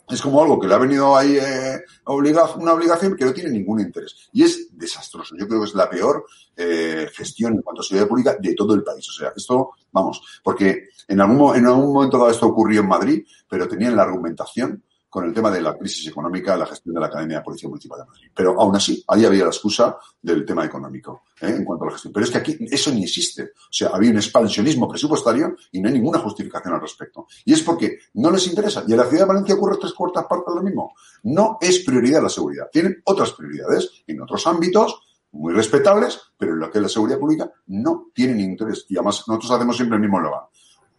es 0.09 0.23
como 0.23 0.41
algo 0.41 0.61
que 0.61 0.69
le 0.69 0.75
ha 0.75 0.79
venido 0.79 1.17
ahí 1.17 1.37
eh, 1.37 1.81
una 2.07 2.73
obligación 2.73 3.17
que 3.17 3.25
no 3.25 3.33
tiene 3.33 3.51
ningún 3.51 3.81
interés. 3.81 4.29
Y 4.33 4.45
es 4.45 4.69
desastroso. 4.77 5.35
Yo 5.37 5.49
creo 5.49 5.61
que 5.61 5.67
es 5.67 5.75
la 5.75 5.91
peor 5.91 6.25
eh, 6.57 7.09
gestión 7.13 7.55
en 7.55 7.63
cuanto 7.63 7.81
a 7.81 7.85
seguridad 7.85 8.09
pública 8.09 8.37
de 8.39 8.55
todo 8.55 8.75
el 8.75 8.85
país. 8.85 9.09
O 9.09 9.13
sea, 9.13 9.33
esto, 9.37 9.71
vamos, 9.91 10.23
porque 10.45 10.91
en 11.09 11.21
algún, 11.21 11.57
en 11.57 11.67
algún 11.67 11.93
momento 11.93 12.19
dado 12.19 12.31
esto 12.31 12.47
ocurrió 12.47 12.83
en 12.83 12.89
Madrid, 12.89 13.27
pero 13.49 13.67
tenían 13.67 13.97
la 13.97 14.05
argumentación 14.05 14.85
con 15.17 15.25
el 15.25 15.33
tema 15.33 15.51
de 15.51 15.63
la 15.63 15.75
crisis 15.79 16.09
económica, 16.09 16.59
la 16.59 16.67
gestión 16.67 16.95
de 16.95 17.01
la 17.01 17.07
Academia 17.07 17.39
de 17.39 17.43
Policía 17.43 17.71
Municipal 17.71 18.01
de 18.01 18.05
Madrid. 18.05 18.31
Pero 18.35 18.61
aún 18.61 18.77
así, 18.77 19.03
ahí 19.09 19.25
había 19.25 19.45
la 19.45 19.49
excusa 19.51 19.97
del 20.21 20.45
tema 20.45 20.63
económico 20.63 21.23
¿eh? 21.41 21.55
en 21.57 21.65
cuanto 21.65 21.85
a 21.85 21.87
la 21.87 21.93
gestión. 21.95 22.13
Pero 22.13 22.27
es 22.27 22.31
que 22.31 22.37
aquí 22.37 22.59
eso 22.71 22.93
ni 22.93 23.05
existe. 23.05 23.45
O 23.45 23.73
sea, 23.73 23.89
había 23.95 24.11
un 24.11 24.19
expansionismo 24.19 24.87
presupuestario 24.87 25.57
y 25.73 25.81
no 25.81 25.89
hay 25.89 25.95
ninguna 25.95 26.19
justificación 26.19 26.75
al 26.75 26.83
respecto. 26.83 27.27
Y 27.47 27.55
es 27.55 27.63
porque 27.63 27.97
no 28.13 28.31
les 28.31 28.47
interesa. 28.47 28.85
Y 28.87 28.93
en 28.93 28.99
la 28.99 29.07
ciudad 29.07 29.23
de 29.23 29.29
Valencia 29.29 29.55
ocurre 29.55 29.79
tres 29.81 29.95
cuartas 29.95 30.27
partes 30.27 30.53
de 30.53 30.61
lo 30.61 30.63
mismo. 30.63 30.93
No 31.23 31.57
es 31.63 31.79
prioridad 31.79 32.23
la 32.23 32.29
seguridad. 32.29 32.69
Tienen 32.71 33.01
otras 33.05 33.33
prioridades 33.33 34.03
en 34.07 34.21
otros 34.21 34.47
ámbitos 34.47 35.01
muy 35.33 35.55
respetables, 35.55 36.21
pero 36.37 36.53
en 36.53 36.59
lo 36.59 36.71
que 36.71 36.77
es 36.77 36.83
la 36.83 36.91
seguridad 36.91 37.19
pública 37.19 37.51
no 37.69 38.11
tienen 38.13 38.39
interés. 38.39 38.85
Y 38.91 38.97
además 38.97 39.25
nosotros 39.27 39.51
hacemos 39.51 39.77
siempre 39.77 39.97
el 39.97 40.03
mismo 40.03 40.19
eslogan 40.19 40.43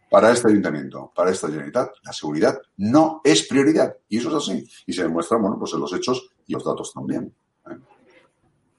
para 0.09 0.31
este 0.31 0.47
ayuntamiento, 0.47 1.11
para 1.15 1.31
esta 1.31 1.47
Generalitat, 1.47 1.89
la 2.03 2.13
seguridad 2.13 2.57
no 2.77 3.21
es 3.23 3.47
prioridad. 3.47 3.95
Y 4.07 4.17
eso 4.17 4.29
es 4.29 4.35
así. 4.35 4.67
Y 4.85 4.93
se 4.93 5.03
demuestra, 5.03 5.37
bueno, 5.37 5.57
pues 5.59 5.73
en 5.73 5.81
los 5.81 5.93
hechos 5.93 6.29
y 6.45 6.53
los 6.53 6.63
datos 6.63 6.93
también. 6.93 7.33
¿eh? 7.69 7.75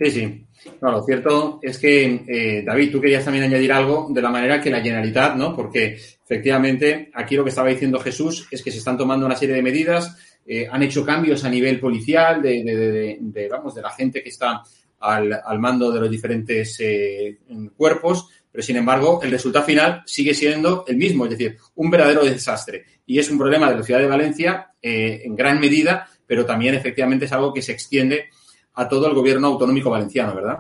Sí, 0.01 0.11
sí. 0.11 0.47
No, 0.81 0.93
lo 0.93 1.03
cierto 1.03 1.59
es 1.63 1.79
que, 1.79 2.25
eh, 2.27 2.63
David, 2.65 2.93
tú 2.93 3.01
querías 3.01 3.25
también 3.25 3.45
añadir 3.45 3.73
algo 3.73 4.09
de 4.11 4.23
la 4.23 4.31
manera 4.31 4.61
que 4.61 4.71
la 4.71 4.81
Generalitat, 4.81 5.37
¿no? 5.37 5.55
Porque 5.55 5.95
efectivamente 5.95 7.11
aquí 7.15 7.37
lo 7.37 7.45
que 7.45 7.51
estaba 7.51 7.69
diciendo 7.69 7.99
Jesús 8.01 8.49
es 8.51 8.63
que 8.63 8.71
se 8.71 8.79
están 8.79 8.97
tomando 8.97 9.27
una 9.27 9.37
serie 9.37 9.55
de 9.55 9.63
medidas, 9.63 10.17
eh, 10.47 10.67
han 10.71 10.83
hecho 10.83 11.05
cambios 11.05 11.45
a 11.45 11.51
nivel 11.51 11.79
policial, 11.79 12.41
de, 12.41 12.65
de, 12.65 13.19
de, 13.21 13.49
vamos, 13.49 13.75
de 13.75 13.83
la 13.83 13.91
gente 13.91 14.23
que 14.23 14.31
está 14.31 14.63
al, 15.01 15.33
al 15.45 15.59
mando 15.59 15.93
de 15.93 16.01
los 16.01 16.11
diferentes 16.11 16.81
cuerpos 17.77 18.31
pero 18.51 18.63
sin 18.63 18.77
embargo, 18.77 19.21
el 19.23 19.31
resultado 19.31 19.65
final 19.65 20.03
sigue 20.07 20.35
siendo 20.35 20.85
el 20.87 20.97
mismo, 20.97 21.25
es 21.25 21.31
decir, 21.33 21.59
un 21.75 21.91
verdadero 21.91 22.25
desastre. 22.25 22.85
Y 23.07 23.19
es 23.19 23.31
un 23.31 23.39
problema 23.39 23.71
de 23.71 23.77
la 23.77 23.83
ciudad 23.83 24.01
de 24.01 24.07
Valencia 24.07 24.73
eh, 24.81 25.23
en 25.25 25.37
gran 25.37 25.61
medida, 25.61 26.09
pero 26.27 26.45
también 26.45 26.75
efectivamente 26.75 27.25
es 27.27 27.33
algo 27.33 27.53
que 27.53 27.63
se 27.63 27.73
extiende 27.73 28.31
a 28.75 28.89
todo 28.89 29.07
el 29.09 29.15
gobierno 29.15 29.49
autonómico 29.49 29.91
valenciano, 29.91 30.35
¿verdad? 30.35 30.59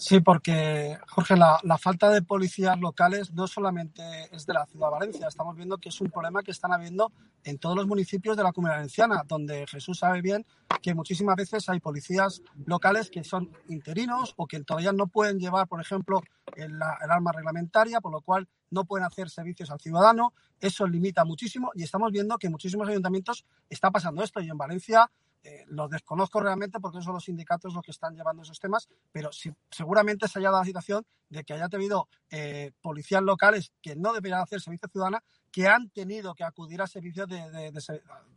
Sí, 0.00 0.20
porque, 0.20 0.98
Jorge, 1.08 1.36
la, 1.36 1.60
falta 1.78 2.08
de 2.08 2.22
policías 2.22 2.80
locales 2.80 3.34
no 3.34 3.46
solamente 3.46 4.02
es 4.32 4.46
de 4.46 4.54
la 4.54 4.64
ciudad 4.64 4.86
de 4.86 4.92
Valencia, 4.92 5.28
estamos 5.28 5.54
viendo 5.54 5.76
que 5.76 5.90
es 5.90 6.00
un 6.00 6.08
problema 6.08 6.42
que 6.42 6.52
están 6.52 6.72
habiendo 6.72 7.12
en 7.44 7.58
todos 7.58 7.76
los 7.76 7.86
municipios 7.86 8.34
de 8.34 8.42
la 8.42 8.50
comunidad 8.50 8.78
valenciana, 8.78 9.24
donde 9.28 9.66
Jesús 9.66 9.98
sabe 9.98 10.22
bien 10.22 10.46
que 10.80 10.94
muchísimas 10.94 11.36
veces 11.36 11.68
hay 11.68 11.80
policías 11.80 12.40
locales 12.64 13.10
que 13.10 13.22
son 13.24 13.50
interinos 13.68 14.32
o 14.38 14.46
que 14.46 14.64
todavía 14.64 14.94
no 14.94 15.06
pueden 15.06 15.38
llevar, 15.38 15.68
por 15.68 15.82
ejemplo, 15.82 16.22
el, 16.56 16.72
el 16.72 17.10
arma 17.10 17.32
reglamentaria, 17.32 18.00
por 18.00 18.12
lo 18.12 18.22
cual 18.22 18.48
no 18.70 18.86
pueden 18.86 19.06
hacer 19.06 19.28
servicios 19.28 19.70
al 19.70 19.80
ciudadano. 19.80 20.32
Eso 20.62 20.86
limita 20.86 21.26
muchísimo 21.26 21.72
y 21.74 21.82
estamos 21.82 22.10
viendo 22.10 22.38
que 22.38 22.46
en 22.46 22.52
muchísimos 22.52 22.88
ayuntamientos 22.88 23.44
está 23.68 23.90
pasando 23.90 24.22
esto 24.22 24.40
y 24.40 24.48
en 24.48 24.56
Valencia 24.56 25.10
eh, 25.42 25.64
lo 25.68 25.88
desconozco 25.88 26.40
realmente 26.40 26.80
porque 26.80 27.00
son 27.00 27.14
los 27.14 27.24
sindicatos 27.24 27.72
los 27.72 27.82
que 27.82 27.92
están 27.92 28.14
llevando 28.14 28.42
esos 28.42 28.60
temas, 28.60 28.88
pero 29.10 29.32
si, 29.32 29.50
seguramente 29.70 30.28
se 30.28 30.38
haya 30.38 30.50
dado 30.50 30.60
la 30.60 30.66
situación 30.66 31.06
de 31.30 31.44
que 31.44 31.54
haya 31.54 31.68
tenido 31.68 32.08
eh, 32.30 32.72
policías 32.82 33.22
locales 33.22 33.72
que 33.80 33.96
no 33.96 34.12
deberían 34.12 34.40
hacer 34.40 34.60
servicio 34.60 34.88
ciudadana, 34.88 35.22
que 35.50 35.66
han 35.66 35.88
tenido 35.90 36.34
que 36.34 36.44
acudir 36.44 36.82
a 36.82 36.86
servicios 36.86 37.26
de, 37.26 37.72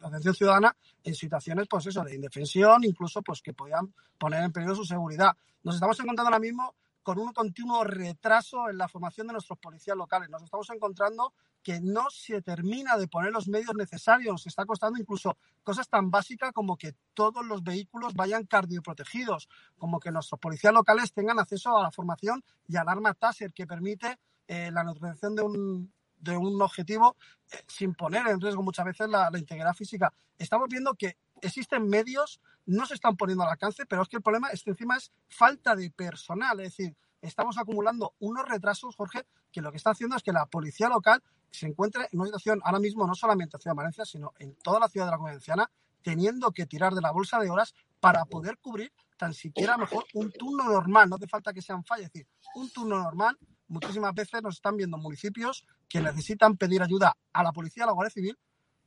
atención 0.01 0.33
ciudadana 0.33 0.75
en 1.03 1.13
situaciones, 1.13 1.67
pues 1.69 1.87
eso, 1.87 2.03
de 2.03 2.15
indefensión, 2.15 2.83
incluso 2.83 3.21
pues 3.21 3.41
que 3.41 3.53
podían 3.53 3.93
poner 4.17 4.41
en 4.43 4.51
peligro 4.51 4.75
su 4.75 4.85
seguridad. 4.85 5.35
Nos 5.63 5.75
estamos 5.75 5.99
encontrando 5.99 6.29
ahora 6.29 6.39
mismo 6.39 6.73
con 7.03 7.19
un 7.19 7.33
continuo 7.33 7.83
retraso 7.83 8.69
en 8.69 8.77
la 8.77 8.87
formación 8.87 9.27
de 9.27 9.33
nuestros 9.33 9.59
policías 9.59 9.97
locales. 9.97 10.29
Nos 10.29 10.43
estamos 10.43 10.69
encontrando 10.69 11.33
que 11.63 11.79
no 11.81 12.09
se 12.09 12.41
termina 12.41 12.97
de 12.97 13.07
poner 13.07 13.31
los 13.31 13.47
medios 13.47 13.73
necesarios. 13.75 14.45
Está 14.45 14.65
costando 14.65 14.99
incluso 14.99 15.37
cosas 15.63 15.87
tan 15.89 16.11
básicas 16.11 16.51
como 16.51 16.77
que 16.77 16.93
todos 17.13 17.45
los 17.45 17.63
vehículos 17.63 18.13
vayan 18.13 18.45
cardioprotegidos, 18.45 19.47
como 19.77 19.99
que 19.99 20.11
nuestros 20.11 20.39
policías 20.39 20.73
locales 20.73 21.13
tengan 21.13 21.39
acceso 21.39 21.77
a 21.77 21.83
la 21.83 21.91
formación 21.91 22.43
y 22.67 22.75
al 22.75 22.89
arma 22.89 23.13
Taser 23.13 23.53
que 23.53 23.65
permite 23.65 24.19
eh, 24.47 24.69
la 24.71 24.83
neutralización 24.83 25.35
de 25.35 25.41
un, 25.41 25.93
de 26.19 26.37
un 26.37 26.61
objetivo 26.61 27.15
eh, 27.51 27.63
sin 27.67 27.95
poner 27.95 28.27
en 28.27 28.41
riesgo 28.41 28.61
muchas 28.61 28.85
veces 28.85 29.07
la, 29.09 29.29
la, 29.31 29.39
integridad 29.39 29.73
física. 29.73 30.13
Estamos 30.37 30.67
viendo 30.69 30.93
que 30.95 31.17
existen 31.41 31.87
medios, 31.87 32.41
no 32.65 32.85
se 32.85 32.95
están 32.95 33.15
poniendo 33.15 33.43
al 33.43 33.51
alcance, 33.51 33.85
pero 33.85 34.01
es 34.01 34.09
que 34.09 34.17
el 34.17 34.21
problema 34.21 34.49
es 34.49 34.63
que 34.63 34.71
encima 34.71 34.97
es 34.97 35.11
falta 35.29 35.75
de 35.75 35.89
personal. 35.91 36.59
Es 36.59 36.75
decir, 36.75 36.95
estamos 37.21 37.57
acumulando 37.57 38.15
unos 38.19 38.47
retrasos, 38.47 38.95
Jorge, 38.95 39.25
que 39.53 39.61
lo 39.61 39.71
que 39.71 39.77
está 39.77 39.91
haciendo 39.91 40.17
es 40.17 40.23
que 40.23 40.33
la 40.33 40.45
policía 40.47 40.89
local 40.89 41.23
se 41.51 41.67
encuentre 41.67 42.09
en 42.11 42.19
una 42.19 42.27
situación 42.27 42.59
ahora 42.65 42.79
mismo, 42.79 43.07
no 43.07 43.15
solamente 43.15 43.55
en 43.55 43.61
Ciudad 43.61 43.75
de 43.75 43.77
Valencia, 43.77 44.05
sino 44.05 44.33
en 44.39 44.55
toda 44.55 44.79
la 44.79 44.89
ciudad 44.89 45.05
de 45.05 45.11
la 45.11 45.17
Comunidad 45.17 45.69
teniendo 46.01 46.51
que 46.51 46.65
tirar 46.65 46.93
de 46.93 47.01
la 47.01 47.11
bolsa 47.11 47.39
de 47.39 47.49
horas 47.49 47.73
para 47.99 48.25
poder 48.25 48.57
cubrir 48.57 48.91
tan 49.17 49.33
siquiera 49.33 49.77
mejor 49.77 50.05
un 50.15 50.31
turno 50.31 50.65
normal. 50.65 51.09
No 51.09 51.15
hace 51.15 51.27
falta 51.27 51.53
que 51.53 51.61
sean 51.61 51.85
fallas, 51.85 52.07
es 52.07 52.13
decir, 52.13 52.27
un 52.55 52.69
turno 52.71 53.01
normal. 53.01 53.37
Muchísimas 53.69 54.13
veces 54.13 54.43
nos 54.43 54.55
están 54.55 54.75
viendo 54.75 54.97
municipios 54.97 55.65
que 55.87 56.01
necesitan 56.01 56.57
pedir 56.57 56.81
ayuda 56.81 57.15
a 57.31 57.43
la 57.43 57.53
policía, 57.53 57.85
a 57.85 57.87
la 57.87 57.93
Guardia 57.93 58.11
Civil, 58.11 58.37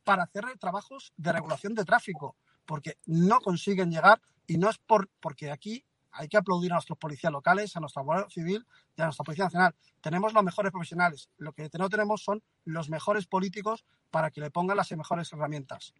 para 0.03 0.23
hacer 0.23 0.45
trabajos 0.59 1.11
de 1.17 1.33
regulación 1.33 1.73
de 1.73 1.85
tráfico, 1.85 2.35
porque 2.65 2.97
no 3.07 3.39
consiguen 3.39 3.89
llegar 3.89 4.21
y 4.45 4.57
no 4.57 4.69
es 4.69 4.77
por, 4.77 5.09
porque 5.19 5.49
aquí 5.49 5.83
hay 6.17 6.27
que 6.27 6.37
aplaudir 6.37 6.71
a 6.71 6.75
nuestros 6.75 6.97
policías 6.97 7.31
locales, 7.31 7.75
a 7.75 7.79
nuestra 7.79 8.01
Guardia 8.01 8.29
Civil 8.29 8.65
y 8.97 9.01
a 9.01 9.05
nuestra 9.05 9.23
Policía 9.23 9.45
Nacional. 9.45 9.75
Tenemos 10.01 10.33
los 10.33 10.43
mejores 10.43 10.71
profesionales. 10.71 11.29
Lo 11.37 11.53
que 11.53 11.69
no 11.77 11.89
tenemos 11.89 12.23
son 12.23 12.41
los 12.65 12.89
mejores 12.89 13.27
políticos 13.27 13.85
para 14.09 14.31
que 14.31 14.41
le 14.41 14.51
pongan 14.51 14.77
las 14.77 14.91
mejores 14.91 15.31
herramientas. 15.31 15.93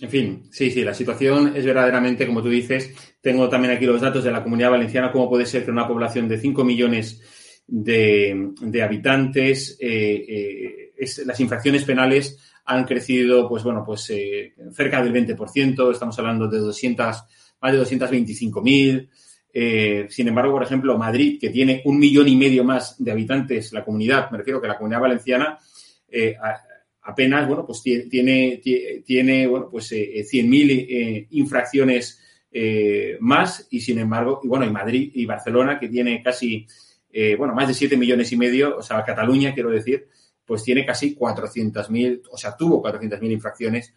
En 0.00 0.10
fin, 0.10 0.48
sí, 0.52 0.70
sí, 0.70 0.84
la 0.84 0.94
situación 0.94 1.56
es 1.56 1.64
verdaderamente, 1.64 2.26
como 2.26 2.42
tú 2.42 2.48
dices, 2.48 2.94
tengo 3.20 3.48
también 3.48 3.74
aquí 3.74 3.84
los 3.84 4.00
datos 4.00 4.22
de 4.22 4.30
la 4.30 4.42
comunidad 4.42 4.70
valenciana, 4.70 5.10
cómo 5.10 5.28
puede 5.28 5.44
ser 5.44 5.64
que 5.64 5.72
una 5.72 5.88
población 5.88 6.28
de 6.28 6.38
5 6.38 6.64
millones 6.64 7.20
de, 7.66 8.82
habitantes, 8.82 9.76
eh, 9.80 10.92
eh, 10.96 11.24
las 11.26 11.40
infracciones 11.40 11.84
penales 11.84 12.38
han 12.64 12.84
crecido, 12.84 13.48
pues 13.48 13.64
bueno, 13.64 13.82
pues 13.84 14.08
eh, 14.10 14.54
cerca 14.72 15.02
del 15.02 15.12
20%, 15.12 15.90
estamos 15.90 16.18
hablando 16.18 16.46
de 16.48 16.58
200 16.58 17.24
más 17.60 17.72
de 17.72 17.80
225.000. 17.80 19.08
Eh, 19.52 20.06
sin 20.10 20.28
embargo, 20.28 20.52
por 20.52 20.62
ejemplo, 20.62 20.96
Madrid, 20.98 21.38
que 21.40 21.50
tiene 21.50 21.82
un 21.84 21.98
millón 21.98 22.28
y 22.28 22.36
medio 22.36 22.64
más 22.64 23.02
de 23.02 23.10
habitantes, 23.10 23.72
la 23.72 23.84
comunidad, 23.84 24.30
me 24.30 24.38
refiero 24.38 24.60
que 24.60 24.68
la 24.68 24.76
comunidad 24.76 25.00
valenciana, 25.00 25.58
eh, 26.08 26.36
apenas, 27.02 27.48
bueno, 27.48 27.64
pues 27.66 27.82
tiene, 27.82 28.60
tiene 29.04 29.46
bueno, 29.46 29.68
pues 29.70 29.90
100.000 29.92 30.86
eh, 30.88 31.26
infracciones 31.30 32.22
más 33.20 33.66
y, 33.70 33.80
sin 33.80 33.98
embargo, 33.98 34.40
y 34.42 34.48
bueno, 34.48 34.64
y 34.64 34.70
Madrid 34.70 35.10
y 35.14 35.24
Barcelona, 35.26 35.78
que 35.78 35.88
tiene 35.88 36.22
casi, 36.22 36.66
bueno, 37.36 37.54
más 37.54 37.68
de 37.68 37.74
7 37.74 37.96
millones 37.96 38.32
y 38.32 38.36
medio, 38.36 38.76
o 38.78 38.82
sea, 38.82 39.04
Cataluña, 39.04 39.54
quiero 39.54 39.70
decir, 39.70 40.08
pues 40.44 40.64
tiene 40.64 40.84
casi 40.84 41.14
400.000, 41.14 42.22
o 42.30 42.36
sea, 42.36 42.56
tuvo 42.56 42.82
400.000 42.82 43.32
infracciones 43.32 43.94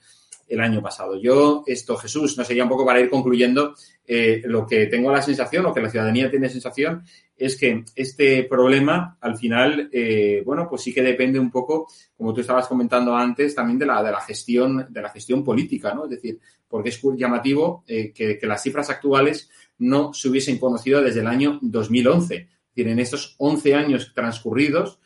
el 0.52 0.60
año 0.60 0.82
pasado. 0.82 1.20
Yo, 1.20 1.64
esto, 1.66 1.96
Jesús, 1.96 2.38
no 2.38 2.44
sería 2.44 2.64
un 2.64 2.70
poco 2.70 2.86
para 2.86 3.00
ir 3.00 3.10
concluyendo, 3.10 3.74
eh, 4.06 4.42
lo 4.44 4.68
que 4.68 4.88
tengo 4.88 5.10
la 5.10 5.22
sensación, 5.22 5.66
o 5.66 5.74
que 5.74 5.80
la 5.80 5.90
ciudadanía 5.90 6.30
tiene 6.30 6.50
sensación, 6.50 7.04
es 7.38 7.58
que 7.58 7.86
este 7.96 8.44
problema, 8.44 9.18
al 9.22 9.38
final, 9.38 9.90
eh, 9.94 10.44
bueno, 10.46 10.68
pues 10.70 10.82
sí 10.82 10.94
que 10.94 11.02
depende 11.02 11.40
un 11.40 11.50
poco, 11.50 11.88
como 12.18 12.34
tú 12.34 12.42
estabas 12.42 12.68
comentando 12.68 13.16
antes, 13.16 13.56
también 13.56 13.80
de 13.80 13.86
la, 13.86 14.04
de 14.04 14.12
la 14.12 14.20
gestión, 14.20 14.88
de 14.90 15.02
la 15.02 15.10
gestión 15.10 15.42
política, 15.42 15.94
¿no? 15.94 16.04
Es 16.04 16.12
decir, 16.12 16.38
porque 16.68 16.90
es 16.90 17.02
llamativo 17.16 17.86
eh, 17.88 18.12
que, 18.12 18.38
las 18.44 18.62
cifras 18.62 18.90
actuales 18.90 19.50
no 19.80 20.14
se 20.14 20.28
hubiesen 20.28 20.58
conocido 20.58 21.02
desde 21.02 21.22
el 21.22 21.28
año 21.28 21.60
2011. 21.62 22.36
Es 22.36 22.48
decir, 22.76 22.92
en 22.92 23.00
estos 23.00 23.36
11 23.38 23.74
años 23.74 24.12
transcurridos, 24.14 25.00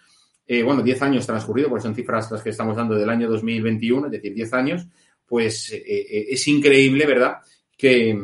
bueno, 0.63 0.83
10 0.83 1.01
años 1.01 1.25
transcurridos, 1.25 1.69
porque 1.71 1.81
son 1.83 1.95
cifras 1.95 2.29
las 2.29 2.43
que 2.43 2.51
estamos 2.51 2.75
dando 2.75 2.93
del 2.93 3.09
año 3.09 3.27
2021, 3.27 4.05
es 4.05 4.11
decir, 4.11 4.33
10 4.35 4.53
años, 4.53 4.87
pues 5.27 5.71
eh, 5.71 5.83
eh, 5.85 6.25
es 6.29 6.47
increíble, 6.47 7.05
¿verdad? 7.05 7.37
Que, 7.77 8.17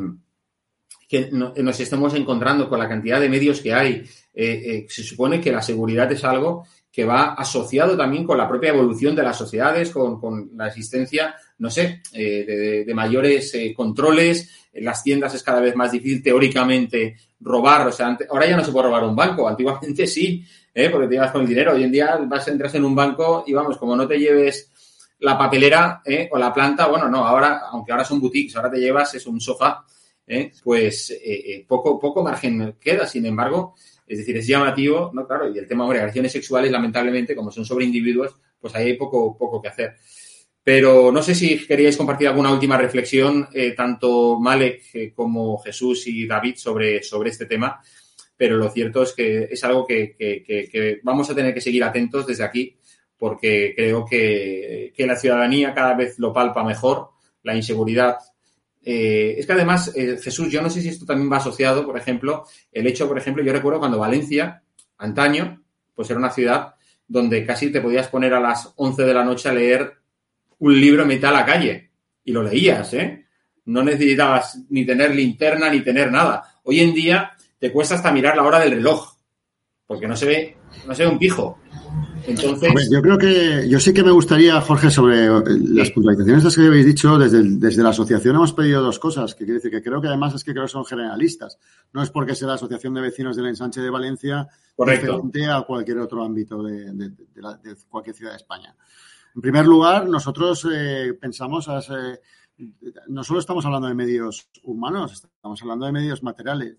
nos 1.30 1.78
estemos 1.78 2.14
encontrando 2.14 2.70
con 2.70 2.78
la 2.78 2.88
cantidad 2.88 3.20
de 3.20 3.28
medios 3.28 3.60
que 3.60 3.74
hay. 3.74 4.02
Eh, 4.32 4.86
se 4.88 5.02
supone 5.02 5.42
que 5.42 5.52
la 5.52 5.60
seguridad 5.60 6.10
es 6.10 6.24
algo 6.24 6.66
que 6.90 7.04
va 7.04 7.34
asociado 7.34 7.98
también 7.98 8.24
con 8.24 8.38
la 8.38 8.48
propia 8.48 8.70
evolución 8.70 9.14
de 9.14 9.22
las 9.22 9.36
sociedades, 9.36 9.90
con, 9.90 10.52
la 10.56 10.68
existencia, 10.68 11.34
no 11.58 11.68
sé, 11.68 12.00
de, 12.14 12.90
mayores 12.94 13.54
controles. 13.76 14.48
En 14.72 14.86
las 14.86 15.04
tiendas 15.04 15.34
es 15.34 15.42
cada 15.42 15.60
vez 15.60 15.76
más 15.76 15.92
difícil 15.92 16.22
teóricamente 16.22 17.16
robar. 17.40 17.88
O 17.88 17.92
sea, 17.92 18.16
ahora 18.30 18.46
ya 18.46 18.56
no 18.56 18.64
se 18.64 18.72
puede 18.72 18.86
robar 18.86 19.04
un 19.04 19.14
banco. 19.14 19.46
Antiguamente 19.46 20.06
sí, 20.06 20.42
porque 20.90 21.08
te 21.08 21.16
ibas 21.16 21.30
con 21.30 21.42
el 21.42 21.48
dinero. 21.48 21.74
Hoy 21.74 21.84
en 21.84 21.92
día 21.92 22.16
vas, 22.26 22.48
entras 22.48 22.74
en 22.74 22.86
un 22.86 22.94
banco 22.94 23.44
y 23.46 23.52
vamos, 23.52 23.76
como 23.76 23.94
no 23.94 24.08
te 24.08 24.18
lleves 24.18 24.71
la 25.22 25.38
papelera 25.38 26.02
¿eh? 26.04 26.28
o 26.30 26.38
la 26.38 26.52
planta, 26.52 26.88
bueno, 26.88 27.08
no, 27.08 27.24
ahora, 27.24 27.62
aunque 27.70 27.92
ahora 27.92 28.04
son 28.04 28.20
boutiques, 28.20 28.56
ahora 28.56 28.70
te 28.70 28.80
llevas 28.80 29.14
es 29.14 29.24
un 29.26 29.40
sofá, 29.40 29.84
¿eh? 30.26 30.52
pues 30.64 31.16
eh, 31.24 31.64
poco, 31.66 31.98
poco 31.98 32.22
margen 32.24 32.76
queda, 32.80 33.06
sin 33.06 33.24
embargo, 33.26 33.74
es 34.06 34.18
decir, 34.18 34.36
es 34.36 34.46
llamativo, 34.46 35.12
¿no? 35.14 35.26
Claro, 35.26 35.48
y 35.48 35.58
el 35.58 35.68
tema 35.68 35.84
de 35.84 35.90
agregaciones 35.92 36.32
sexuales, 36.32 36.72
lamentablemente, 36.72 37.36
como 37.36 37.52
son 37.52 37.64
sobre 37.64 37.84
individuos, 37.84 38.34
pues 38.60 38.74
ahí 38.74 38.88
hay 38.88 38.96
poco, 38.96 39.38
poco 39.38 39.62
que 39.62 39.68
hacer. 39.68 39.94
Pero 40.64 41.12
no 41.12 41.22
sé 41.22 41.34
si 41.36 41.66
queríais 41.66 41.96
compartir 41.96 42.28
alguna 42.28 42.52
última 42.52 42.76
reflexión, 42.76 43.48
tanto 43.76 44.38
Malek 44.38 45.14
como 45.14 45.58
Jesús 45.58 46.06
y 46.06 46.26
David, 46.26 46.56
sobre, 46.56 47.02
sobre 47.02 47.30
este 47.30 47.46
tema, 47.46 47.80
pero 48.36 48.56
lo 48.56 48.70
cierto 48.70 49.02
es 49.02 49.12
que 49.12 49.44
es 49.44 49.64
algo 49.64 49.86
que, 49.86 50.16
que 50.16 51.00
vamos 51.02 51.30
a 51.30 51.34
tener 51.34 51.54
que 51.54 51.60
seguir 51.60 51.82
atentos 51.82 52.26
desde 52.26 52.44
aquí 52.44 52.76
porque 53.22 53.72
creo 53.76 54.04
que, 54.04 54.92
la 54.98 55.14
ciudadanía 55.14 55.72
cada 55.72 55.94
vez 55.94 56.18
lo 56.18 56.32
palpa 56.32 56.64
mejor, 56.64 57.10
la 57.44 57.54
inseguridad. 57.54 58.16
Eh, 58.84 59.36
es 59.38 59.46
que 59.46 59.52
además, 59.52 59.92
eh, 59.94 60.18
Jesús, 60.20 60.50
yo 60.50 60.60
no 60.60 60.68
sé 60.68 60.82
si 60.82 60.88
esto 60.88 61.06
también 61.06 61.30
va 61.30 61.36
asociado, 61.36 61.86
por 61.86 61.96
ejemplo, 61.96 62.44
el 62.72 62.84
hecho, 62.88 63.06
por 63.06 63.16
ejemplo, 63.16 63.44
yo 63.44 63.52
recuerdo 63.52 63.78
cuando 63.78 64.00
Valencia, 64.00 64.64
antaño, 64.98 65.62
pues 65.94 66.10
era 66.10 66.18
una 66.18 66.30
ciudad 66.30 66.74
donde 67.06 67.46
casi 67.46 67.70
te 67.70 67.80
podías 67.80 68.08
poner 68.08 68.34
a 68.34 68.40
las 68.40 68.72
11 68.74 69.04
de 69.04 69.14
la 69.14 69.24
noche 69.24 69.48
a 69.48 69.52
leer 69.52 69.92
un 70.58 70.80
libro 70.80 71.02
en 71.02 71.08
mitad 71.08 71.32
la 71.32 71.46
calle 71.46 71.92
y 72.24 72.32
lo 72.32 72.42
leías, 72.42 72.92
¿eh? 72.94 73.24
No 73.66 73.84
necesitabas 73.84 74.58
ni 74.68 74.84
tener 74.84 75.14
linterna 75.14 75.70
ni 75.70 75.82
tener 75.82 76.10
nada. 76.10 76.58
Hoy 76.64 76.80
en 76.80 76.92
día 76.92 77.36
te 77.60 77.70
cuesta 77.70 77.94
hasta 77.94 78.10
mirar 78.10 78.36
la 78.36 78.42
hora 78.42 78.58
del 78.58 78.72
reloj, 78.72 79.14
porque 79.86 80.08
no 80.08 80.16
se 80.16 80.26
ve, 80.26 80.56
no 80.88 80.92
se 80.96 81.04
ve 81.04 81.08
un 81.08 81.20
pijo. 81.20 81.61
Entonces. 82.26 82.88
yo 82.90 83.02
creo 83.02 83.18
que. 83.18 83.68
Yo 83.68 83.80
sí 83.80 83.92
que 83.92 84.02
me 84.02 84.10
gustaría, 84.10 84.60
Jorge, 84.60 84.90
sobre 84.90 85.26
las 85.26 85.90
puntualizaciones 85.90 86.54
que 86.54 86.66
habéis 86.66 86.86
dicho, 86.86 87.18
desde, 87.18 87.42
desde 87.42 87.82
la 87.82 87.90
asociación 87.90 88.36
hemos 88.36 88.52
pedido 88.52 88.82
dos 88.82 88.98
cosas, 88.98 89.34
que 89.34 89.44
quiere 89.44 89.54
decir 89.54 89.70
que 89.70 89.82
creo 89.82 90.00
que 90.00 90.08
además 90.08 90.34
es 90.34 90.44
que 90.44 90.52
creo 90.52 90.64
que 90.64 90.70
son 90.70 90.84
generalistas. 90.84 91.58
No 91.92 92.02
es 92.02 92.10
porque 92.10 92.34
sea 92.34 92.48
la 92.48 92.54
Asociación 92.54 92.94
de 92.94 93.00
Vecinos 93.00 93.36
del 93.36 93.46
Ensanche 93.46 93.80
de 93.80 93.90
Valencia 93.90 94.48
Correcto. 94.76 95.22
a 95.50 95.66
cualquier 95.66 95.98
otro 95.98 96.24
ámbito 96.24 96.62
de, 96.62 97.12
cualquier 97.88 98.16
ciudad 98.16 98.32
de 98.32 98.38
España. 98.38 98.74
En 99.34 99.40
primer 99.40 99.66
lugar, 99.66 100.08
nosotros 100.08 100.66
eh, 100.72 101.16
pensamos. 101.20 101.68
Eh, 101.68 102.20
no 103.08 103.24
solo 103.24 103.40
estamos 103.40 103.64
hablando 103.64 103.88
de 103.88 103.94
medios 103.94 104.48
humanos, 104.62 105.12
estamos 105.12 105.60
hablando 105.62 105.86
de 105.86 105.92
medios 105.92 106.22
materiales 106.22 106.76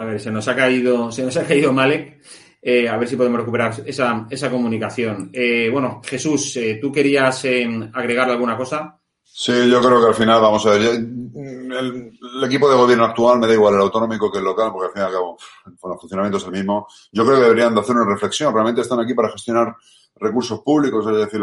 A 0.00 0.04
ver, 0.06 0.18
se 0.18 0.30
nos 0.30 0.48
ha 0.48 0.56
caído, 0.56 1.12
se 1.12 1.22
nos 1.22 1.36
ha 1.36 1.44
caído 1.44 1.74
Malek. 1.74 2.22
Eh, 2.62 2.88
a 2.88 2.96
ver 2.96 3.06
si 3.06 3.16
podemos 3.16 3.40
recuperar 3.40 3.74
esa, 3.84 4.26
esa 4.30 4.50
comunicación. 4.50 5.28
Eh, 5.30 5.68
bueno, 5.70 6.00
Jesús, 6.02 6.56
eh, 6.56 6.78
¿tú 6.80 6.90
querías 6.90 7.44
agregar 7.92 8.30
alguna 8.30 8.56
cosa? 8.56 8.98
Sí, 9.22 9.52
yo 9.70 9.78
creo 9.82 10.00
que 10.00 10.06
al 10.06 10.14
final, 10.14 10.40
vamos 10.40 10.64
a 10.64 10.70
ver, 10.70 10.80
el, 10.80 12.12
equipo 12.42 12.70
de 12.70 12.76
gobierno 12.76 13.04
actual 13.04 13.40
me 13.40 13.46
da 13.46 13.52
igual 13.52 13.74
el 13.74 13.80
autonómico 13.82 14.32
que 14.32 14.38
el 14.38 14.44
local, 14.44 14.70
porque 14.72 14.86
al 14.86 14.92
fin 14.94 15.02
y 15.02 15.04
al 15.04 15.12
cabo, 15.12 15.36
el 15.66 15.98
funcionamiento 15.98 16.38
es 16.38 16.44
el 16.44 16.52
mismo. 16.52 16.86
Yo 17.12 17.26
creo 17.26 17.36
que 17.36 17.44
deberían 17.44 17.74
de 17.74 17.80
hacer 17.82 17.94
una 17.94 18.10
reflexión. 18.10 18.54
Realmente 18.54 18.80
están 18.80 19.00
aquí 19.00 19.12
para 19.12 19.30
gestionar 19.30 19.76
recursos 20.20 20.60
públicos, 20.60 21.06
es 21.06 21.16
decir, 21.16 21.40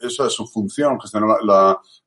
esa 0.00 0.26
es 0.26 0.32
su 0.32 0.46
función, 0.46 1.00
gestionar 1.00 1.38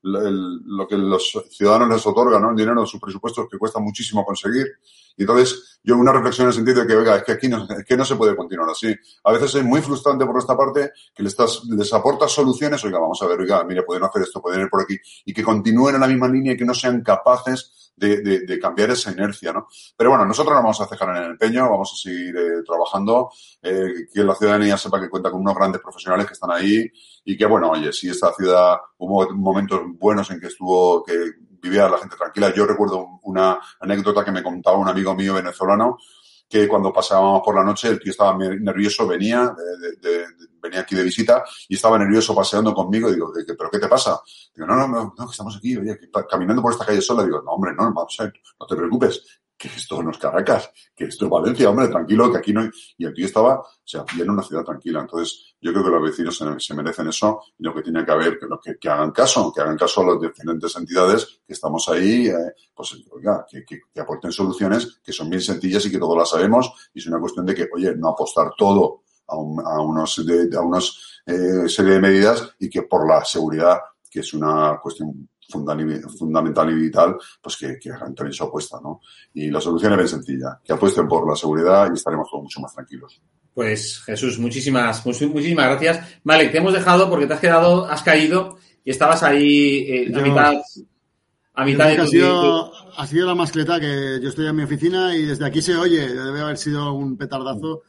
lo 0.01 0.87
que 0.87 0.97
los 0.97 1.39
ciudadanos 1.51 1.89
les 1.89 2.07
otorgan, 2.07 2.41
¿no? 2.41 2.49
El 2.49 2.55
dinero 2.55 2.81
de 2.81 2.87
sus 2.87 2.99
presupuestos 2.99 3.47
que 3.49 3.57
cuesta 3.57 3.79
muchísimo 3.79 4.25
conseguir 4.25 4.67
y 5.15 5.23
entonces, 5.23 5.79
yo 5.83 5.97
una 5.97 6.11
reflexión 6.11 6.45
en 6.45 6.49
el 6.49 6.55
sentido 6.55 6.81
de 6.81 6.87
que, 6.87 6.95
venga, 6.95 7.17
es 7.17 7.23
que 7.23 7.33
aquí 7.33 7.47
no, 7.47 7.67
es 7.69 7.85
que 7.85 7.97
no 7.97 8.05
se 8.05 8.15
puede 8.15 8.35
continuar 8.35 8.69
así. 8.69 8.95
A 9.23 9.31
veces 9.31 9.55
es 9.55 9.63
muy 9.63 9.81
frustrante 9.81 10.25
por 10.25 10.37
esta 10.37 10.57
parte 10.57 10.91
que 11.13 11.23
les, 11.23 11.33
estás, 11.33 11.63
les 11.65 11.93
aportas 11.93 12.31
soluciones, 12.31 12.83
oiga, 12.83 12.99
vamos 12.99 13.21
a 13.21 13.27
ver, 13.27 13.39
oiga, 13.39 13.63
mire, 13.63 13.83
pueden 13.83 14.03
hacer 14.03 14.23
esto, 14.23 14.41
pueden 14.41 14.61
ir 14.61 14.69
por 14.69 14.81
aquí, 14.81 14.97
y 15.25 15.33
que 15.33 15.43
continúen 15.43 15.95
en 15.95 16.01
la 16.01 16.07
misma 16.07 16.27
línea 16.27 16.53
y 16.53 16.57
que 16.57 16.65
no 16.65 16.73
sean 16.73 17.01
capaces 17.01 17.82
de, 17.95 18.41
de, 18.45 18.59
cambiar 18.59 18.91
esa 18.91 19.11
inercia, 19.11 19.53
¿no? 19.53 19.67
Pero 19.95 20.09
bueno, 20.09 20.25
nosotros 20.25 20.53
no 20.53 20.61
vamos 20.61 20.81
a 20.81 20.87
cejar 20.87 21.09
en 21.09 21.23
el 21.23 21.31
empeño, 21.31 21.69
vamos 21.69 21.93
a 21.93 21.95
seguir 21.95 22.35
eh, 22.35 22.63
trabajando, 22.65 23.29
eh, 23.61 24.07
que 24.13 24.23
la 24.23 24.35
ciudadanía 24.35 24.77
sepa 24.77 24.99
que 24.99 25.09
cuenta 25.09 25.29
con 25.29 25.41
unos 25.41 25.55
grandes 25.55 25.81
profesionales 25.81 26.25
que 26.25 26.33
están 26.33 26.51
ahí 26.51 26.91
y 27.23 27.37
que, 27.37 27.45
bueno, 27.45 27.69
oye, 27.69 27.93
si 27.93 28.09
esta 28.09 28.33
ciudad 28.33 28.77
hubo 28.97 29.29
momentos 29.33 29.81
buenos 29.97 30.29
en 30.31 30.39
que 30.39 30.47
estuvo, 30.47 31.03
que 31.03 31.13
vivía 31.61 31.87
la 31.87 31.97
gente 31.97 32.17
tranquila. 32.17 32.53
Yo 32.53 32.65
recuerdo 32.65 33.19
una 33.23 33.59
anécdota 33.79 34.25
que 34.25 34.31
me 34.31 34.43
contaba 34.43 34.77
un 34.77 34.89
amigo 34.89 35.15
mío 35.15 35.33
venezolano 35.33 35.97
que 36.53 36.67
cuando 36.67 36.93
pasábamos 36.93 37.41
por 37.43 37.55
la 37.55 37.63
noche 37.63 37.87
el 37.87 37.99
tío 37.99 38.11
estaba 38.11 38.37
nervioso, 38.37 39.07
venía, 39.07 39.55
venía 40.61 40.81
aquí 40.81 40.93
de 40.93 41.01
visita 41.01 41.43
y 41.67 41.73
estaba 41.73 41.97
nervioso 41.97 42.35
paseando 42.35 42.75
conmigo 42.75 43.11
digo, 43.11 43.33
¿pero 43.57 43.71
qué 43.71 43.79
te 43.79 43.87
pasa? 43.87 44.21
Digo, 44.53 44.67
no, 44.67 44.75
no, 44.75 44.87
no, 44.87 45.25
que 45.25 45.31
estamos 45.31 45.57
aquí, 45.57 45.75
oye, 45.75 45.99
caminando 46.29 46.61
por 46.61 46.71
esta 46.71 46.85
calle 46.85 47.01
sola. 47.01 47.23
Digo, 47.23 47.41
no, 47.41 47.53
hombre, 47.53 47.73
no, 47.73 47.85
a 47.85 47.91
no 47.91 48.67
te 48.67 48.75
preocupes, 48.75 49.41
que 49.70 49.78
esto 49.78 50.03
no 50.03 50.11
es 50.11 50.18
Caracas, 50.18 50.72
que 50.93 51.05
esto 51.05 51.24
es 51.24 51.32
Valencia, 51.32 51.70
hombre, 51.70 51.88
tranquilo, 51.88 52.30
que 52.30 52.38
aquí 52.38 52.51
no 52.51 52.61
hay... 52.61 52.70
Y 52.97 53.05
el 53.05 53.14
tío 53.14 53.26
estaba, 53.26 53.59
o 53.59 53.66
sea, 53.82 54.03
en 54.20 54.30
una 54.30 54.43
ciudad 54.43 54.61
tranquila. 54.61 54.99
Entonces, 54.99 55.55
yo 55.61 55.72
creo 55.72 55.86
que 55.86 55.89
los 55.89 56.03
vecinos 56.03 56.43
se, 56.57 56.74
merecen 56.74 57.07
eso 57.07 57.39
y 57.57 57.64
lo 57.64 57.74
que 57.74 57.82
tiene 57.82 58.03
que 58.03 58.11
haber, 58.11 58.38
que, 58.38 58.45
que, 58.61 58.78
que, 58.78 58.89
hagan 58.89 59.11
caso, 59.11 59.53
que 59.53 59.61
hagan 59.61 59.78
caso 59.78 60.01
a 60.01 60.07
las 60.07 60.22
diferentes 60.22 60.76
entidades 60.76 61.39
que 61.47 61.53
estamos 61.53 61.88
ahí, 61.88 62.28
eh, 62.28 62.53
pues, 62.76 62.93
oiga, 63.11 63.45
que, 63.49 64.01
aporten 64.01 64.34
soluciones 64.34 64.99
que 65.01 65.14
son 65.14 65.30
bien 65.30 65.41
sencillas 65.41 65.86
y 65.86 65.91
que 65.91 65.97
todos 65.97 66.18
las 66.18 66.30
sabemos 66.30 66.89
y 66.93 66.99
es 66.99 67.07
una 67.07 67.22
cuestión 67.22 67.45
de 67.45 67.55
que, 67.55 67.70
oye, 67.74 67.95
no 67.95 68.09
apostar 68.09 68.51
todo 68.57 69.03
a, 69.30 69.36
a 69.36 69.82
unos, 69.82 70.26
de, 70.26 70.57
a 70.57 70.59
unos 70.59 71.22
eh, 71.26 71.70
serie 71.70 71.93
de 71.93 72.01
medidas 72.01 72.53
y 72.59 72.70
que 72.70 72.82
por 72.82 73.07
la 73.07 73.24
seguridad, 73.24 73.80
que 74.11 74.20
es 74.20 74.34
una 74.34 74.78
cuestión 74.84 75.30
fundamental 75.53 76.69
y 76.69 76.75
vital, 76.75 77.15
pues 77.41 77.57
que, 77.57 77.77
que 77.79 77.91
hagan 77.91 78.13
también 78.13 78.33
su 78.33 78.43
apuesta, 78.43 78.79
¿no? 78.81 79.01
Y 79.33 79.49
la 79.49 79.61
solución 79.61 79.93
es 79.93 79.97
bien 79.97 80.07
sencilla, 80.09 80.59
que 80.63 80.73
apuesten 80.73 81.07
por 81.07 81.27
la 81.27 81.35
seguridad 81.35 81.87
y 81.91 81.95
estaremos 81.95 82.29
todos 82.29 82.43
mucho 82.43 82.59
más 82.59 82.73
tranquilos. 82.73 83.21
Pues 83.53 84.01
Jesús, 84.03 84.39
muchísimas, 84.39 85.05
muchísimas 85.05 85.65
gracias. 85.65 86.19
Vale, 86.23 86.49
te 86.49 86.57
hemos 86.57 86.73
dejado 86.73 87.09
porque 87.09 87.27
te 87.27 87.33
has 87.33 87.39
quedado, 87.39 87.85
has 87.85 88.01
caído 88.01 88.57
y 88.83 88.89
estabas 88.89 89.21
ahí 89.21 89.85
eh, 89.87 90.11
a 90.13 90.19
mitad, 90.19 90.53
a 91.53 91.65
mitad 91.65 91.87
de 91.87 91.97
ha 91.97 92.07
sido, 92.07 92.71
ha 92.97 93.05
sido 93.05 93.27
la 93.27 93.35
mascleta 93.35 93.79
que 93.79 94.19
yo 94.21 94.29
estoy 94.29 94.47
en 94.47 94.55
mi 94.55 94.63
oficina 94.63 95.15
y 95.15 95.25
desde 95.25 95.45
aquí 95.45 95.61
se 95.61 95.75
oye, 95.75 96.07
debe 96.07 96.41
haber 96.41 96.57
sido 96.57 96.93
un 96.93 97.15
petardazo. 97.15 97.83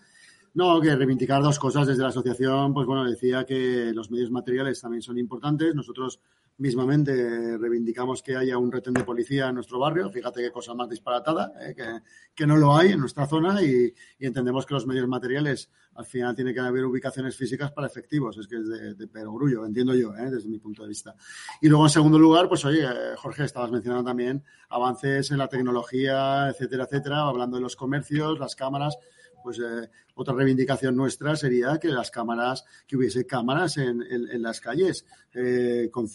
No, 0.52 0.80
que 0.80 0.94
reivindicar 0.94 1.42
dos 1.42 1.58
cosas 1.58 1.86
desde 1.86 2.02
la 2.02 2.10
asociación, 2.10 2.72
pues 2.72 2.86
bueno, 2.86 3.04
decía 3.04 3.44
que 3.44 3.90
los 3.92 4.10
medios 4.10 4.30
materiales 4.30 4.80
también 4.80 5.02
son 5.02 5.18
importantes. 5.18 5.74
Nosotros 5.74 6.20
mismamente 6.56 7.58
reivindicamos 7.58 8.22
que 8.22 8.36
haya 8.36 8.56
un 8.58 8.70
retén 8.70 8.94
de 8.94 9.02
policía 9.02 9.48
en 9.48 9.56
nuestro 9.56 9.78
barrio. 9.78 10.10
Fíjate 10.10 10.40
qué 10.40 10.52
cosa 10.52 10.72
más 10.74 10.88
disparatada, 10.88 11.52
¿eh? 11.60 11.74
que, 11.74 12.00
que, 12.34 12.46
no 12.46 12.56
lo 12.56 12.76
hay 12.76 12.92
en 12.92 13.00
nuestra 13.00 13.26
zona 13.26 13.60
y, 13.62 13.92
entendemos 14.20 14.64
que 14.64 14.74
los 14.74 14.86
medios 14.86 15.08
materiales 15.08 15.70
al 15.94 16.06
final 16.06 16.34
tiene 16.34 16.54
que 16.54 16.60
haber 16.60 16.84
ubicaciones 16.84 17.36
físicas 17.36 17.72
para 17.72 17.86
efectivos. 17.86 18.38
Es 18.38 18.46
que 18.46 18.56
es 18.56 18.68
de, 18.68 18.94
de 18.94 19.06
perogrullo, 19.08 19.66
entiendo 19.66 19.94
yo, 19.94 20.14
¿eh? 20.14 20.30
desde 20.30 20.48
mi 20.48 20.58
punto 20.58 20.82
de 20.82 20.88
vista. 20.88 21.14
Y 21.60 21.68
luego, 21.68 21.84
en 21.84 21.90
segundo 21.90 22.18
lugar, 22.18 22.48
pues 22.48 22.64
oye, 22.64 22.86
Jorge, 23.16 23.44
estabas 23.44 23.70
mencionando 23.70 24.04
también 24.04 24.44
avances 24.68 25.30
en 25.30 25.38
la 25.38 25.48
tecnología, 25.48 26.48
etcétera, 26.48 26.84
etcétera, 26.84 27.22
hablando 27.22 27.56
de 27.56 27.62
los 27.62 27.76
comercios, 27.76 28.38
las 28.38 28.54
cámaras 28.54 28.96
pues 29.44 29.58
eh, 29.58 29.90
otra 30.14 30.34
reivindicación 30.34 30.96
nuestra 30.96 31.36
sería 31.36 31.78
que 31.78 31.88
las 31.88 32.10
cámaras, 32.10 32.64
que 32.86 32.96
hubiese 32.96 33.26
cámaras 33.26 33.76
en, 33.76 34.02
en, 34.02 34.42
las 34.42 34.58
calles, 34.58 35.04
eh, 35.34 35.90
con, 35.92 36.08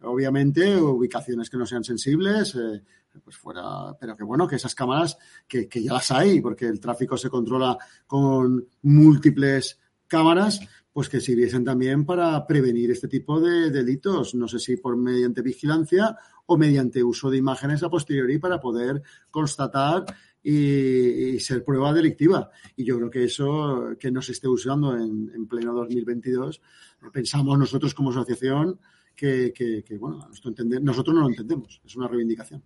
obviamente 0.00 0.74
ubicaciones 0.78 1.50
que 1.50 1.58
no 1.58 1.66
sean 1.66 1.84
sensibles, 1.84 2.54
eh, 2.54 2.82
pues 3.22 3.36
fuera, 3.36 3.94
pero 4.00 4.16
que 4.16 4.24
bueno, 4.24 4.48
que 4.48 4.56
esas 4.56 4.74
cámaras, 4.74 5.18
que, 5.46 5.68
que 5.68 5.82
ya 5.82 5.92
las 5.92 6.10
hay, 6.12 6.40
porque 6.40 6.66
el 6.66 6.80
tráfico 6.80 7.18
se 7.18 7.28
controla 7.28 7.76
con 8.06 8.66
múltiples 8.80 9.78
cámaras, 10.08 10.60
pues 10.94 11.10
que 11.10 11.20
sirviesen 11.20 11.66
también 11.66 12.06
para 12.06 12.46
prevenir 12.46 12.90
este 12.90 13.08
tipo 13.08 13.38
de 13.38 13.70
delitos, 13.70 14.34
no 14.34 14.48
sé 14.48 14.58
si 14.58 14.78
por 14.78 14.96
mediante 14.96 15.42
vigilancia 15.42 16.16
o 16.46 16.56
mediante 16.56 17.04
uso 17.04 17.30
de 17.30 17.36
imágenes 17.36 17.82
a 17.82 17.90
posteriori 17.90 18.38
para 18.38 18.60
poder 18.60 19.02
constatar 19.30 20.06
y, 20.42 21.38
ser 21.40 21.64
prueba 21.64 21.92
delictiva. 21.92 22.50
Y 22.76 22.84
yo 22.84 22.96
creo 22.96 23.10
que 23.10 23.24
eso, 23.24 23.90
que 23.98 24.10
no 24.10 24.22
se 24.22 24.32
esté 24.32 24.48
usando 24.48 24.96
en, 24.96 25.30
en 25.34 25.46
pleno 25.46 25.72
2022, 25.74 26.60
pensamos 27.12 27.58
nosotros 27.58 27.94
como 27.94 28.10
asociación 28.10 28.78
que, 29.14 29.84
bueno, 29.98 30.28
nosotros 30.82 31.14
no 31.14 31.22
lo 31.22 31.28
entendemos, 31.28 31.80
es 31.84 31.96
una 31.96 32.08
reivindicación. 32.08 32.62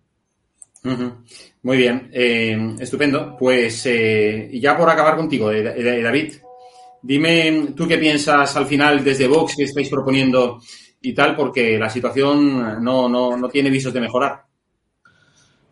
Muy 1.63 1.77
bien, 1.77 2.09
eh, 2.13 2.75
estupendo. 2.79 3.35
Pues, 3.37 3.85
eh, 3.87 4.49
ya 4.53 4.77
por 4.77 4.89
acabar 4.89 5.17
contigo, 5.17 5.51
eh, 5.51 6.01
David, 6.01 6.33
dime 7.01 7.73
tú 7.75 7.87
qué 7.87 7.97
piensas 7.97 8.55
al 8.55 8.65
final 8.67 9.03
desde 9.03 9.27
Vox 9.27 9.55
que 9.57 9.63
estáis 9.63 9.89
proponiendo 9.89 10.59
y 11.01 11.13
tal, 11.13 11.35
porque 11.35 11.77
la 11.77 11.89
situación 11.89 12.83
no, 12.83 13.09
no, 13.09 13.35
no 13.35 13.49
tiene 13.49 13.69
visos 13.69 13.93
de 13.93 14.01
mejorar. 14.01 14.45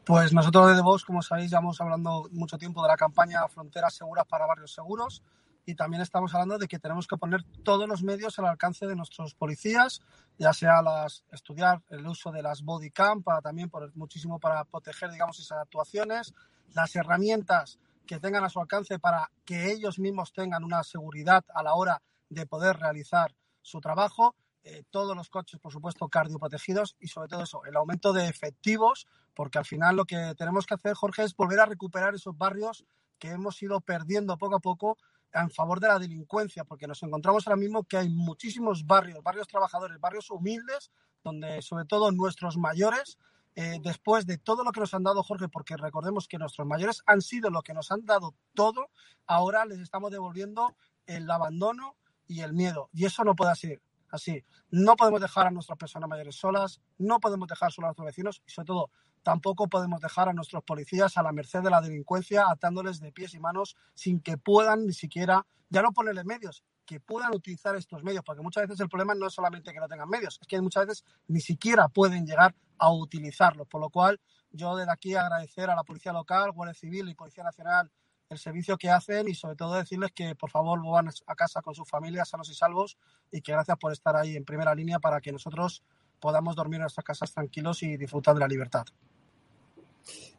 Pues 0.06 0.34
nosotros 0.34 0.68
desde 0.68 0.84
Vox, 0.84 1.04
como 1.04 1.24
sabéis, 1.24 1.50
llevamos 1.50 1.82
hablando 1.82 2.30
mucho 2.32 2.60
tiempo 2.60 2.84
de 2.84 2.90
la 2.90 2.96
campaña 2.96 3.48
Fronteras 3.48 3.96
Seguras 3.96 4.28
para 4.28 4.46
Barrios 4.46 4.72
Seguros 4.72 5.24
y 5.66 5.74
también 5.74 6.04
estamos 6.04 6.32
hablando 6.36 6.60
de 6.60 6.68
que 6.68 6.78
tenemos 6.78 7.08
que 7.08 7.18
poner 7.18 7.44
todos 7.64 7.90
los 7.90 8.04
medios 8.04 8.38
al 8.38 8.46
alcance 8.46 8.86
de 8.86 8.96
nuestros 8.96 9.34
policías, 9.34 10.02
ya 10.38 10.54
sea 10.54 10.84
las, 10.84 11.26
estudiar 11.32 11.82
el 11.90 12.06
uso 12.06 12.32
de 12.32 12.44
las 12.44 12.62
body 12.62 12.92
cam 12.92 13.24
para 13.24 13.42
también 13.42 13.72
por 13.72 13.96
muchísimo 13.96 14.40
para 14.40 14.64
proteger, 14.66 15.10
digamos, 15.10 15.40
esas 15.40 15.58
actuaciones, 15.58 16.36
las 16.76 16.96
herramientas 16.96 17.80
que 18.06 18.20
tengan 18.20 18.44
a 18.44 18.50
su 18.50 18.60
alcance 18.60 19.00
para 19.00 19.32
que 19.44 19.72
ellos 19.72 19.98
mismos 19.98 20.34
tengan 20.34 20.64
una 20.64 20.84
seguridad 20.84 21.44
a 21.52 21.64
la 21.64 21.74
hora 21.74 22.04
de 22.30 22.46
poder 22.46 22.78
realizar 22.78 23.34
su 23.64 23.82
trabajo 23.82 24.36
eh, 24.68 24.84
todos 24.90 25.16
los 25.16 25.30
coches, 25.30 25.60
por 25.60 25.72
supuesto, 25.72 26.10
cardioprotegidos 26.10 26.96
y 27.00 27.08
sobre 27.08 27.28
todo 27.28 27.44
eso, 27.44 27.64
el 27.66 27.76
aumento 27.76 28.14
de 28.14 28.28
efectivos, 28.28 29.06
porque 29.36 29.60
al 29.60 29.66
final 29.66 29.96
lo 29.96 30.06
que 30.06 30.34
tenemos 30.36 30.66
que 30.66 30.74
hacer, 30.74 30.96
Jorge, 30.96 31.22
es 31.22 31.36
volver 31.36 31.60
a 31.60 31.68
recuperar 31.68 32.16
esos 32.16 32.36
barrios 32.36 32.84
que 33.20 33.30
hemos 33.30 33.62
ido 33.62 33.80
perdiendo 33.82 34.40
poco 34.40 34.56
a 34.56 34.60
poco 34.60 34.98
en 35.34 35.52
favor 35.52 35.80
de 35.80 35.90
la 35.90 36.00
delincuencia, 36.00 36.64
porque 36.64 36.88
nos 36.88 37.04
encontramos 37.04 37.46
ahora 37.46 37.58
mismo 37.58 37.84
que 37.84 37.98
hay 37.98 38.10
muchísimos 38.10 38.88
barrios, 38.88 39.22
barrios 39.22 39.48
trabajadores, 39.48 40.00
barrios 40.00 40.32
humildes, 40.32 40.90
donde 41.24 41.62
sobre 41.62 41.86
todo 41.86 42.12
nuestros 42.12 42.58
mayores, 42.58 43.20
eh, 43.54 43.80
después 43.84 44.26
de 44.26 44.40
todo 44.40 44.64
lo 44.64 44.72
que 44.72 44.80
nos 44.80 44.96
han 44.96 45.04
dado, 45.04 45.22
Jorge, 45.22 45.48
porque 45.48 45.78
recordemos 45.78 46.28
que 46.28 46.40
nuestros 46.40 46.66
mayores 46.66 47.04
han 47.06 47.22
sido 47.22 47.52
lo 47.52 47.62
que 47.62 47.76
nos 47.76 47.92
han 47.92 48.04
dado 48.04 48.34
todo, 48.56 48.90
ahora 49.28 49.64
les 49.66 49.78
estamos 49.78 50.10
devolviendo 50.10 50.76
el 51.06 51.30
abandono 51.30 51.96
y 52.26 52.40
el 52.42 52.54
miedo. 52.54 52.90
Y 52.94 53.06
eso 53.06 53.24
no 53.24 53.36
puede 53.36 53.56
ser 53.56 53.80
así. 54.16 54.44
No 54.72 54.96
podemos 54.96 55.22
dejar 55.22 55.48
a 55.48 55.52
nuestras 55.52 55.78
personas 55.78 56.10
mayores 56.10 56.36
solas, 56.36 56.82
no 56.98 57.20
podemos 57.20 57.48
dejar 57.48 57.72
solos 57.72 57.88
a 57.88 57.90
nuestros 57.90 58.06
vecinos 58.06 58.42
y 58.46 58.52
sobre 58.52 58.68
todo 58.68 58.90
tampoco 59.24 59.68
podemos 59.68 60.02
dejar 60.02 60.30
a 60.30 60.34
nuestros 60.34 60.64
policías 60.64 61.18
a 61.18 61.24
la 61.24 61.32
merced 61.32 61.62
de 61.62 61.70
la 61.70 61.82
delincuencia 61.82 62.46
atándoles 62.50 63.00
de 63.00 63.12
pies 63.12 63.34
y 63.34 63.40
manos 63.40 63.76
sin 63.94 64.20
que 64.20 64.38
puedan 64.38 64.86
ni 64.86 64.94
siquiera, 64.94 65.46
ya 65.70 65.82
no 65.82 65.92
ponerle 65.92 66.24
medios, 66.24 66.64
que 66.86 67.00
puedan 67.00 67.34
utilizar 67.34 67.76
estos 67.76 68.04
medios, 68.04 68.24
porque 68.24 68.42
muchas 68.42 68.64
veces 68.64 68.80
el 68.80 68.90
problema 68.90 69.16
no 69.16 69.28
es 69.28 69.34
solamente 69.34 69.74
que 69.74 69.80
no 69.80 69.88
tengan 69.88 70.10
medios, 70.10 70.38
es 70.40 70.48
que 70.48 70.62
muchas 70.62 70.86
veces 70.86 71.06
ni 71.28 71.42
siquiera 71.42 71.88
pueden 71.88 72.26
llegar 72.26 72.56
a 72.78 72.92
utilizarlos, 72.92 73.68
por 73.68 73.82
lo 73.82 73.90
cual 73.90 74.20
yo 74.52 74.76
desde 74.76 74.92
aquí 74.92 75.16
agradecer 75.16 75.70
a 75.70 75.76
la 75.76 75.84
Policía 75.84 76.14
Local, 76.14 76.52
Guardia 76.52 76.76
Civil 76.76 77.10
y 77.10 77.16
Policía 77.16 77.44
Nacional 77.44 77.92
el 78.30 78.38
servicio 78.38 78.78
que 78.78 78.90
hacen 78.90 79.28
y 79.28 79.36
sobre 79.36 79.56
todo 79.56 79.76
decirles 79.76 80.12
que 80.12 80.36
por 80.36 80.50
favor 80.50 80.82
van 80.84 81.10
a 81.28 81.36
casa 81.36 81.62
con 81.62 81.76
sus 81.76 81.88
familias 81.88 82.30
sanos 82.30 82.50
y 82.50 82.56
salvos 82.56 82.98
y 83.32 83.42
que 83.42 83.52
gracias 83.52 83.78
por 83.78 83.92
estar 83.92 84.16
ahí 84.16 84.36
en 84.36 84.46
primera 84.46 84.74
línea 84.74 85.00
para 85.00 85.22
que 85.22 85.32
nosotros 85.32 85.84
podamos 86.20 86.56
dormir 86.56 86.78
en 86.78 86.82
nuestras 86.82 87.06
casas 87.06 87.32
tranquilos 87.32 87.84
y 87.84 87.98
disfrutar 87.98 88.34
de 88.34 88.40
la 88.40 88.48
libertad. 88.48 88.86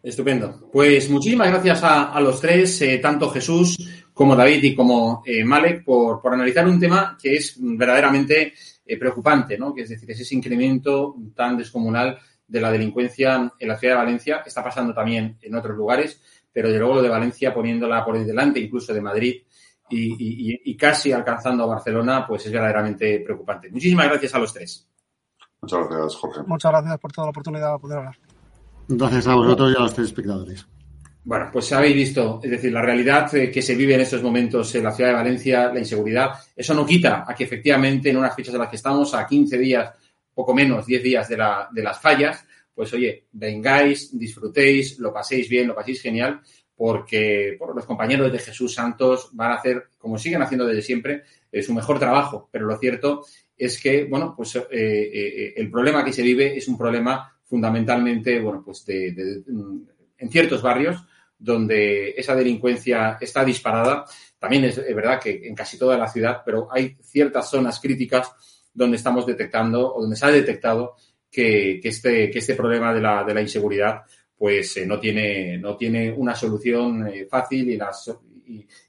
Estupendo. 0.02 0.68
Pues 0.72 1.10
muchísimas 1.10 1.48
gracias 1.48 1.80
a, 1.82 2.20
los 2.20 2.40
tres, 2.40 2.80
eh, 2.82 2.98
tanto 2.98 3.30
Jesús 3.30 3.76
como 4.12 4.36
David 4.36 4.62
y 4.62 4.74
como 4.74 5.22
eh, 5.26 5.44
Malek, 5.44 5.84
por, 5.84 6.22
por, 6.22 6.32
analizar 6.32 6.66
un 6.66 6.78
tema 6.78 7.18
que 7.20 7.36
es 7.36 7.56
verdaderamente 7.58 8.54
eh, 8.86 8.96
preocupante, 8.96 9.58
¿no? 9.58 9.74
Que 9.74 9.82
es 9.82 9.88
decir, 9.88 10.10
es 10.10 10.20
ese 10.20 10.34
incremento 10.34 11.16
tan 11.34 11.56
descomunal 11.56 12.18
de 12.46 12.60
la 12.60 12.70
delincuencia 12.70 13.52
en 13.58 13.68
la 13.68 13.76
ciudad 13.76 13.94
de 13.94 14.04
Valencia, 14.04 14.42
está 14.46 14.62
pasando 14.62 14.94
también 14.94 15.36
en 15.42 15.54
otros 15.56 15.76
lugares 15.76 16.20
pero 16.56 16.70
de 16.70 16.78
luego 16.78 16.94
lo 16.94 17.02
de 17.02 17.10
Valencia 17.10 17.52
poniéndola 17.52 18.02
por 18.02 18.18
delante, 18.18 18.58
incluso 18.58 18.94
de 18.94 19.02
Madrid, 19.02 19.42
y, 19.90 20.06
y, 20.14 20.60
y, 20.64 20.74
casi 20.74 21.12
alcanzando 21.12 21.64
a 21.64 21.66
Barcelona, 21.66 22.26
pues 22.26 22.46
es 22.46 22.52
verdaderamente 22.52 23.20
preocupante. 23.20 23.68
Muchísimas 23.70 24.08
gracias 24.08 24.34
a 24.34 24.38
los 24.38 24.54
tres. 24.54 24.88
Muchas 25.60 25.86
gracias, 25.86 26.14
Jorge. 26.14 26.40
Muchas 26.46 26.72
gracias 26.72 26.98
por 26.98 27.12
toda 27.12 27.26
la 27.26 27.30
oportunidad 27.30 27.74
de 27.74 27.78
poder 27.78 27.98
hablar. 27.98 28.16
Gracias 28.88 29.26
a 29.26 29.34
vosotros 29.34 29.70
y 29.70 29.76
a 29.76 29.80
los 29.80 29.92
tres 29.92 30.06
espectadores. 30.06 30.66
Bueno, 31.24 31.50
pues 31.52 31.70
habéis 31.74 31.94
visto, 31.94 32.40
es 32.42 32.50
decir, 32.50 32.72
la 32.72 32.80
realidad 32.80 33.30
que 33.30 33.60
se 33.60 33.74
vive 33.74 33.94
en 33.96 34.00
estos 34.00 34.22
momentos 34.22 34.74
en 34.76 34.84
la 34.84 34.92
ciudad 34.92 35.10
de 35.10 35.16
Valencia, 35.16 35.70
la 35.70 35.80
inseguridad, 35.80 36.30
eso 36.56 36.72
no 36.72 36.86
quita 36.86 37.26
a 37.28 37.34
que 37.34 37.44
efectivamente 37.44 38.08
en 38.08 38.16
unas 38.16 38.34
fechas 38.34 38.54
en 38.54 38.60
las 38.60 38.70
que 38.70 38.76
estamos, 38.76 39.12
a 39.12 39.26
15 39.26 39.58
días, 39.58 39.92
poco 40.32 40.54
menos, 40.54 40.86
10 40.86 41.02
días 41.02 41.28
de, 41.28 41.36
la, 41.36 41.68
de 41.70 41.82
las 41.82 42.00
fallas, 42.00 42.46
pues 42.76 42.92
oye, 42.92 43.24
vengáis, 43.32 44.16
disfrutéis, 44.16 44.98
lo 44.98 45.10
paséis 45.10 45.48
bien, 45.48 45.66
lo 45.66 45.74
paséis 45.74 46.02
genial, 46.02 46.42
porque 46.76 47.56
los 47.74 47.86
compañeros 47.86 48.30
de 48.30 48.38
Jesús 48.38 48.74
Santos 48.74 49.30
van 49.32 49.52
a 49.52 49.54
hacer, 49.54 49.84
como 49.96 50.18
siguen 50.18 50.42
haciendo 50.42 50.66
desde 50.66 50.82
siempre, 50.82 51.22
eh, 51.50 51.62
su 51.62 51.72
mejor 51.72 51.98
trabajo. 51.98 52.50
Pero 52.52 52.66
lo 52.66 52.76
cierto 52.76 53.24
es 53.56 53.80
que, 53.80 54.04
bueno, 54.04 54.34
pues 54.36 54.56
eh, 54.56 54.62
eh, 54.70 55.54
el 55.56 55.70
problema 55.70 56.04
que 56.04 56.12
se 56.12 56.22
vive 56.22 56.54
es 56.54 56.68
un 56.68 56.76
problema 56.76 57.32
fundamentalmente, 57.44 58.38
bueno, 58.40 58.62
pues 58.62 58.84
de, 58.84 59.12
de, 59.12 59.42
en 60.18 60.30
ciertos 60.30 60.60
barrios, 60.60 61.02
donde 61.38 62.10
esa 62.10 62.34
delincuencia 62.34 63.16
está 63.18 63.42
disparada. 63.42 64.04
También 64.38 64.64
es 64.64 64.76
verdad 64.94 65.18
que 65.18 65.48
en 65.48 65.54
casi 65.54 65.78
toda 65.78 65.96
la 65.96 66.08
ciudad, 66.08 66.42
pero 66.44 66.68
hay 66.70 66.94
ciertas 67.02 67.48
zonas 67.48 67.80
críticas 67.80 68.30
donde 68.74 68.98
estamos 68.98 69.24
detectando 69.24 69.94
o 69.94 70.02
donde 70.02 70.16
se 70.16 70.26
ha 70.26 70.30
detectado 70.30 70.96
que, 71.30 71.80
este, 71.82 72.30
que 72.30 72.38
este 72.38 72.54
problema 72.54 72.94
de 72.94 73.00
la, 73.00 73.24
de 73.24 73.34
la 73.34 73.40
inseguridad 73.40 74.02
pues 74.36 74.76
eh, 74.76 74.86
no, 74.86 75.00
tiene, 75.00 75.58
no 75.58 75.76
tiene 75.76 76.12
una 76.12 76.34
solución 76.34 77.08
eh, 77.08 77.26
fácil 77.28 77.70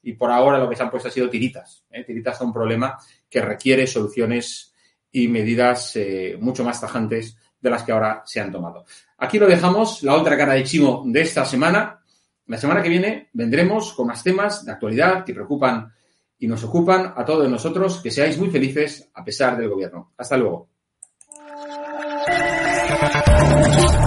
y, 0.04 0.14
por 0.14 0.32
ahora 0.32 0.60
lo 0.60 0.70
que 0.70 0.76
se 0.76 0.84
han 0.84 0.92
puesto 0.92 1.08
ha 1.08 1.12
sido 1.12 1.30
tiritas. 1.30 1.84
¿eh? 1.90 2.04
Tiritas 2.04 2.38
son 2.38 2.48
un 2.48 2.54
problema 2.54 2.98
que 3.30 3.42
requiere 3.42 3.88
soluciones 3.88 4.74
y 5.12 5.28
medidas 5.28 5.98
mucho 6.40 6.64
más 6.64 6.80
tajantes 6.80 7.38
de 7.60 7.70
las 7.70 7.82
que 7.82 7.92
ahora 7.92 8.22
se 8.26 8.40
han 8.40 8.52
tomado. 8.52 8.86
Aquí 9.18 9.40
lo 9.40 9.48
dejamos, 9.48 10.04
la 10.04 10.14
otra 10.14 10.38
cara 10.38 10.54
de 10.54 10.64
chimo 10.64 11.04
de 11.08 11.22
esta 11.22 11.44
semana. 11.44 12.04
La 12.46 12.58
semana 12.58 12.84
que 12.84 12.90
viene 12.90 13.30
vendremos 13.34 13.94
con 13.94 14.08
más 14.08 14.24
temas 14.24 14.64
de 14.64 14.72
actualidad 14.72 15.26
que 15.26 15.34
preocupan 15.34 15.92
y 16.38 16.48
nos 16.48 16.64
ocupan 16.64 17.14
a 17.16 17.26
todos 17.26 17.50
nosotros. 17.50 18.00
Que 18.02 18.12
seáis 18.12 18.38
muy 18.38 18.50
felices 18.50 19.10
a 19.16 19.24
pesar 19.24 19.58
del 19.58 19.70
gobierno. 19.70 20.14
Hasta 20.18 20.38
luego. 20.38 20.70
En 23.58 24.07